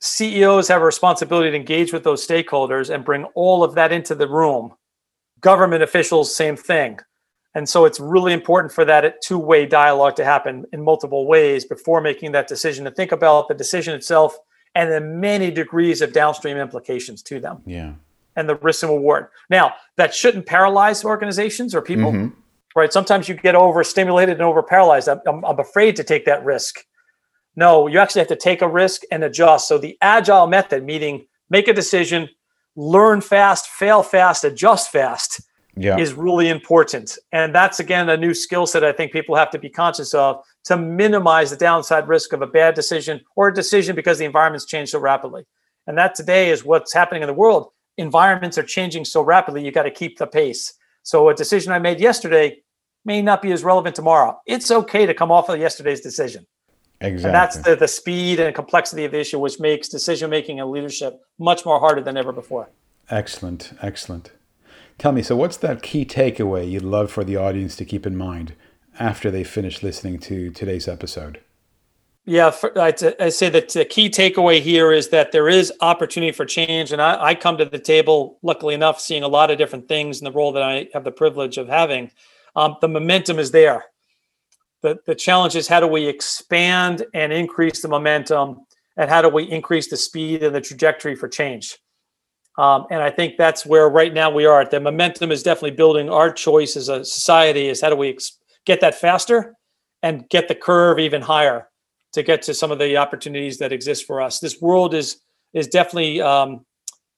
CEOs 0.00 0.68
have 0.68 0.80
a 0.80 0.84
responsibility 0.84 1.50
to 1.50 1.56
engage 1.56 1.92
with 1.92 2.04
those 2.04 2.24
stakeholders 2.24 2.88
and 2.88 3.04
bring 3.04 3.24
all 3.34 3.64
of 3.64 3.74
that 3.74 3.90
into 3.90 4.14
the 4.14 4.28
room. 4.28 4.72
Government 5.40 5.82
officials, 5.82 6.34
same 6.34 6.56
thing. 6.56 7.00
And 7.56 7.68
so 7.68 7.84
it's 7.84 7.98
really 7.98 8.32
important 8.32 8.72
for 8.72 8.84
that 8.84 9.20
two 9.20 9.38
way 9.38 9.66
dialogue 9.66 10.14
to 10.16 10.24
happen 10.24 10.66
in 10.72 10.80
multiple 10.80 11.26
ways 11.26 11.64
before 11.64 12.00
making 12.00 12.30
that 12.30 12.46
decision 12.46 12.84
to 12.84 12.92
think 12.92 13.10
about 13.10 13.48
the 13.48 13.54
decision 13.54 13.92
itself 13.92 14.38
and 14.76 14.90
the 14.92 15.00
many 15.00 15.50
degrees 15.50 16.00
of 16.00 16.12
downstream 16.12 16.58
implications 16.58 17.24
to 17.24 17.40
them. 17.40 17.60
Yeah. 17.66 17.94
And 18.36 18.48
the 18.48 18.56
risk 18.56 18.82
and 18.82 18.92
reward. 18.92 19.26
Now, 19.48 19.74
that 19.96 20.14
shouldn't 20.14 20.46
paralyze 20.46 21.04
organizations 21.04 21.74
or 21.74 21.82
people, 21.82 22.12
mm-hmm. 22.12 22.28
right? 22.76 22.92
Sometimes 22.92 23.28
you 23.28 23.34
get 23.34 23.54
overstimulated 23.54 24.36
and 24.36 24.42
over 24.42 24.62
paralyzed. 24.62 25.08
I'm, 25.08 25.20
I'm, 25.26 25.44
I'm 25.44 25.58
afraid 25.58 25.96
to 25.96 26.04
take 26.04 26.24
that 26.26 26.44
risk. 26.44 26.78
No, 27.56 27.88
you 27.88 27.98
actually 27.98 28.20
have 28.20 28.28
to 28.28 28.36
take 28.36 28.62
a 28.62 28.68
risk 28.68 29.02
and 29.10 29.24
adjust. 29.24 29.68
So 29.68 29.78
the 29.78 29.98
agile 30.00 30.46
method, 30.46 30.84
meaning 30.84 31.26
make 31.50 31.68
a 31.68 31.74
decision, 31.74 32.28
learn 32.76 33.20
fast, 33.20 33.66
fail 33.66 34.02
fast, 34.02 34.44
adjust 34.44 34.90
fast, 34.90 35.42
yeah. 35.76 35.98
is 35.98 36.14
really 36.14 36.48
important. 36.48 37.18
And 37.32 37.54
that's 37.54 37.80
again 37.80 38.08
a 38.08 38.16
new 38.16 38.34
skill 38.34 38.66
set 38.66 38.84
I 38.84 38.92
think 38.92 39.12
people 39.12 39.34
have 39.36 39.50
to 39.50 39.58
be 39.58 39.68
conscious 39.68 40.14
of 40.14 40.42
to 40.64 40.76
minimize 40.76 41.50
the 41.50 41.56
downside 41.56 42.08
risk 42.08 42.32
of 42.32 42.42
a 42.42 42.46
bad 42.46 42.74
decision 42.74 43.20
or 43.36 43.48
a 43.48 43.54
decision 43.54 43.96
because 43.96 44.18
the 44.18 44.24
environment's 44.24 44.66
changed 44.66 44.92
so 44.92 44.98
rapidly. 44.98 45.44
And 45.86 45.96
that 45.98 46.14
today 46.14 46.50
is 46.50 46.64
what's 46.64 46.92
happening 46.92 47.22
in 47.22 47.26
the 47.26 47.34
world. 47.34 47.70
Environments 47.98 48.56
are 48.58 48.62
changing 48.62 49.04
so 49.04 49.22
rapidly, 49.22 49.64
you 49.64 49.72
got 49.72 49.82
to 49.82 49.90
keep 49.90 50.18
the 50.18 50.26
pace. 50.26 50.74
So 51.02 51.28
a 51.28 51.34
decision 51.34 51.72
I 51.72 51.78
made 51.78 52.00
yesterday 52.00 52.62
may 53.04 53.22
not 53.22 53.42
be 53.42 53.52
as 53.52 53.64
relevant 53.64 53.96
tomorrow. 53.96 54.40
It's 54.46 54.70
okay 54.70 55.06
to 55.06 55.14
come 55.14 55.30
off 55.32 55.48
of 55.48 55.58
yesterday's 55.58 56.00
decision. 56.00 56.46
Exactly. 57.00 57.28
And 57.28 57.34
that's 57.34 57.56
the, 57.58 57.76
the 57.76 57.88
speed 57.88 58.40
and 58.40 58.54
complexity 58.54 59.04
of 59.06 59.12
the 59.12 59.20
issue, 59.20 59.38
which 59.38 59.58
makes 59.58 59.88
decision 59.88 60.28
making 60.28 60.60
and 60.60 60.70
leadership 60.70 61.20
much 61.38 61.64
more 61.64 61.80
harder 61.80 62.02
than 62.02 62.16
ever 62.16 62.32
before. 62.32 62.68
Excellent. 63.08 63.72
Excellent. 63.80 64.32
Tell 64.98 65.12
me, 65.12 65.22
so 65.22 65.34
what's 65.34 65.56
that 65.58 65.82
key 65.82 66.04
takeaway 66.04 66.70
you'd 66.70 66.82
love 66.82 67.10
for 67.10 67.24
the 67.24 67.36
audience 67.36 67.74
to 67.76 67.86
keep 67.86 68.06
in 68.06 68.16
mind 68.16 68.54
after 68.98 69.30
they 69.30 69.44
finish 69.44 69.82
listening 69.82 70.18
to 70.18 70.50
today's 70.50 70.86
episode? 70.86 71.40
Yeah, 72.30 72.50
for, 72.50 72.78
I, 72.78 72.94
I 73.18 73.28
say 73.28 73.48
that 73.50 73.70
the 73.70 73.84
key 73.84 74.08
takeaway 74.08 74.60
here 74.60 74.92
is 74.92 75.08
that 75.08 75.32
there 75.32 75.48
is 75.48 75.72
opportunity 75.80 76.30
for 76.30 76.44
change. 76.44 76.92
And 76.92 77.02
I, 77.02 77.24
I 77.24 77.34
come 77.34 77.58
to 77.58 77.64
the 77.64 77.78
table, 77.78 78.38
luckily 78.42 78.74
enough, 78.74 79.00
seeing 79.00 79.24
a 79.24 79.28
lot 79.28 79.50
of 79.50 79.58
different 79.58 79.88
things 79.88 80.20
in 80.20 80.24
the 80.24 80.32
role 80.32 80.52
that 80.52 80.62
I 80.62 80.88
have 80.94 81.02
the 81.02 81.10
privilege 81.10 81.58
of 81.58 81.68
having. 81.68 82.12
Um, 82.54 82.76
the 82.80 82.88
momentum 82.88 83.38
is 83.38 83.50
there 83.50 83.84
the, 84.82 84.98
the 85.06 85.14
challenge 85.14 85.56
is 85.56 85.68
how 85.68 85.80
do 85.80 85.86
we 85.86 86.06
expand 86.06 87.04
and 87.14 87.32
increase 87.32 87.82
the 87.82 87.88
momentum 87.88 88.66
and 88.96 89.10
how 89.10 89.22
do 89.22 89.28
we 89.28 89.44
increase 89.44 89.88
the 89.88 89.96
speed 89.96 90.42
and 90.42 90.54
the 90.54 90.60
trajectory 90.60 91.14
for 91.14 91.28
change 91.28 91.78
um, 92.58 92.86
and 92.90 93.02
i 93.02 93.10
think 93.10 93.36
that's 93.36 93.66
where 93.66 93.88
right 93.88 94.14
now 94.14 94.30
we 94.30 94.46
are 94.46 94.64
the 94.64 94.80
momentum 94.80 95.30
is 95.30 95.42
definitely 95.42 95.70
building 95.70 96.08
our 96.08 96.32
choice 96.32 96.76
as 96.76 96.88
a 96.88 97.04
society 97.04 97.68
is 97.68 97.80
how 97.80 97.90
do 97.90 97.96
we 97.96 98.10
ex- 98.10 98.38
get 98.64 98.80
that 98.80 98.94
faster 98.94 99.54
and 100.02 100.28
get 100.28 100.48
the 100.48 100.54
curve 100.54 100.98
even 100.98 101.22
higher 101.22 101.68
to 102.12 102.22
get 102.22 102.42
to 102.42 102.54
some 102.54 102.70
of 102.70 102.78
the 102.78 102.96
opportunities 102.96 103.58
that 103.58 103.72
exist 103.72 104.06
for 104.06 104.20
us 104.20 104.40
this 104.40 104.60
world 104.60 104.94
is 104.94 105.20
is 105.52 105.66
definitely 105.66 106.20
um, 106.20 106.64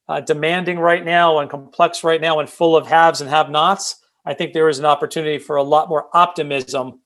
uh, 0.08 0.20
demanding 0.20 0.78
right 0.78 1.04
now 1.04 1.38
and 1.38 1.50
complex 1.50 2.02
right 2.02 2.20
now 2.20 2.38
and 2.38 2.48
full 2.48 2.76
of 2.76 2.86
haves 2.86 3.20
and 3.20 3.30
have 3.30 3.50
nots 3.50 3.96
i 4.24 4.34
think 4.34 4.52
there 4.52 4.68
is 4.68 4.78
an 4.78 4.84
opportunity 4.84 5.38
for 5.38 5.56
a 5.56 5.62
lot 5.62 5.88
more 5.88 6.08
optimism 6.14 7.00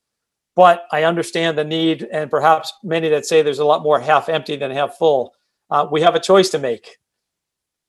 but 0.57 0.87
I 0.91 1.05
understand 1.05 1.59
the 1.59 1.65
need, 1.65 2.09
and 2.11 2.31
perhaps 2.31 2.73
many 2.83 3.11
that 3.11 3.27
say 3.27 3.43
there's 3.43 3.59
a 3.59 3.65
lot 3.65 3.83
more 3.83 4.01
half 4.01 4.31
empty 4.31 4.57
than 4.57 4.71
half 4.71 4.97
full. 4.97 5.35
Uh, 5.71 5.87
we 5.91 6.01
have 6.01 6.15
a 6.15 6.21
choice 6.21 6.49
to 6.51 6.59
make. 6.59 6.97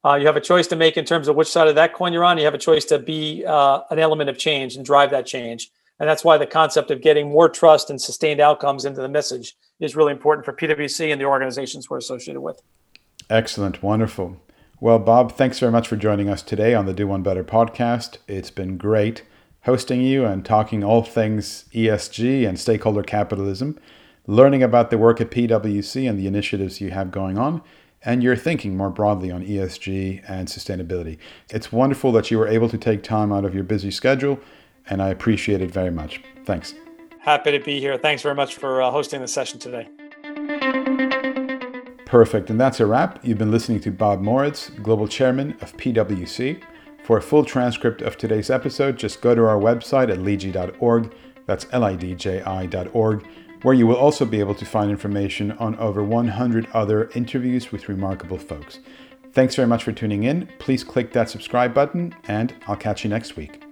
Uh, 0.05 0.15
you 0.15 0.27
have 0.27 0.35
a 0.35 0.41
choice 0.41 0.67
to 0.67 0.75
make 0.75 0.97
in 0.97 1.05
terms 1.05 1.29
of 1.29 1.35
which 1.35 1.47
side 1.47 1.69
of 1.69 1.75
that 1.75 1.93
coin 1.93 2.11
you're 2.13 2.25
on. 2.25 2.37
You 2.37 2.43
have 2.43 2.53
a 2.53 2.59
choice 2.59 2.85
to 2.85 2.99
be 2.99 3.43
uh, 3.45 3.81
an 3.89 3.99
element 3.99 4.29
of 4.29 4.37
change 4.37 4.75
and 4.75 4.85
drive 4.85 5.11
that 5.11 5.25
change. 5.25 5.71
And 5.99 6.07
that's 6.07 6.23
why 6.23 6.37
the 6.37 6.45
concept 6.45 6.91
of 6.91 7.01
getting 7.01 7.29
more 7.29 7.49
trust 7.49 7.89
and 7.89 7.99
sustained 7.99 8.39
outcomes 8.39 8.85
into 8.85 9.01
the 9.01 9.09
message 9.09 9.55
is 9.79 9.95
really 9.95 10.11
important 10.11 10.45
for 10.45 10.53
PwC 10.53 11.11
and 11.11 11.19
the 11.19 11.25
organizations 11.25 11.89
we're 11.89 11.97
associated 11.97 12.41
with. 12.41 12.61
Excellent. 13.29 13.81
Wonderful. 13.81 14.41
Well, 14.79 14.99
Bob, 14.99 15.31
thanks 15.31 15.59
very 15.59 15.71
much 15.71 15.87
for 15.87 15.95
joining 15.95 16.29
us 16.29 16.43
today 16.43 16.75
on 16.75 16.85
the 16.85 16.93
Do 16.93 17.07
One 17.07 17.23
Better 17.23 17.43
podcast. 17.43 18.19
It's 18.27 18.51
been 18.51 18.77
great 18.77 19.23
hosting 19.67 20.01
you 20.01 20.23
and 20.23 20.45
talking 20.45 20.81
all 20.81 21.03
things 21.03 21.65
ESG 21.73 22.47
and 22.47 22.57
stakeholder 22.57 23.03
capitalism, 23.03 23.77
learning 24.25 24.63
about 24.63 24.89
the 24.89 24.97
work 24.97 25.19
at 25.19 25.29
PwC 25.29 26.09
and 26.09 26.17
the 26.17 26.25
initiatives 26.25 26.79
you 26.79 26.91
have 26.91 27.11
going 27.11 27.37
on, 27.37 27.61
and 28.01 28.23
your 28.23 28.37
thinking 28.37 28.77
more 28.77 28.89
broadly 28.89 29.29
on 29.29 29.45
ESG 29.45 30.23
and 30.25 30.47
sustainability. 30.47 31.17
It's 31.49 31.69
wonderful 31.69 32.13
that 32.13 32.31
you 32.31 32.37
were 32.37 32.47
able 32.47 32.69
to 32.69 32.77
take 32.77 33.03
time 33.03 33.33
out 33.33 33.43
of 33.43 33.53
your 33.53 33.65
busy 33.65 33.91
schedule, 33.91 34.39
and 34.89 35.01
I 35.01 35.09
appreciate 35.09 35.61
it 35.61 35.71
very 35.71 35.91
much. 35.91 36.21
Thanks. 36.45 36.73
Happy 37.19 37.51
to 37.51 37.59
be 37.59 37.79
here. 37.79 37.97
Thanks 37.97 38.21
very 38.21 38.35
much 38.35 38.55
for 38.55 38.81
uh, 38.81 38.89
hosting 38.89 39.21
the 39.21 39.27
session 39.27 39.59
today. 39.59 39.89
Perfect. 42.05 42.49
And 42.49 42.59
that's 42.59 42.79
a 42.79 42.85
wrap. 42.85 43.19
You've 43.21 43.37
been 43.37 43.51
listening 43.51 43.81
to 43.81 43.91
Bob 43.91 44.21
Moritz, 44.21 44.69
Global 44.81 45.09
Chairman 45.09 45.51
of 45.59 45.75
PwC. 45.75 46.61
For 47.03 47.17
a 47.17 47.21
full 47.21 47.43
transcript 47.43 48.01
of 48.01 48.17
today's 48.17 48.49
episode, 48.49 48.97
just 48.97 49.21
go 49.21 49.35
to 49.35 49.43
our 49.45 49.57
website 49.57 50.09
at 50.09 50.19
lidji.org. 50.19 51.13
That's 51.45 51.67
L-I-D-J-I.org, 51.71 53.27
where 53.61 53.73
you 53.73 53.87
will 53.87 53.95
also 53.95 54.25
be 54.25 54.39
able 54.39 54.55
to 54.55 54.65
find 54.65 54.89
information 54.89 55.51
on 55.53 55.75
over 55.79 56.03
100 56.03 56.67
other 56.73 57.09
interviews 57.13 57.71
with 57.71 57.89
remarkable 57.89 58.37
folks. 58.37 58.79
Thanks 59.33 59.55
very 59.55 59.67
much 59.67 59.83
for 59.83 59.91
tuning 59.91 60.23
in. 60.23 60.47
Please 60.59 60.83
click 60.83 61.11
that 61.13 61.29
subscribe 61.29 61.73
button, 61.73 62.15
and 62.27 62.53
I'll 62.67 62.75
catch 62.75 63.03
you 63.03 63.09
next 63.09 63.35
week. 63.35 63.66